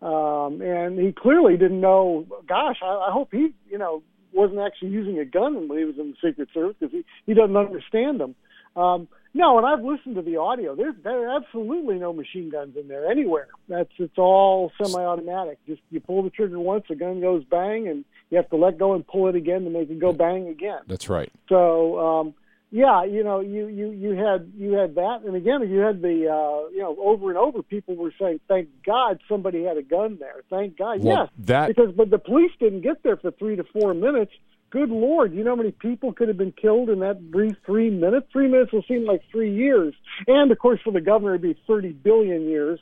[0.03, 2.27] um, and he clearly didn't know.
[2.47, 5.95] Gosh, I, I hope he you know wasn't actually using a gun when he was
[5.97, 8.35] in the Secret Service because he he doesn't understand them.
[8.75, 10.75] Um, no, and I've listened to the audio.
[10.75, 13.47] There's there are absolutely no machine guns in there anywhere.
[13.67, 15.59] That's it's all semi-automatic.
[15.67, 18.77] Just you pull the trigger once, the gun goes bang, and you have to let
[18.77, 20.79] go and pull it again to make it go bang again.
[20.87, 21.31] That's right.
[21.47, 22.33] So um,
[22.71, 26.27] yeah, you know, you you you had you had that, and again, you had the
[26.29, 30.17] uh, you know over and over people were saying, "Thank God somebody had a gun
[30.19, 33.55] there." Thank God, Well, yes, that- because but the police didn't get there for three
[33.55, 34.31] to four minutes.
[34.71, 37.89] Good Lord, you know how many people could have been killed in that brief three
[37.89, 38.27] minutes?
[38.31, 39.95] Three minutes will seem like three years,
[40.27, 42.79] and of course for the governor it'd be thirty billion years.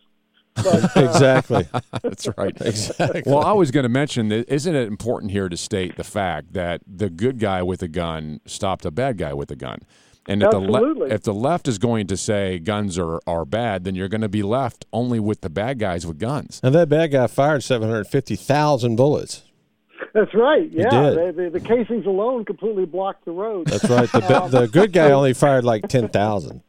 [0.56, 1.68] But, uh, exactly.
[2.02, 2.56] That's right.
[2.60, 3.24] Exactly.
[3.26, 6.54] Well, I was going to mention that isn't it important here to state the fact
[6.54, 9.80] that the good guy with a gun stopped a bad guy with a gun.
[10.28, 11.08] And if the, Absolutely.
[11.08, 14.22] le- if the left is going to say guns are, are bad, then you're going
[14.22, 16.60] to be left only with the bad guys with guns.
[16.62, 19.44] And that bad guy fired 750,000 bullets.
[20.18, 20.68] That's right.
[20.72, 21.36] Yeah, did.
[21.36, 23.68] The, the, the casings alone completely blocked the road.
[23.68, 24.12] That's right.
[24.12, 26.64] The, Um, the good guy only fired like 10,000.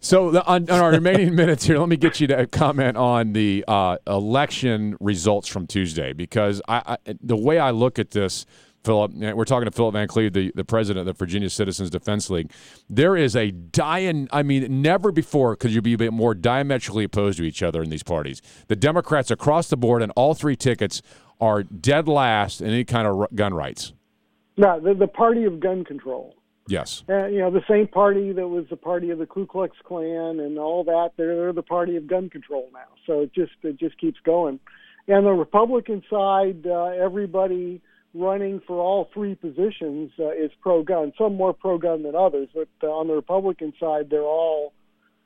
[0.00, 3.32] So, the, on, on our remaining minutes here, let me get you to comment on
[3.32, 8.44] the uh, election results from Tuesday because I, I, the way I look at this,
[8.84, 12.28] Philip, we're talking to Philip Van Cleave, the, the president of the Virginia Citizens Defense
[12.28, 12.52] League.
[12.90, 17.04] There is a dying, I mean, never before could you be a bit more diametrically
[17.04, 18.42] opposed to each other in these parties.
[18.68, 21.00] The Democrats across the board and all three tickets
[21.40, 23.92] are dead last in any kind of r- gun rights.
[24.56, 26.34] No, the, the party of gun control.
[26.68, 27.04] Yes.
[27.08, 30.40] Uh, you know, the same party that was the party of the Ku Klux Klan
[30.40, 32.88] and all that, they're, they're the party of gun control now.
[33.06, 34.58] So it just it just keeps going.
[35.06, 37.80] And the Republican side, uh, everybody
[38.14, 41.12] running for all three positions uh, is pro-gun.
[41.16, 44.72] Some more pro-gun than others, but uh, on the Republican side, they're all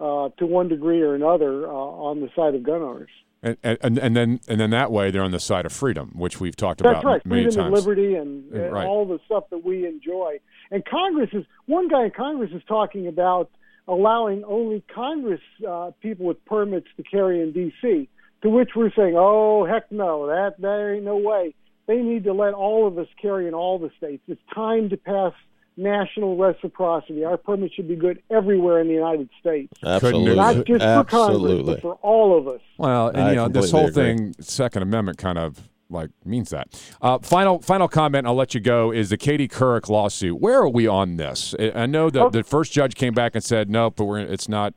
[0.01, 3.11] uh, to one degree or another uh, on the side of gun owners.
[3.43, 6.41] And, and and then and then that way they're on the side of freedom, which
[6.41, 7.67] we've talked That's about right, many freedom times.
[7.67, 8.87] and liberty and uh, Right.
[8.87, 10.41] all the stuff that we enjoy.
[10.71, 13.49] And Congress is one guy in Congress is talking about
[13.89, 18.09] allowing only Congress uh, people with permits to carry in D.C.
[18.43, 21.55] To which we're saying, oh heck no, that there ain't no way.
[21.87, 24.23] they need to let all of us carry in all the states.
[24.29, 25.33] It's time to pass
[25.76, 27.24] national reciprocity.
[27.24, 29.72] Our permit should be good everywhere in the United States.
[29.84, 30.36] Absolutely.
[30.36, 32.60] Not just for Congress, but for all of us.
[32.78, 34.16] Well, and I you know this whole agree.
[34.16, 36.68] thing, Second Amendment, kind of like means that.
[37.02, 38.26] Uh, final final comment.
[38.26, 38.92] I'll let you go.
[38.92, 40.40] Is the Katie Couric lawsuit?
[40.40, 41.55] Where are we on this?
[41.59, 44.48] I I know that the first judge came back and said no, but we're it's
[44.48, 44.74] not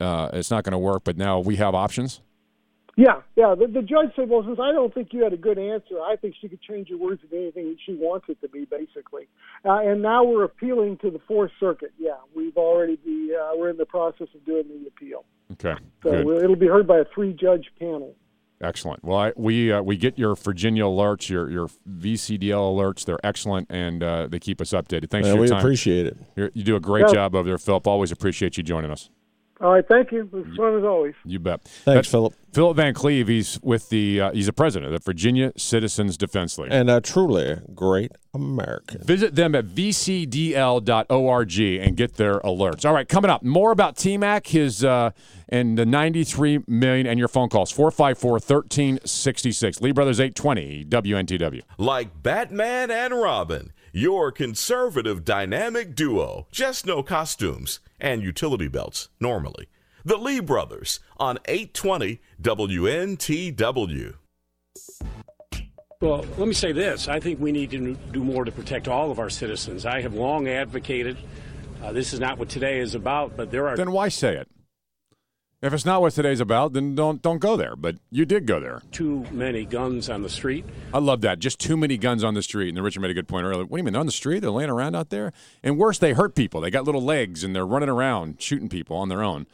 [0.00, 1.04] uh, it's not going to work.
[1.04, 2.20] But now we have options.
[2.98, 3.54] Yeah, yeah.
[3.54, 6.16] The, the judge said, "Well, since I don't think you had a good answer, I
[6.16, 9.28] think she could change your words to anything that she wants it to be, basically."
[9.66, 11.92] Uh, and now we're appealing to the Fourth Circuit.
[11.98, 16.10] Yeah, we've already be uh, we're in the process of doing the appeal, Okay, so
[16.10, 18.14] good, we'll- it'll be heard by a three-judge panel.
[18.62, 19.04] excellent.
[19.04, 23.04] Well, I, we uh, we get your Virginia alerts, your your VCDL alerts.
[23.04, 25.10] They're excellent, and uh, they keep us updated.
[25.10, 25.58] Thanks Man, for your we time.
[25.58, 26.16] appreciate it.
[26.34, 27.12] You're, you do a great Yeah.
[27.12, 27.86] job over there, Philip.
[27.86, 29.10] Always appreciate you joining us.
[29.60, 30.20] All right, thank you.
[30.20, 31.14] It was fun as always.
[31.24, 31.64] You bet.
[31.64, 32.34] Thanks, That's Philip.
[32.52, 33.28] Philip Van Cleave.
[33.28, 36.72] He's with the uh, he's a president of the Virginia Citizens Defense League.
[36.72, 39.00] And a truly great American.
[39.02, 42.84] Visit them at vcdl.org and get their alerts.
[42.84, 45.12] All right, coming up, more about T-Mac, his uh,
[45.48, 49.80] and the 93 million and your phone calls 454-1366.
[49.80, 51.62] Lee Brothers 820 WNTW.
[51.78, 56.46] Like Batman and Robin, your conservative dynamic duo.
[56.50, 59.68] Just no costumes and utility belts normally.
[60.04, 64.14] The Lee Brothers on 820 WNTW.
[66.00, 67.08] Well, let me say this.
[67.08, 69.86] I think we need to do more to protect all of our citizens.
[69.86, 71.16] I have long advocated,
[71.82, 73.76] uh, this is not what today is about, but there are.
[73.76, 74.48] Then why say it?
[75.62, 77.76] If it's not what today's about, then don't don't go there.
[77.76, 78.82] But you did go there.
[78.92, 80.66] Too many guns on the street.
[80.92, 81.38] I love that.
[81.38, 82.68] Just too many guns on the street.
[82.68, 83.64] And the Richard made a good point earlier.
[83.64, 83.94] What do you mean?
[83.94, 84.40] They're on the street?
[84.40, 85.32] They're laying around out there?
[85.62, 86.60] And worse, they hurt people.
[86.60, 89.46] They got little legs and they're running around shooting people on their own.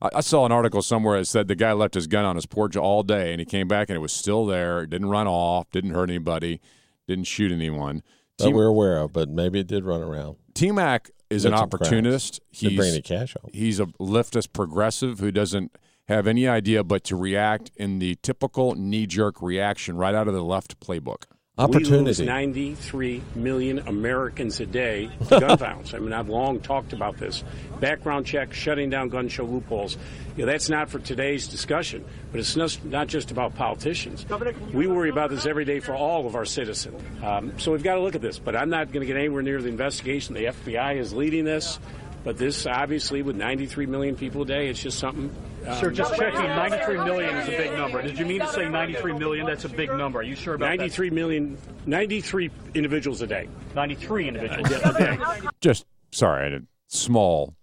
[0.00, 2.46] I, I saw an article somewhere that said the guy left his gun on his
[2.46, 4.82] porch all day and he came back and it was still there.
[4.82, 6.60] It didn't run off, didn't hurt anybody,
[7.08, 8.04] didn't shoot anyone.
[8.38, 10.36] That T- we're aware of, but maybe it did run around.
[10.54, 12.40] T Mac is Did an opportunist.
[12.52, 13.50] Didn't bring any cash home.
[13.52, 15.76] He's a leftist progressive who doesn't
[16.08, 20.34] have any idea but to react in the typical knee jerk reaction right out of
[20.34, 21.24] the left playbook.
[21.58, 22.24] We lose Opportunity.
[22.24, 25.92] 93 million Americans a day to gun violence.
[25.92, 27.44] I mean, I've long talked about this.
[27.78, 29.98] Background check, shutting down gun show loopholes.
[30.34, 34.24] You know, that's not for today's discussion, but it's not, not just about politicians.
[34.72, 36.98] We worry about this every day for all of our citizens.
[37.22, 39.42] Um, so we've got to look at this, but I'm not going to get anywhere
[39.42, 40.34] near the investigation.
[40.34, 41.78] The FBI is leading this,
[42.24, 45.34] but this obviously, with 93 million people a day, it's just something.
[45.66, 46.40] um, Sir, just checking.
[46.40, 48.00] 93 million is a big number.
[48.02, 49.46] Did you mean to say 93 million?
[49.46, 50.20] That's a big number.
[50.20, 53.48] Are you sure about 93 million, 93 individuals a day.
[53.74, 55.18] 93 individuals a day.
[55.60, 57.54] Just sorry, I did small,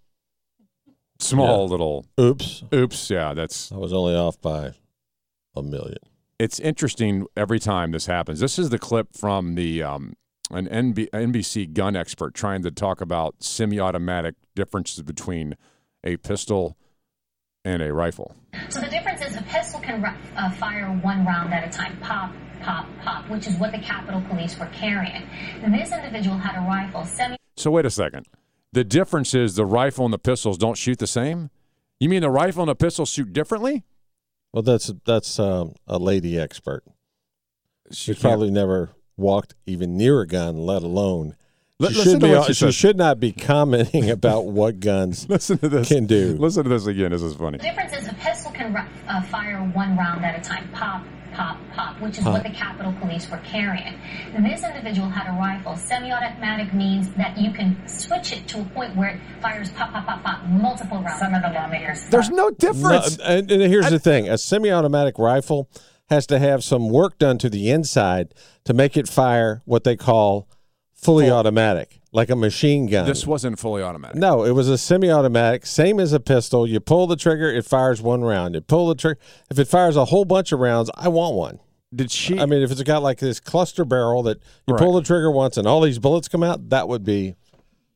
[1.19, 1.71] small Yeah.
[1.71, 2.63] little Oops.
[2.73, 3.09] oops.
[3.09, 4.73] Yeah, that's I was only off by
[5.55, 5.97] a million.
[6.37, 8.39] it's interesting every time this happens.
[8.39, 10.13] This is the clip from the um,
[10.51, 15.55] an NB, NBC gun expert trying to talk about semi-automatic differences between
[16.03, 16.77] a pistol
[17.63, 18.35] and a rifle.
[18.69, 21.97] So the difference is a pistol can ru- uh, fire one round at a time,
[21.99, 25.29] pop, pop, pop, which is what the Capitol Police were carrying.
[25.71, 27.37] This individual had a rifle, semi.
[27.57, 28.25] So wait a second.
[28.71, 31.49] The difference is the rifle and the pistols don't shoot the same.
[31.99, 33.83] You mean the rifle and the pistol shoot differently?
[34.53, 36.83] Well, that's that's um, a lady expert.
[37.91, 41.35] She's probably never walked even near a gun, let alone.
[41.81, 42.33] Li- she listen should to be.
[42.33, 45.87] what she She should not be commenting about what guns Listen to this.
[45.87, 46.35] can do.
[46.37, 47.11] Listen to this again.
[47.11, 47.57] This is funny.
[47.57, 51.57] The difference is a pistol can uh, fire one round at a time, pop, pop,
[51.73, 52.33] pop, which is Pop.
[52.33, 53.97] what the Capitol Police were carrying.
[54.43, 55.77] This individual had a rifle.
[55.77, 60.05] Semi-automatic means that you can switch it to a point where it fires pop, pop,
[60.05, 61.19] pop, pop, multiple rounds.
[61.19, 62.03] Some of the lawmakers.
[62.09, 63.17] There's no difference.
[63.19, 65.69] No, and, and here's the thing: a semi-automatic rifle
[66.09, 68.33] has to have some work done to the inside
[68.65, 70.47] to make it fire what they call
[70.93, 73.05] fully automatic, like a machine gun.
[73.05, 74.17] This wasn't fully automatic.
[74.17, 76.67] No, it was a semi-automatic, same as a pistol.
[76.67, 78.55] You pull the trigger, it fires one round.
[78.55, 79.19] You pull the trigger,
[79.49, 81.59] if it fires a whole bunch of rounds, I want one.
[81.93, 82.39] Did she?
[82.39, 85.57] I mean, if it's got like this cluster barrel that you pull the trigger once
[85.57, 87.35] and all these bullets come out, that would be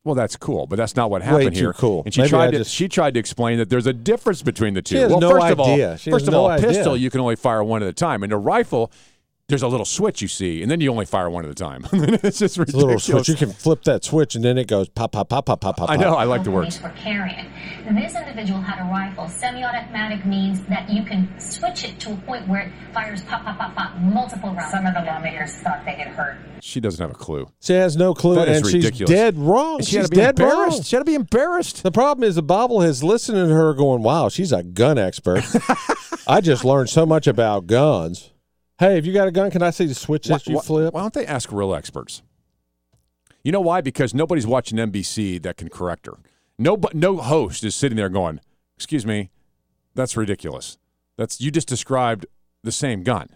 [0.04, 1.72] Well, that's cool, but that's not what Way happened too here.
[1.72, 2.02] cool.
[2.04, 4.42] And she Maybe tried I to just- she tried to explain that there's a difference
[4.42, 4.96] between the two.
[4.96, 5.96] She has well, no first of all, idea.
[5.96, 8.22] She first of no all, a pistol you can only fire one at a time,
[8.22, 8.92] and a rifle.
[9.46, 11.84] There's a little switch you see, and then you only fire one at a time.
[11.92, 13.28] it's just it's a little switch.
[13.28, 15.90] You can flip that switch and then it goes pop, pop, pop, pop, pop, pop.
[15.90, 16.14] I know.
[16.14, 16.82] I like the police words.
[16.82, 17.52] were carrying.
[17.94, 19.28] This individual had a rifle.
[19.28, 23.58] Semi-automatic means that you can switch it to a point where it fires pop, pop,
[23.58, 24.70] pop, pop, multiple rounds.
[24.72, 26.38] Some of the lawmakers thought they could hurt.
[26.62, 27.46] She doesn't have a clue.
[27.60, 29.10] She has no clue, That is and she's ridiculous.
[29.10, 29.76] dead wrong.
[29.76, 30.72] And she she's had to be dead embarrassed.
[30.78, 30.82] wrong.
[30.84, 31.82] She had to be embarrassed.
[31.82, 35.44] The problem is the bobblehead's listening to her, going, "Wow, she's a gun expert.
[36.26, 38.30] I just learned so much about guns."
[38.78, 40.94] Hey, if you got a gun, can I see the switch that you why, flip?
[40.94, 42.22] Why don't they ask real experts?
[43.44, 43.80] You know why?
[43.80, 46.14] Because nobody's watching NBC that can correct her.
[46.58, 48.40] No, no host is sitting there going,
[48.76, 49.30] "Excuse me,
[49.94, 50.78] that's ridiculous.
[51.16, 52.26] That's you just described
[52.64, 53.28] the same gun.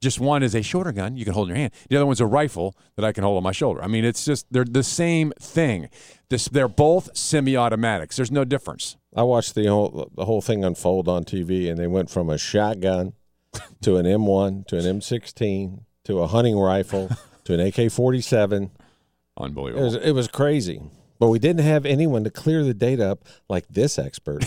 [0.00, 1.72] Just one is a shorter gun you can hold in your hand.
[1.88, 3.82] The other one's a rifle that I can hold on my shoulder.
[3.82, 5.88] I mean, it's just they're the same thing.
[6.28, 8.16] This they're both semi-automatics.
[8.16, 8.96] There's no difference.
[9.16, 12.38] I watched the whole the whole thing unfold on TV, and they went from a
[12.38, 13.14] shotgun
[13.82, 17.10] to an M1 to an M16 to a hunting rifle
[17.44, 18.70] to an AK-47.
[19.38, 19.82] Unbelievable.
[19.82, 20.82] It was, it was crazy.
[21.18, 24.44] But we didn't have anyone to clear the data up like this expert.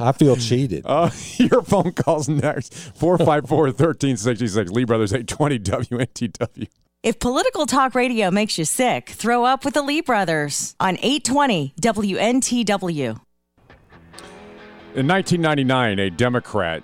[0.00, 0.84] I feel cheated.
[0.88, 4.70] Uh, your phone calls next 454 1366.
[4.70, 6.68] Lee Brothers 820 WNTW.
[7.02, 11.74] If political talk radio makes you sick, throw up with the Lee Brothers on 820
[11.80, 13.20] WNTW.
[14.94, 16.82] In 1999, a Democrat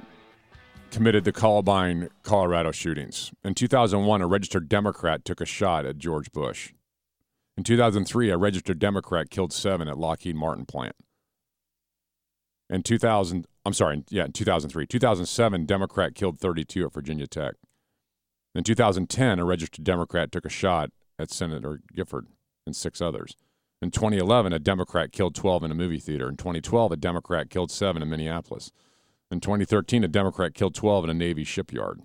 [0.94, 3.32] committed the Columbine, Colorado shootings.
[3.42, 6.72] In 2001, a registered Democrat took a shot at George Bush.
[7.56, 10.94] In 2003, a registered Democrat killed seven at Lockheed Martin plant.
[12.70, 14.86] In 2000, I'm sorry, yeah, in 2003.
[14.86, 17.54] 2007, Democrat killed 32 at Virginia Tech.
[18.54, 22.28] In 2010, a registered Democrat took a shot at Senator Gifford
[22.66, 23.34] and six others.
[23.82, 26.28] In 2011, a Democrat killed 12 in a movie theater.
[26.28, 28.70] In 2012, a Democrat killed seven in Minneapolis.
[29.34, 32.02] In 2013, a Democrat killed 12 in a Navy shipyard.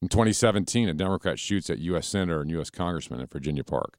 [0.00, 2.06] In 2017, a Democrat shoots at U.S.
[2.06, 2.70] Senator and U.S.
[2.70, 3.98] Congressman at Virginia Park.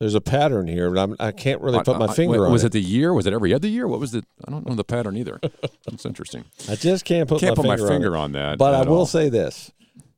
[0.00, 2.38] There's a pattern here, but I'm, I can not really put my I, I, finger
[2.38, 2.64] was on Was it.
[2.64, 3.12] Was it the year?
[3.12, 3.86] Was it every other year?
[3.86, 4.24] What was the?
[4.48, 5.38] I don't know the pattern either.
[5.86, 6.46] That's interesting.
[6.70, 8.88] I just can't put, Can't my, put my finger finger on, on that But I
[8.88, 9.06] will all.
[9.06, 9.72] say this: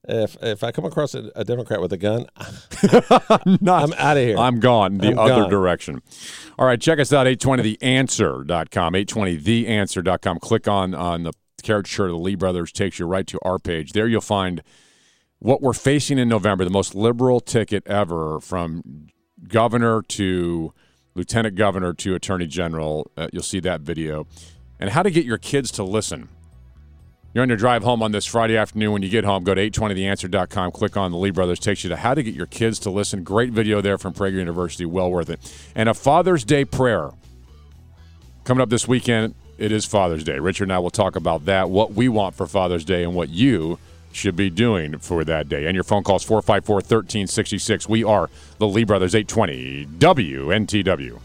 [0.09, 2.27] if if I come across a, a Democrat with a gun,
[3.61, 4.39] Not- I'm out of here.
[4.39, 5.51] I'm gone the I'm other gone.
[5.51, 6.03] direction.
[6.59, 10.39] All right, check us out, 820theanswer.com, 820theanswer.com.
[10.41, 11.33] Click on, on the
[11.63, 13.93] caricature of the Lee brothers, takes you right to our page.
[13.93, 14.63] There you'll find
[15.39, 19.09] what we're facing in November, the most liberal ticket ever from
[19.47, 20.73] governor to
[21.15, 23.11] lieutenant governor to attorney general.
[23.17, 24.27] Uh, you'll see that video.
[24.81, 26.29] And how to get your kids to listen.
[27.35, 28.93] You're on your drive home on this Friday afternoon.
[28.93, 31.97] When you get home, go to 820theanswer.com, click on the Lee Brothers, takes you to
[31.97, 33.23] how to get your kids to listen.
[33.23, 35.71] Great video there from Prager University, well worth it.
[35.75, 37.11] And a Father's Day prayer
[38.45, 39.35] coming up this weekend.
[39.59, 40.39] It is Father's Day.
[40.39, 43.29] Richard and I will talk about that, what we want for Father's Day, and what
[43.29, 43.79] you
[44.11, 45.67] should be doing for that day.
[45.67, 47.89] And your phone calls 454 1366.
[47.89, 51.21] We are the Lee Brothers 820 WNTW.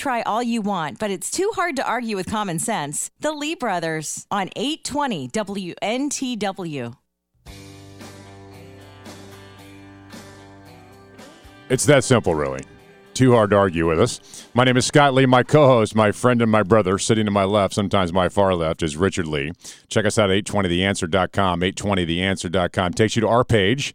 [0.00, 3.10] Try all you want, but it's too hard to argue with common sense.
[3.20, 6.96] The Lee Brothers on 820 WNTW.
[11.68, 12.62] It's that simple, really.
[13.14, 14.48] Too hard to argue with us.
[14.54, 15.26] My name is Scott Lee.
[15.26, 18.54] My co host, my friend, and my brother, sitting to my left, sometimes my far
[18.54, 19.52] left, is Richard Lee.
[19.88, 21.60] Check us out at 820theanswer.com.
[21.60, 23.94] 820theanswer.com takes you to our page.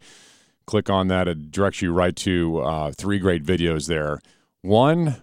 [0.66, 4.20] Click on that, it directs you right to uh, three great videos there.
[4.62, 5.16] One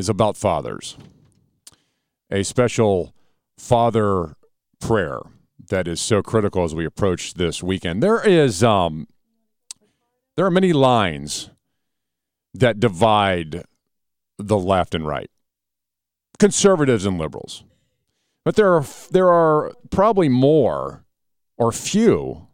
[0.00, 0.96] is about fathers,
[2.30, 3.14] a special
[3.58, 4.34] father
[4.80, 5.20] prayer
[5.68, 8.02] that is so critical as we approach this weekend.
[8.02, 9.06] There is, um,
[10.36, 11.50] there are many lines
[12.54, 13.62] that divide
[14.38, 15.30] the left and right,
[16.38, 17.62] conservatives and liberals.
[18.42, 21.04] But there are there are probably more
[21.58, 22.48] or few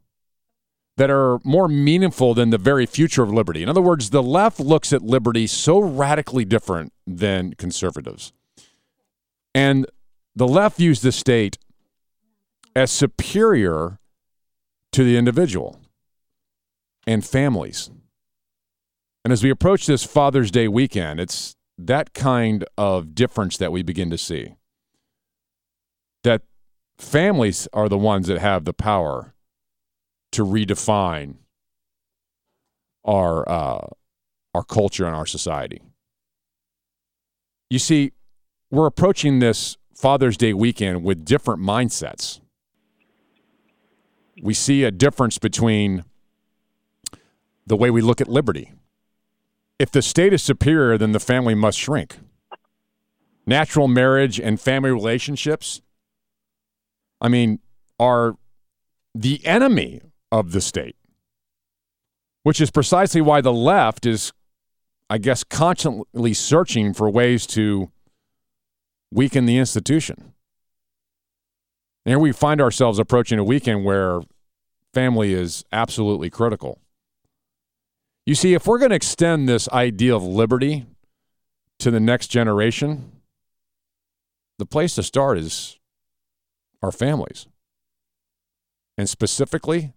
[0.97, 3.63] that are more meaningful than the very future of liberty.
[3.63, 8.33] In other words, the left looks at liberty so radically different than conservatives.
[9.55, 9.87] And
[10.35, 11.59] the left views the state
[12.75, 13.99] as superior
[14.93, 15.81] to the individual
[17.07, 17.91] and families.
[19.25, 23.83] And as we approach this Father's Day weekend, it's that kind of difference that we
[23.83, 24.55] begin to see.
[26.23, 26.43] That
[26.97, 29.35] families are the ones that have the power
[30.37, 31.37] to redefine
[33.05, 33.87] our uh,
[34.55, 35.81] our culture and our society.
[37.71, 38.13] You see,
[38.71, 42.41] we're approaching this Father's Day weekend with different mindsets.
[44.43, 46.05] We see a difference between
[47.67, 48.73] the way we look at liberty.
[49.79, 52.19] If the state is superior, then the family must shrink.
[53.47, 55.81] Natural marriage and family relationships,
[57.21, 57.61] I mean,
[57.99, 58.37] are
[59.15, 60.03] the enemy
[60.33, 60.97] of the state,
[62.43, 64.33] which is precisely why the left is,
[65.09, 67.91] I guess, constantly searching for ways to
[69.13, 70.33] weaken the institution.
[72.05, 74.21] And here we find ourselves approaching a weekend where
[74.95, 76.81] family is absolutely critical.
[78.25, 80.87] You see, if we're going to extend this idea of liberty
[81.79, 83.13] to the next generation,
[84.59, 85.79] the place to start is
[86.83, 87.47] our families.
[88.99, 89.93] And specifically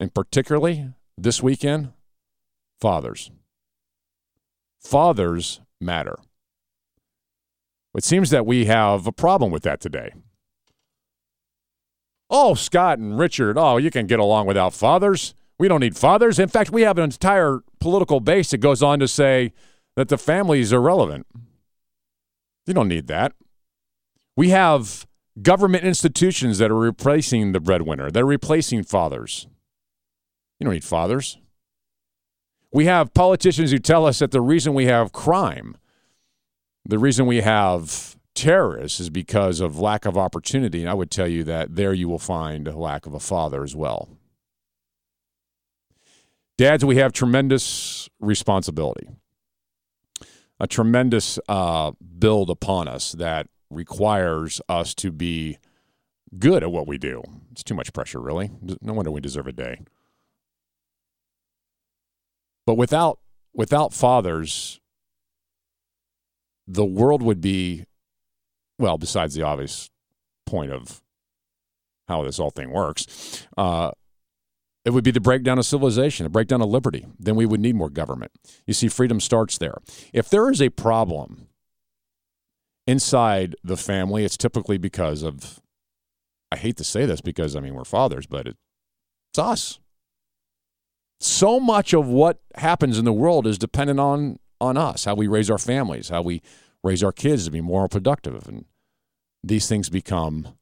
[0.00, 1.92] and particularly this weekend,
[2.80, 3.30] fathers.
[4.80, 6.18] Fathers matter.
[7.94, 10.12] It seems that we have a problem with that today.
[12.30, 15.34] Oh, Scott and Richard, oh, you can get along without fathers.
[15.58, 16.38] We don't need fathers.
[16.38, 19.52] In fact, we have an entire political base that goes on to say
[19.96, 21.26] that the family is irrelevant.
[22.66, 23.32] You don't need that.
[24.36, 25.06] We have
[25.42, 29.48] government institutions that are replacing the breadwinner, they're replacing fathers.
[30.58, 31.38] You don't need fathers.
[32.72, 35.76] We have politicians who tell us that the reason we have crime,
[36.84, 40.80] the reason we have terrorists is because of lack of opportunity.
[40.80, 43.64] And I would tell you that there you will find a lack of a father
[43.64, 44.08] as well.
[46.56, 49.08] Dads, we have tremendous responsibility,
[50.58, 55.58] a tremendous uh, build upon us that requires us to be
[56.36, 57.22] good at what we do.
[57.52, 58.50] It's too much pressure, really.
[58.82, 59.82] No wonder we deserve a day.
[62.68, 63.18] But without
[63.54, 64.78] without fathers,
[66.66, 67.86] the world would be
[68.78, 69.88] well, besides the obvious
[70.44, 71.00] point of
[72.08, 73.92] how this all thing works, uh,
[74.84, 77.06] it would be the breakdown of civilization, the breakdown of liberty.
[77.18, 78.32] Then we would need more government.
[78.66, 79.78] You see, freedom starts there.
[80.12, 81.48] If there is a problem
[82.86, 85.58] inside the family, it's typically because of,
[86.52, 88.58] I hate to say this because, I mean, we're fathers, but it,
[89.30, 89.80] it's us
[91.20, 95.28] so much of what happens in the world is dependent on on us, how we
[95.28, 96.42] raise our families, how we
[96.82, 98.64] raise our kids to be more productive, and
[99.42, 100.56] these things become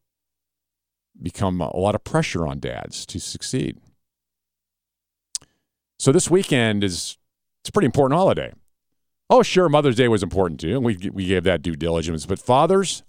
[1.21, 3.79] become a lot of pressure on dads to succeed.
[5.99, 7.17] So this weekend is
[7.63, 8.53] it's a pretty important holiday.
[9.29, 12.27] Oh, sure, Mother's Day was important too, and we we gave that due diligence.
[12.27, 13.03] But fathers,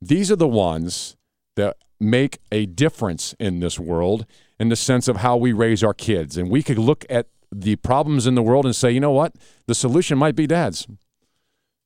[0.00, 1.16] these are the ones
[1.56, 4.26] that make a difference in this world
[4.60, 6.36] in the sense of how we raise our kids.
[6.36, 9.34] And we could look at the problems in the world and say, you know what?
[9.66, 10.86] The solution might be dads.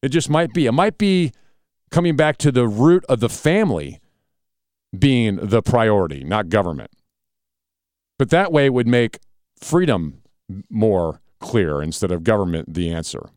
[0.02, 0.66] It just might be.
[0.66, 1.30] It might be
[1.92, 4.00] coming back to the root of the family
[4.96, 6.90] being the priority, not government.
[8.18, 9.20] But that way would make
[9.56, 10.22] freedom
[10.68, 13.30] more clear instead of government the answer.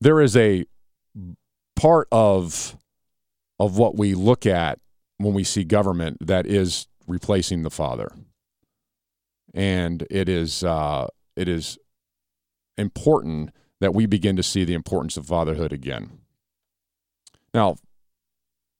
[0.00, 0.66] There is a
[1.74, 2.76] part of
[3.58, 4.78] of what we look at
[5.16, 8.12] when we see government that is replacing the father.
[9.54, 11.78] And it is uh, it is
[12.76, 16.18] important that we begin to see the importance of fatherhood again.
[17.54, 17.76] Now,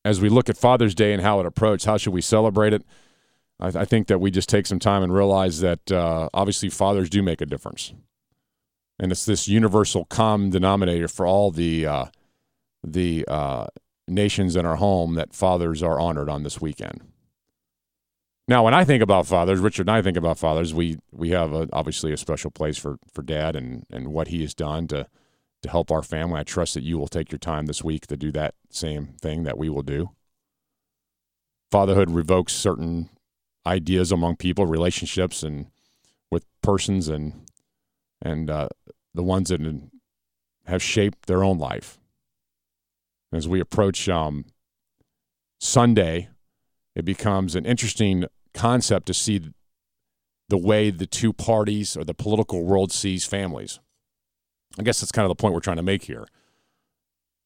[0.05, 2.85] as we look at Father's Day and how it approaches, how should we celebrate it?
[3.61, 6.69] I, th- I think that we just take some time and realize that uh, obviously
[6.69, 7.93] fathers do make a difference,
[9.01, 12.05] and it's this universal common denominator for all the uh,
[12.85, 13.67] the uh,
[14.07, 17.03] nations in our home that fathers are honored on this weekend.
[18.49, 20.73] Now, when I think about fathers, Richard and I think about fathers.
[20.73, 24.41] We we have a, obviously a special place for for Dad and and what he
[24.41, 25.07] has done to
[25.63, 26.41] to help our family.
[26.41, 29.43] I trust that you will take your time this week to do that same thing
[29.43, 30.11] that we will do.
[31.71, 33.11] Fatherhood revokes certain
[33.67, 35.67] ideas among people, relationships, and
[36.31, 37.47] with persons, and
[38.23, 38.69] and uh,
[39.13, 39.61] the ones that
[40.65, 41.99] have shaped their own life.
[43.31, 44.47] As we approach um,
[45.61, 46.31] Sunday,
[46.95, 49.41] it becomes an interesting concept to see
[50.49, 53.81] the way the two parties or the political world sees families.
[54.79, 56.27] I guess that's kind of the point we're trying to make here.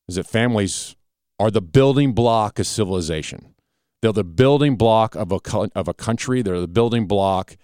[0.09, 0.97] Is that families
[1.39, 3.55] are the building block of civilization.
[4.01, 5.39] They're the building block of a
[5.74, 6.43] of a country.
[6.43, 7.57] They're the building block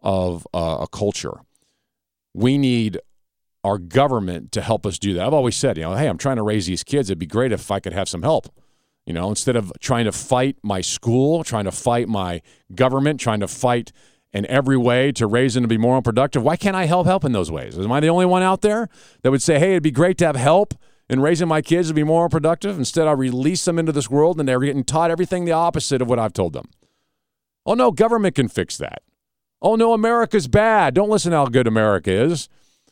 [0.00, 1.40] of uh, a culture.
[2.34, 2.98] We need
[3.64, 5.26] our government to help us do that.
[5.26, 7.10] I've always said, you know, hey, I'm trying to raise these kids.
[7.10, 8.48] It'd be great if I could have some help.
[9.06, 12.42] You know, instead of trying to fight my school, trying to fight my
[12.74, 13.92] government, trying to fight
[14.32, 17.24] in every way to raise them to be more productive, why can't I help help
[17.24, 17.78] in those ways?
[17.78, 18.88] Am I the only one out there
[19.22, 20.74] that would say, hey, it'd be great to have help
[21.08, 22.76] in raising my kids to be more productive?
[22.76, 26.08] Instead, I release them into this world and they're getting taught everything the opposite of
[26.08, 26.68] what I've told them.
[27.64, 29.02] Oh, no, government can fix that.
[29.62, 30.94] Oh, no, America's bad.
[30.94, 32.48] Don't listen how good America is.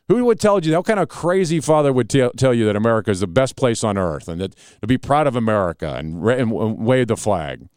[0.08, 0.78] Who would tell you that?
[0.78, 3.82] What kind of crazy father would t- tell you that America is the best place
[3.82, 7.68] on earth and that to be proud of America and, and wave the flag?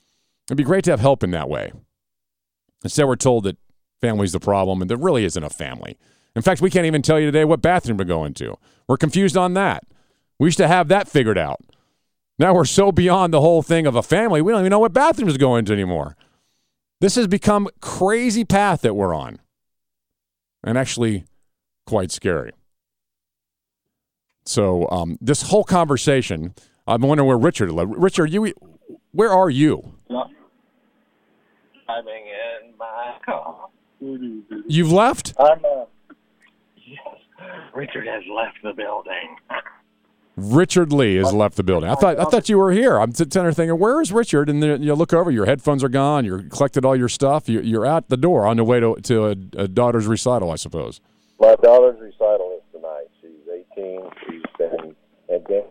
[0.47, 1.71] It'd be great to have help in that way.
[2.83, 3.57] Instead, we're told that
[4.01, 5.97] family's the problem and there really isn't a family.
[6.35, 8.57] In fact, we can't even tell you today what bathroom to go into.
[8.87, 9.83] We're confused on that.
[10.37, 11.61] We used to have that figured out.
[12.37, 14.93] Now we're so beyond the whole thing of a family, we don't even know what
[14.93, 16.15] bathrooms to go into anymore.
[17.01, 19.39] This has become crazy path that we're on.
[20.63, 21.25] and actually
[21.87, 22.51] quite scary.
[24.45, 26.53] So um, this whole conversation,
[26.85, 27.71] I'm wondering where Richard.
[27.71, 28.53] Richard, you,
[29.11, 29.95] where are you?
[30.07, 30.27] Driving
[32.27, 33.69] in my car.
[34.67, 35.33] You've left.
[35.39, 35.85] I'm, uh,
[36.75, 36.99] yes,
[37.73, 39.35] Richard has left the building.
[40.35, 41.89] Richard Lee has left the building.
[41.89, 42.99] I thought I thought you were here.
[42.99, 44.49] I'm sitting there thinking, where is Richard?
[44.49, 46.25] And then you look over, your headphones are gone.
[46.25, 47.49] You're collected all your stuff.
[47.49, 49.31] You're, you're out the door on the way to to a,
[49.63, 51.01] a daughter's recital, I suppose.
[51.39, 53.07] My daughter's recital is tonight.
[53.21, 54.09] She's 18.
[54.27, 54.95] She's been
[55.29, 55.63] and then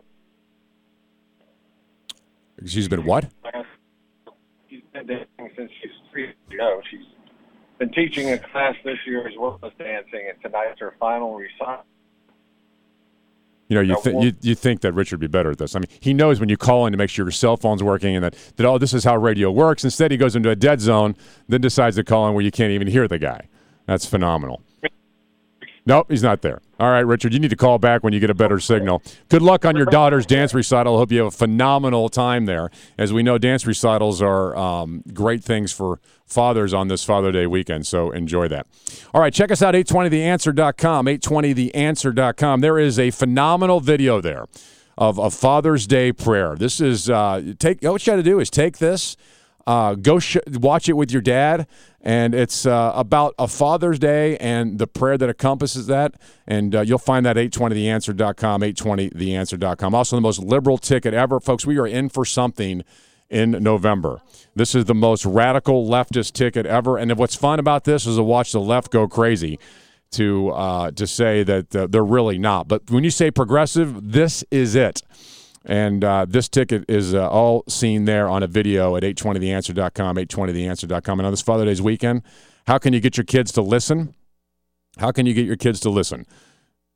[2.65, 3.25] She's been what?
[4.69, 6.81] she's been dancing since she's three years ago.
[6.89, 7.05] She's
[7.77, 11.83] been teaching a class this year as well as dancing, and tonight's her final recital.
[13.67, 15.75] You know, you, th- you you think that Richard would be better at this.
[15.75, 18.15] I mean, he knows when you call in to make sure your cell phone's working
[18.15, 19.83] and that, that oh, this is how radio works.
[19.83, 21.15] Instead, he goes into a dead zone,
[21.49, 23.49] then decides to call in where you can't even hear the guy.
[23.85, 24.63] That's phenomenal.
[25.87, 26.59] Nope, he's not there.
[26.81, 29.01] All right, Richard, you need to call back when you get a better signal.
[29.29, 30.97] Good luck on your daughter's dance recital.
[30.97, 32.69] Hope you have a phenomenal time there.
[32.97, 37.47] As we know, dance recitals are um, great things for fathers on this Father Day
[37.47, 38.67] weekend, so enjoy that.
[39.13, 42.59] All right, check us out, 820theanswer.com, 820theanswer.com.
[42.59, 44.45] There is a phenomenal video there
[44.97, 46.57] of a Father's Day prayer.
[46.57, 49.15] This is, uh, take, what you got to do is take this,
[49.67, 51.67] uh, go sh- watch it with your dad,
[52.01, 56.15] and it's uh, about a Father's Day and the prayer that encompasses that.
[56.47, 59.93] And uh, you'll find that 820theanswer.com, 820theanswer.com.
[59.93, 61.65] Also, the most liberal ticket ever, folks.
[61.65, 62.83] We are in for something
[63.29, 64.21] in November.
[64.55, 66.97] This is the most radical leftist ticket ever.
[66.97, 69.59] And what's fun about this is to watch the left go crazy
[70.11, 72.69] to uh, to say that uh, they're really not.
[72.69, 75.01] But when you say progressive, this is it.
[75.67, 81.19] And uh, this ticket is uh, all seen there on a video at 820theanswer.com, 820theanswer.com.
[81.19, 82.23] And on this Father's Day's weekend,
[82.67, 84.15] how can you get your kids to listen?
[84.97, 86.25] How can you get your kids to listen?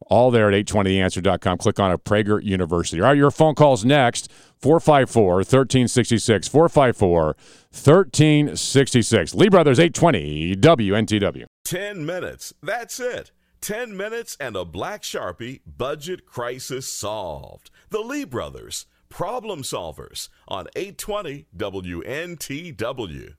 [0.07, 1.57] All there at 820theanswer.com.
[1.57, 3.01] Click on a Prager University.
[3.01, 4.31] All right, your phone calls next
[4.61, 6.47] 454 1366.
[6.47, 9.35] 454 1366.
[9.35, 11.45] Lee Brothers 820 WNTW.
[11.65, 12.53] 10 minutes.
[12.63, 13.31] That's it.
[13.61, 17.69] 10 minutes and a black Sharpie budget crisis solved.
[17.91, 23.33] The Lee Brothers, problem solvers on 820 WNTW.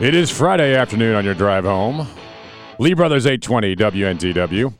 [0.00, 2.08] It is Friday afternoon on your drive home.
[2.80, 4.74] Lee Brothers 820 WNTW.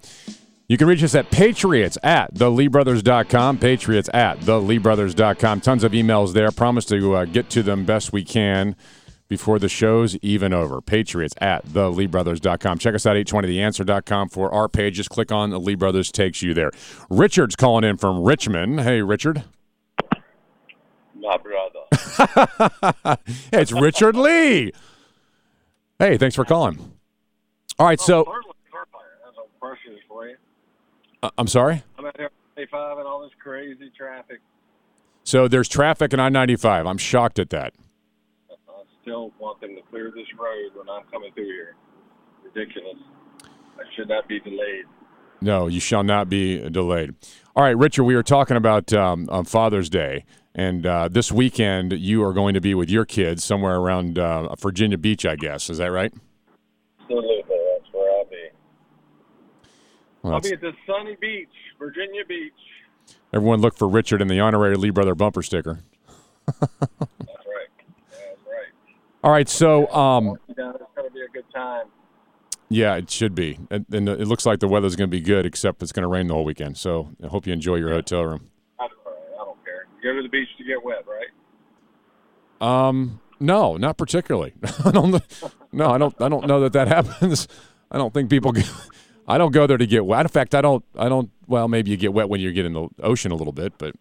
[0.66, 3.58] You can reach us at patriots at theleebrothers.com.
[3.58, 5.60] Patriots at theleebrothers.com.
[5.60, 6.50] Tons of emails there.
[6.50, 8.74] Promise to uh, get to them best we can
[9.28, 10.80] before the show's even over.
[10.80, 12.78] Patriots at theleebrothers.com.
[12.78, 14.96] Check us out, 820theanswer.com for our page.
[14.96, 16.70] Just click on the Lee Brothers, takes you there.
[17.08, 18.80] Richard's calling in from Richmond.
[18.80, 19.44] Hey, Richard.
[21.16, 23.18] My brother.
[23.52, 24.72] it's Richard Lee.
[25.98, 26.92] Hey, thanks for calling.
[27.78, 28.24] All right, so
[29.24, 30.36] That's a pressure for you.
[31.22, 31.82] uh, I'm sorry.
[31.98, 34.40] I'm out here on 85 and all this crazy traffic.
[35.22, 36.86] So there's traffic in I-95.
[36.88, 37.72] I'm shocked at that.
[39.04, 41.74] I still want them to clear this road when I'm coming through here.
[42.42, 42.96] Ridiculous.
[43.42, 44.84] I should not be delayed.
[45.40, 47.14] No, you shall not be delayed.
[47.54, 50.24] All right, Richard, we were talking about um, on Father's Day,
[50.54, 54.54] and uh, this weekend you are going to be with your kids somewhere around uh,
[54.56, 55.68] Virginia Beach, I guess.
[55.68, 56.12] Is that right?
[57.02, 58.48] Absolutely, that's where I'll be.
[60.22, 61.48] Well, I'll be at the sunny beach,
[61.78, 62.52] Virginia Beach.
[63.34, 65.80] everyone look for Richard in the honorary Lee Brother bumper sticker.
[66.46, 67.68] That's right.
[68.10, 68.72] That's right.
[69.24, 71.86] All right, so um, Yeah, it's going to be a good time.
[72.68, 75.46] yeah, it should be, and, and it looks like the weather's going to be good,
[75.46, 76.76] except it's going to rain the whole weekend.
[76.76, 78.50] So I hope you enjoy your hotel room.
[78.78, 79.86] I don't, I don't care.
[80.02, 81.28] You go to the beach to get wet, right?
[82.60, 84.52] Um, no, not particularly.
[84.84, 85.22] I don't.
[85.72, 86.20] No, I don't.
[86.20, 87.48] I don't know that that happens.
[87.90, 88.52] I don't think people.
[88.52, 88.70] Get,
[89.26, 90.20] I don't go there to get wet.
[90.20, 90.84] In fact, I don't.
[90.98, 91.30] I don't.
[91.46, 93.94] Well, maybe you get wet when you get in the ocean a little bit, but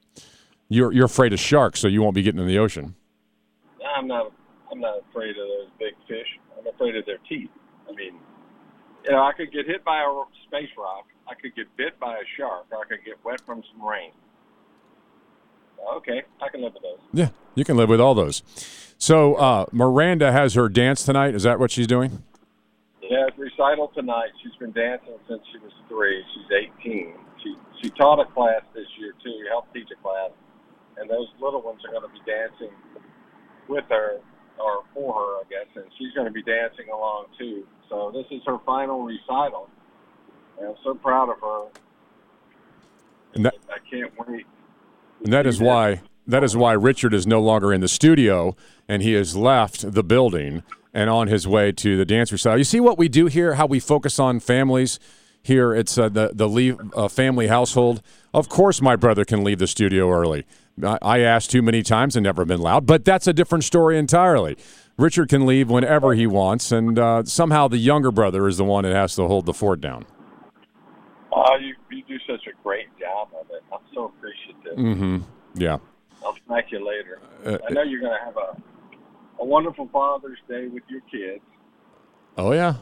[0.68, 2.96] you're you're afraid of sharks, so you won't be getting in the ocean.
[3.96, 4.34] I'm not.
[4.74, 6.26] I'm not afraid of those big fish.
[6.58, 7.52] I'm afraid of their teeth.
[7.88, 8.18] I mean,
[9.06, 11.06] you know, I could get hit by a space rock.
[11.30, 12.66] I could get bit by a shark.
[12.72, 14.12] Or I could get wet from some rain.
[15.98, 17.00] Okay, I can live with those.
[17.12, 18.42] Yeah, you can live with all those.
[18.98, 21.36] So uh, Miranda has her dance tonight.
[21.36, 22.24] Is that what she's doing?
[23.02, 24.30] Yeah, recital tonight.
[24.42, 26.24] She's been dancing since she was three.
[26.34, 27.14] She's 18.
[27.44, 29.46] She she taught a class this year too.
[29.50, 30.32] Helped teach a class,
[30.98, 32.74] and those little ones are going to be dancing
[33.68, 34.20] with her
[34.60, 37.66] or for her, I guess, and she's going to be dancing along too.
[37.90, 39.70] So this is her final recital,
[40.60, 41.66] and I'm so proud of her.
[43.36, 44.46] And that I can't wait.
[45.24, 48.56] and that is why That is why Richard is no longer in the studio
[48.88, 50.64] and he has left the building
[50.94, 52.58] and on his way to the dance recital.
[52.60, 53.56] You see what we do here?
[53.56, 55.00] How we focus on families
[55.42, 55.74] here?
[55.74, 58.02] It's uh, the the leave, uh, family household.
[58.34, 60.46] Of course, my brother can leave the studio early.
[60.82, 64.58] I, asked too many times and never been loud, but that's a different story entirely.
[64.98, 68.84] Richard can leave whenever he wants, and uh, somehow the younger brother is the one
[68.84, 70.06] that has to hold the fort down.
[71.32, 73.64] Oh, you you do such a great job of it.
[73.72, 74.78] I'm so appreciative.
[74.78, 75.18] Mm-hmm.
[75.56, 75.78] Yeah.
[76.24, 77.20] I'll smack you later.
[77.46, 78.56] Uh, I know you're going to have a
[79.40, 81.44] a wonderful Father's Day with your kids.
[82.38, 82.76] Oh yeah,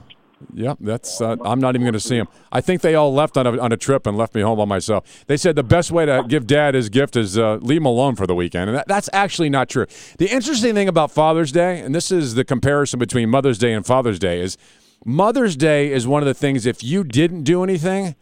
[0.53, 0.75] yeah.
[0.79, 2.27] That's uh, I'm not even going to see them.
[2.51, 4.65] I think they all left on a, on a trip and left me home by
[4.65, 5.25] myself.
[5.27, 8.15] They said the best way to give Dad his gift is uh, leave him alone
[8.15, 9.85] for the weekend, and that, that's actually not true.
[10.17, 13.85] The interesting thing about Father's Day, and this is the comparison between Mother's Day and
[13.85, 14.57] Father's Day, is
[15.05, 16.65] Mother's Day is one of the things.
[16.65, 18.15] If you didn't do anything,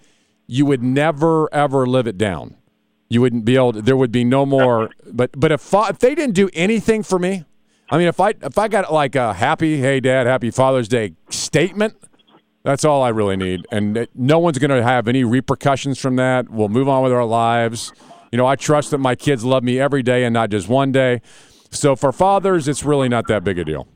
[0.47, 2.55] you would never ever live it down.
[3.09, 3.73] You wouldn't be able.
[3.73, 4.91] To, there would be no more.
[5.11, 7.43] But but if if they didn't do anything for me,
[7.91, 11.13] I mean, if I if I got like a happy, hey dad, happy Father's Day
[11.29, 11.95] statement,
[12.63, 16.15] that's all I really need, and it, no one's going to have any repercussions from
[16.17, 16.49] that.
[16.49, 17.91] We'll move on with our lives.
[18.31, 20.91] You know, I trust that my kids love me every day and not just one
[20.91, 21.21] day.
[21.71, 23.87] So for fathers, it's really not that big a deal.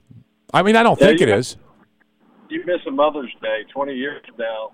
[0.53, 1.57] I mean, I don't Yeah, think it got- is.
[2.49, 4.71] You miss a Mother's Day 20 years now.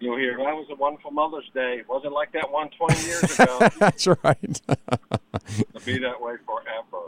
[0.00, 1.76] You'll hear, that was a wonderful Mother's Day.
[1.78, 3.58] It wasn't like that one 20 years ago.
[3.78, 4.60] That's right.
[4.68, 7.06] It'll be that way forever.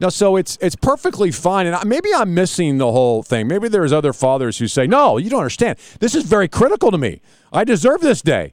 [0.00, 3.48] No, so it's it's perfectly fine, and maybe I'm missing the whole thing.
[3.48, 5.78] Maybe there's other fathers who say, "No, you don't understand.
[6.00, 7.20] This is very critical to me.
[7.52, 8.52] I deserve this day."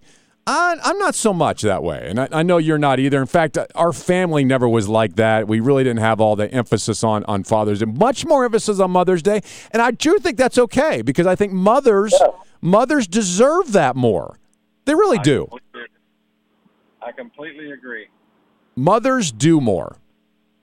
[0.50, 3.20] I, I'm not so much that way, and I, I know you're not either.
[3.20, 5.46] In fact, our family never was like that.
[5.46, 8.92] We really didn't have all the emphasis on on Father's Day, much more emphasis on
[8.92, 9.42] Mother's Day,
[9.72, 12.14] and I do think that's okay because I think mothers
[12.62, 14.38] mothers deserve that more.
[14.86, 15.50] They really do.
[17.02, 18.08] I completely agree.
[18.76, 19.98] mothers do more.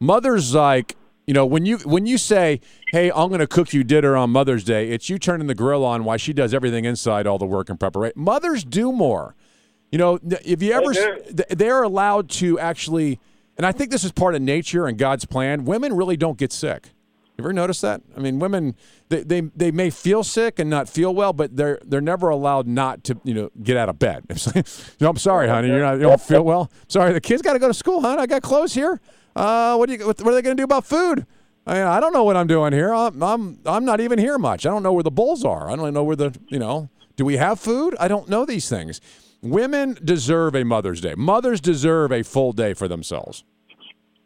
[0.00, 0.96] Mothers like
[1.26, 2.60] you know when you when you say,
[2.90, 5.84] "Hey, I'm going to cook you dinner on Mother's Day," it's you turning the grill
[5.84, 8.20] on while she does everything inside, all the work and preparation.
[8.20, 9.34] Mothers do more.
[9.90, 10.92] You know, if you ever,
[11.50, 13.20] they're allowed to actually,
[13.56, 15.64] and I think this is part of nature and God's plan.
[15.64, 16.90] Women really don't get sick.
[17.36, 18.00] You ever notice that?
[18.16, 18.76] I mean, women
[19.08, 22.68] they, they they may feel sick and not feel well, but they're they're never allowed
[22.68, 24.24] not to you know get out of bed.
[25.00, 26.70] "No, I'm sorry, honey, you're not you don't feel well.
[26.86, 28.20] Sorry, the kids got to go to school, hon.
[28.20, 29.00] I got clothes here.
[29.36, 31.26] Uh, what do you what, what are they going to do about food?
[31.66, 32.92] I, mean, I don't know what I'm doing here.
[32.94, 34.66] I'm, I'm I'm not even here much.
[34.66, 35.70] I don't know where the bulls are.
[35.70, 36.88] I don't know where the you know.
[37.16, 37.94] Do we have food?
[38.00, 39.00] I don't know these things.
[39.40, 41.14] Women deserve a Mother's Day.
[41.16, 43.44] Mothers deserve a full day for themselves.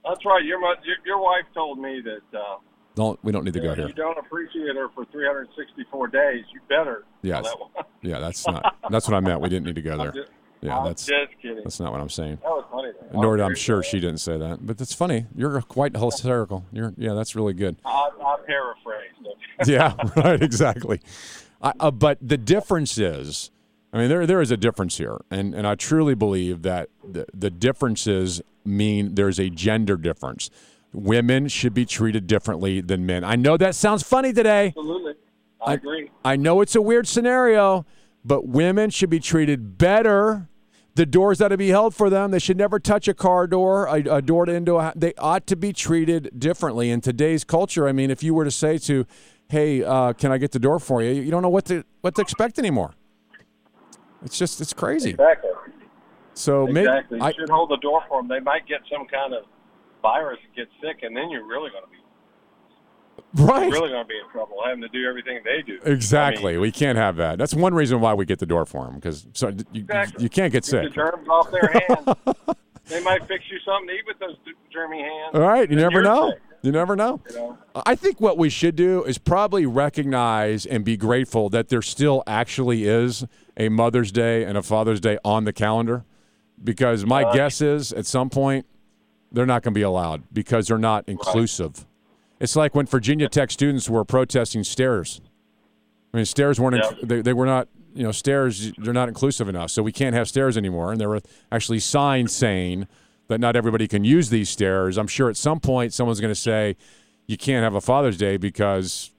[0.05, 0.43] That's right.
[0.45, 2.57] Your, your, your wife told me that uh,
[2.95, 3.89] Don't we don't need to go if here.
[3.89, 7.05] you don't appreciate her for 364 days, you better.
[7.23, 7.45] Yes.
[7.77, 7.87] That.
[8.03, 8.77] Yeah, that's not.
[8.91, 9.41] That's what I meant.
[9.41, 10.15] We didn't need to go there.
[10.61, 11.63] Yeah, I'm that's just kidding.
[11.63, 12.39] that's not what I'm saying.
[12.43, 12.93] That was funny.
[13.13, 13.21] though.
[13.21, 15.27] Nor I'm I'm sure she didn't say that, but that's funny.
[15.37, 16.65] You're quite hysterical.
[16.73, 17.77] You're yeah, that's really good.
[17.85, 19.15] I, I paraphrased.
[19.67, 21.01] yeah, right, exactly.
[21.63, 23.51] I, uh, but the difference is,
[23.93, 27.27] I mean, there there is a difference here, and and I truly believe that the
[27.33, 30.51] the differences mean there's a gender difference.
[30.93, 33.23] Women should be treated differently than men.
[33.23, 34.69] I know that sounds funny today.
[34.69, 35.15] Absolutely.
[35.65, 36.11] I, agree.
[36.25, 37.85] I know it's a weird scenario,
[38.29, 40.49] but women should be treated better.
[40.95, 42.31] The doors that to be held for them.
[42.31, 44.93] They should never touch a car door, a, a door to into a.
[44.95, 47.89] They ought to be treated differently in today's culture.
[47.89, 49.07] I mean, if you were to say to,
[49.49, 52.17] "Hey, uh, can I get the door for you?" You don't know what to what
[52.17, 52.95] to expect anymore.
[54.25, 55.11] It's just it's crazy.
[55.11, 55.51] Exactly.
[56.35, 57.19] So maybe exactly.
[57.19, 58.29] You I, should hold the door for them.
[58.29, 59.45] They might get some kind of
[60.03, 61.99] virus and get sick, and then you're really going to be
[63.35, 63.63] right.
[63.63, 65.79] you're really going to be in trouble having to do everything they do.
[65.85, 66.57] Exactly.
[66.59, 67.39] we can't have that.
[67.39, 70.23] That's one reason why we get the door for them because so you, Exactly.
[70.25, 70.95] you can't get Get the sick.
[70.95, 72.17] germs off their hands.
[72.87, 74.37] they might fix you something to eat with those
[74.75, 75.35] germy hands.
[75.35, 76.31] All right, you never know.
[76.31, 77.21] sick, You never know.
[77.31, 77.59] you know?
[77.87, 82.23] I think what we should do is probably recognize and be grateful that there still
[82.27, 83.25] actually is
[83.57, 86.05] a Mother's Day and a Father's Day on the calendar
[86.63, 88.65] because my Uh, guess is at some point
[89.31, 91.85] they're not going to be allowed because they're not inclusive.
[92.41, 95.21] It's like when Virginia Tech students were protesting stairs.
[96.13, 99.49] I mean, stairs weren't, inc- they, they were not, you know, stairs, they're not inclusive
[99.49, 99.71] enough.
[99.71, 100.93] So we can't have stairs anymore.
[100.93, 101.21] And there were
[101.51, 102.87] actually signs saying
[103.27, 104.97] that not everybody can use these stairs.
[104.97, 106.77] I'm sure at some point someone's going to say,
[107.27, 109.11] you can't have a Father's Day because,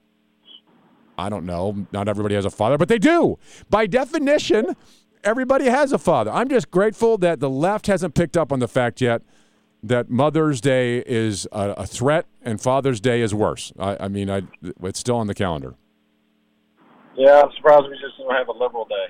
[1.17, 3.37] I don't know, not everybody has a father, but they do.
[3.69, 4.75] By definition,
[5.23, 6.31] everybody has a father.
[6.31, 9.21] I'm just grateful that the left hasn't picked up on the fact yet
[9.83, 13.71] that Mother's Day is a, a threat and Father's Day is worse.
[13.79, 14.43] I, I mean, I,
[14.83, 15.75] it's still on the calendar.
[17.15, 19.07] Yeah, I'm surprised we just don't have a liberal day.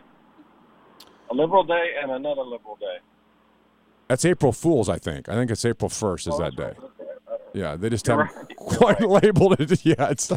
[1.32, 2.98] A liberal day and another liberal day.
[4.08, 5.30] That's April Fool's, I think.
[5.30, 6.74] I think it's April 1st is oh, that day.
[7.54, 10.30] Yeah, they just haven't quite labeled it yet.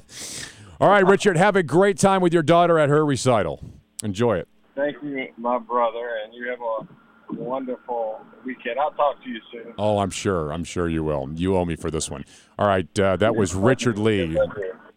[0.80, 3.62] All right, Richard, have a great time with your daughter at her recital.
[4.02, 4.48] Enjoy it.
[4.74, 6.86] Thank you, my brother, and you have a
[7.32, 8.78] wonderful weekend.
[8.78, 9.74] I'll talk to you soon.
[9.78, 10.52] Oh, I'm sure.
[10.52, 11.28] I'm sure you will.
[11.34, 12.24] You owe me for this one.
[12.58, 14.38] All right, uh, that was Richard Lee,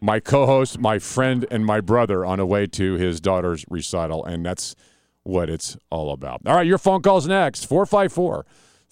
[0.02, 4.46] my co-host, my friend, and my brother on a way to his daughter's recital, and
[4.46, 4.76] that's
[5.24, 6.42] what it's all about.
[6.46, 7.66] All right, your phone calls next.
[7.66, 8.46] 454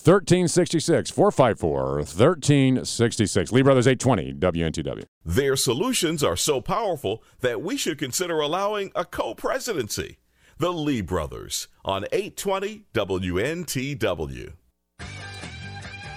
[0.03, 1.11] 1366.
[1.11, 3.51] 454 1366.
[3.51, 5.03] Lee Brothers 820 WNTW.
[5.23, 10.17] Their solutions are so powerful that we should consider allowing a co presidency.
[10.57, 14.53] The Lee Brothers on 820 WNTW.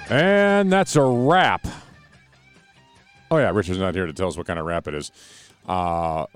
[0.08, 1.66] And that's a wrap.
[3.30, 5.10] Oh, yeah, Richard's not here to tell us what kind of rap it is.
[5.66, 6.26] Uh,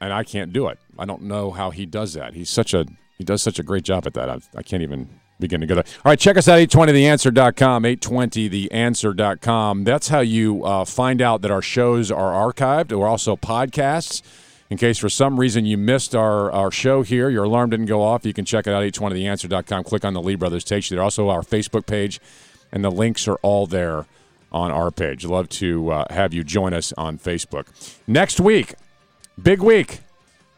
[0.00, 0.78] and I can't do it.
[0.98, 2.34] I don't know how he does that.
[2.34, 4.28] He's such a he does such a great job at that.
[4.28, 5.08] I, I can't even
[5.38, 5.84] begin to go there.
[6.04, 9.84] All right, check us out 820theanswer.com, 820theanswer.com.
[9.84, 12.96] That's how you uh, find out that our shows are archived.
[12.96, 14.22] We're also podcasts.
[14.70, 18.02] In case for some reason you missed our, our show here, your alarm didn't go
[18.02, 19.84] off, you can check it out each one of 820theanswer.com.
[19.84, 21.04] Click on the Lee Brothers takes you there.
[21.04, 22.20] Also our Facebook page,
[22.72, 24.06] and the links are all there
[24.50, 25.24] on our page.
[25.24, 27.66] Love to uh, have you join us on Facebook.
[28.06, 28.74] Next week,
[29.40, 30.00] big week.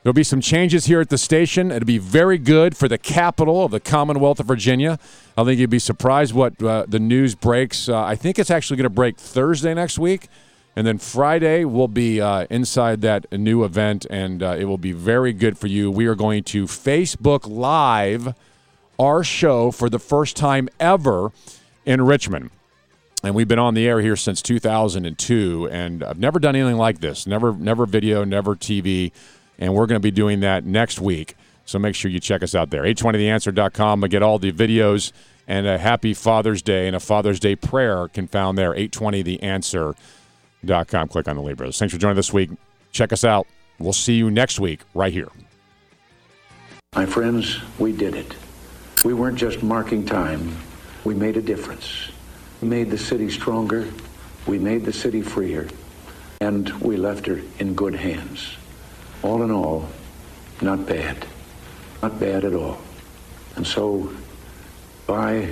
[0.03, 1.73] There'll be some changes here at the station.
[1.73, 5.01] It'll be very good for the capital of the Commonwealth of Virginia.
[5.37, 7.89] I think you'd be surprised what uh, the news breaks.
[7.89, 10.29] Uh, I think it's actually going to break Thursday next week.
[10.77, 14.93] And then Friday, we'll be uh, inside that new event, and uh, it will be
[14.93, 15.91] very good for you.
[15.91, 18.35] We are going to Facebook Live
[18.99, 21.33] our show for the first time ever
[21.87, 22.51] in Richmond.
[23.25, 27.01] And we've been on the air here since 2002, and I've never done anything like
[27.01, 27.27] this.
[27.27, 29.13] Never, never video, never TV
[29.59, 31.35] and we're going to be doing that next week.
[31.65, 32.83] So make sure you check us out there.
[32.83, 35.13] 820theanswer.com to get all the videos
[35.49, 38.75] and a happy Father's Day and a Father's Day prayer can found there.
[40.67, 41.09] 820theanswer.com.
[41.09, 41.79] Click on the Libras.
[41.79, 42.51] Thanks for joining this week.
[42.93, 43.47] Check us out.
[43.79, 45.29] We'll see you next week right here.
[46.95, 48.35] My friends, we did it.
[49.05, 50.57] We weren't just marking time.
[51.05, 52.11] We made a difference.
[52.63, 53.87] We made the city stronger.
[54.47, 55.69] We made the city freer.
[56.41, 58.57] And we left her in good hands
[59.27, 59.89] all in all,
[60.61, 61.27] not bad.
[62.03, 62.79] Not bad at all.
[63.57, 64.13] And so,
[65.07, 65.49] bye.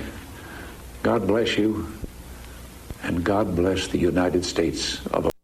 [1.03, 1.91] God bless you,
[3.05, 5.34] and God bless the United States of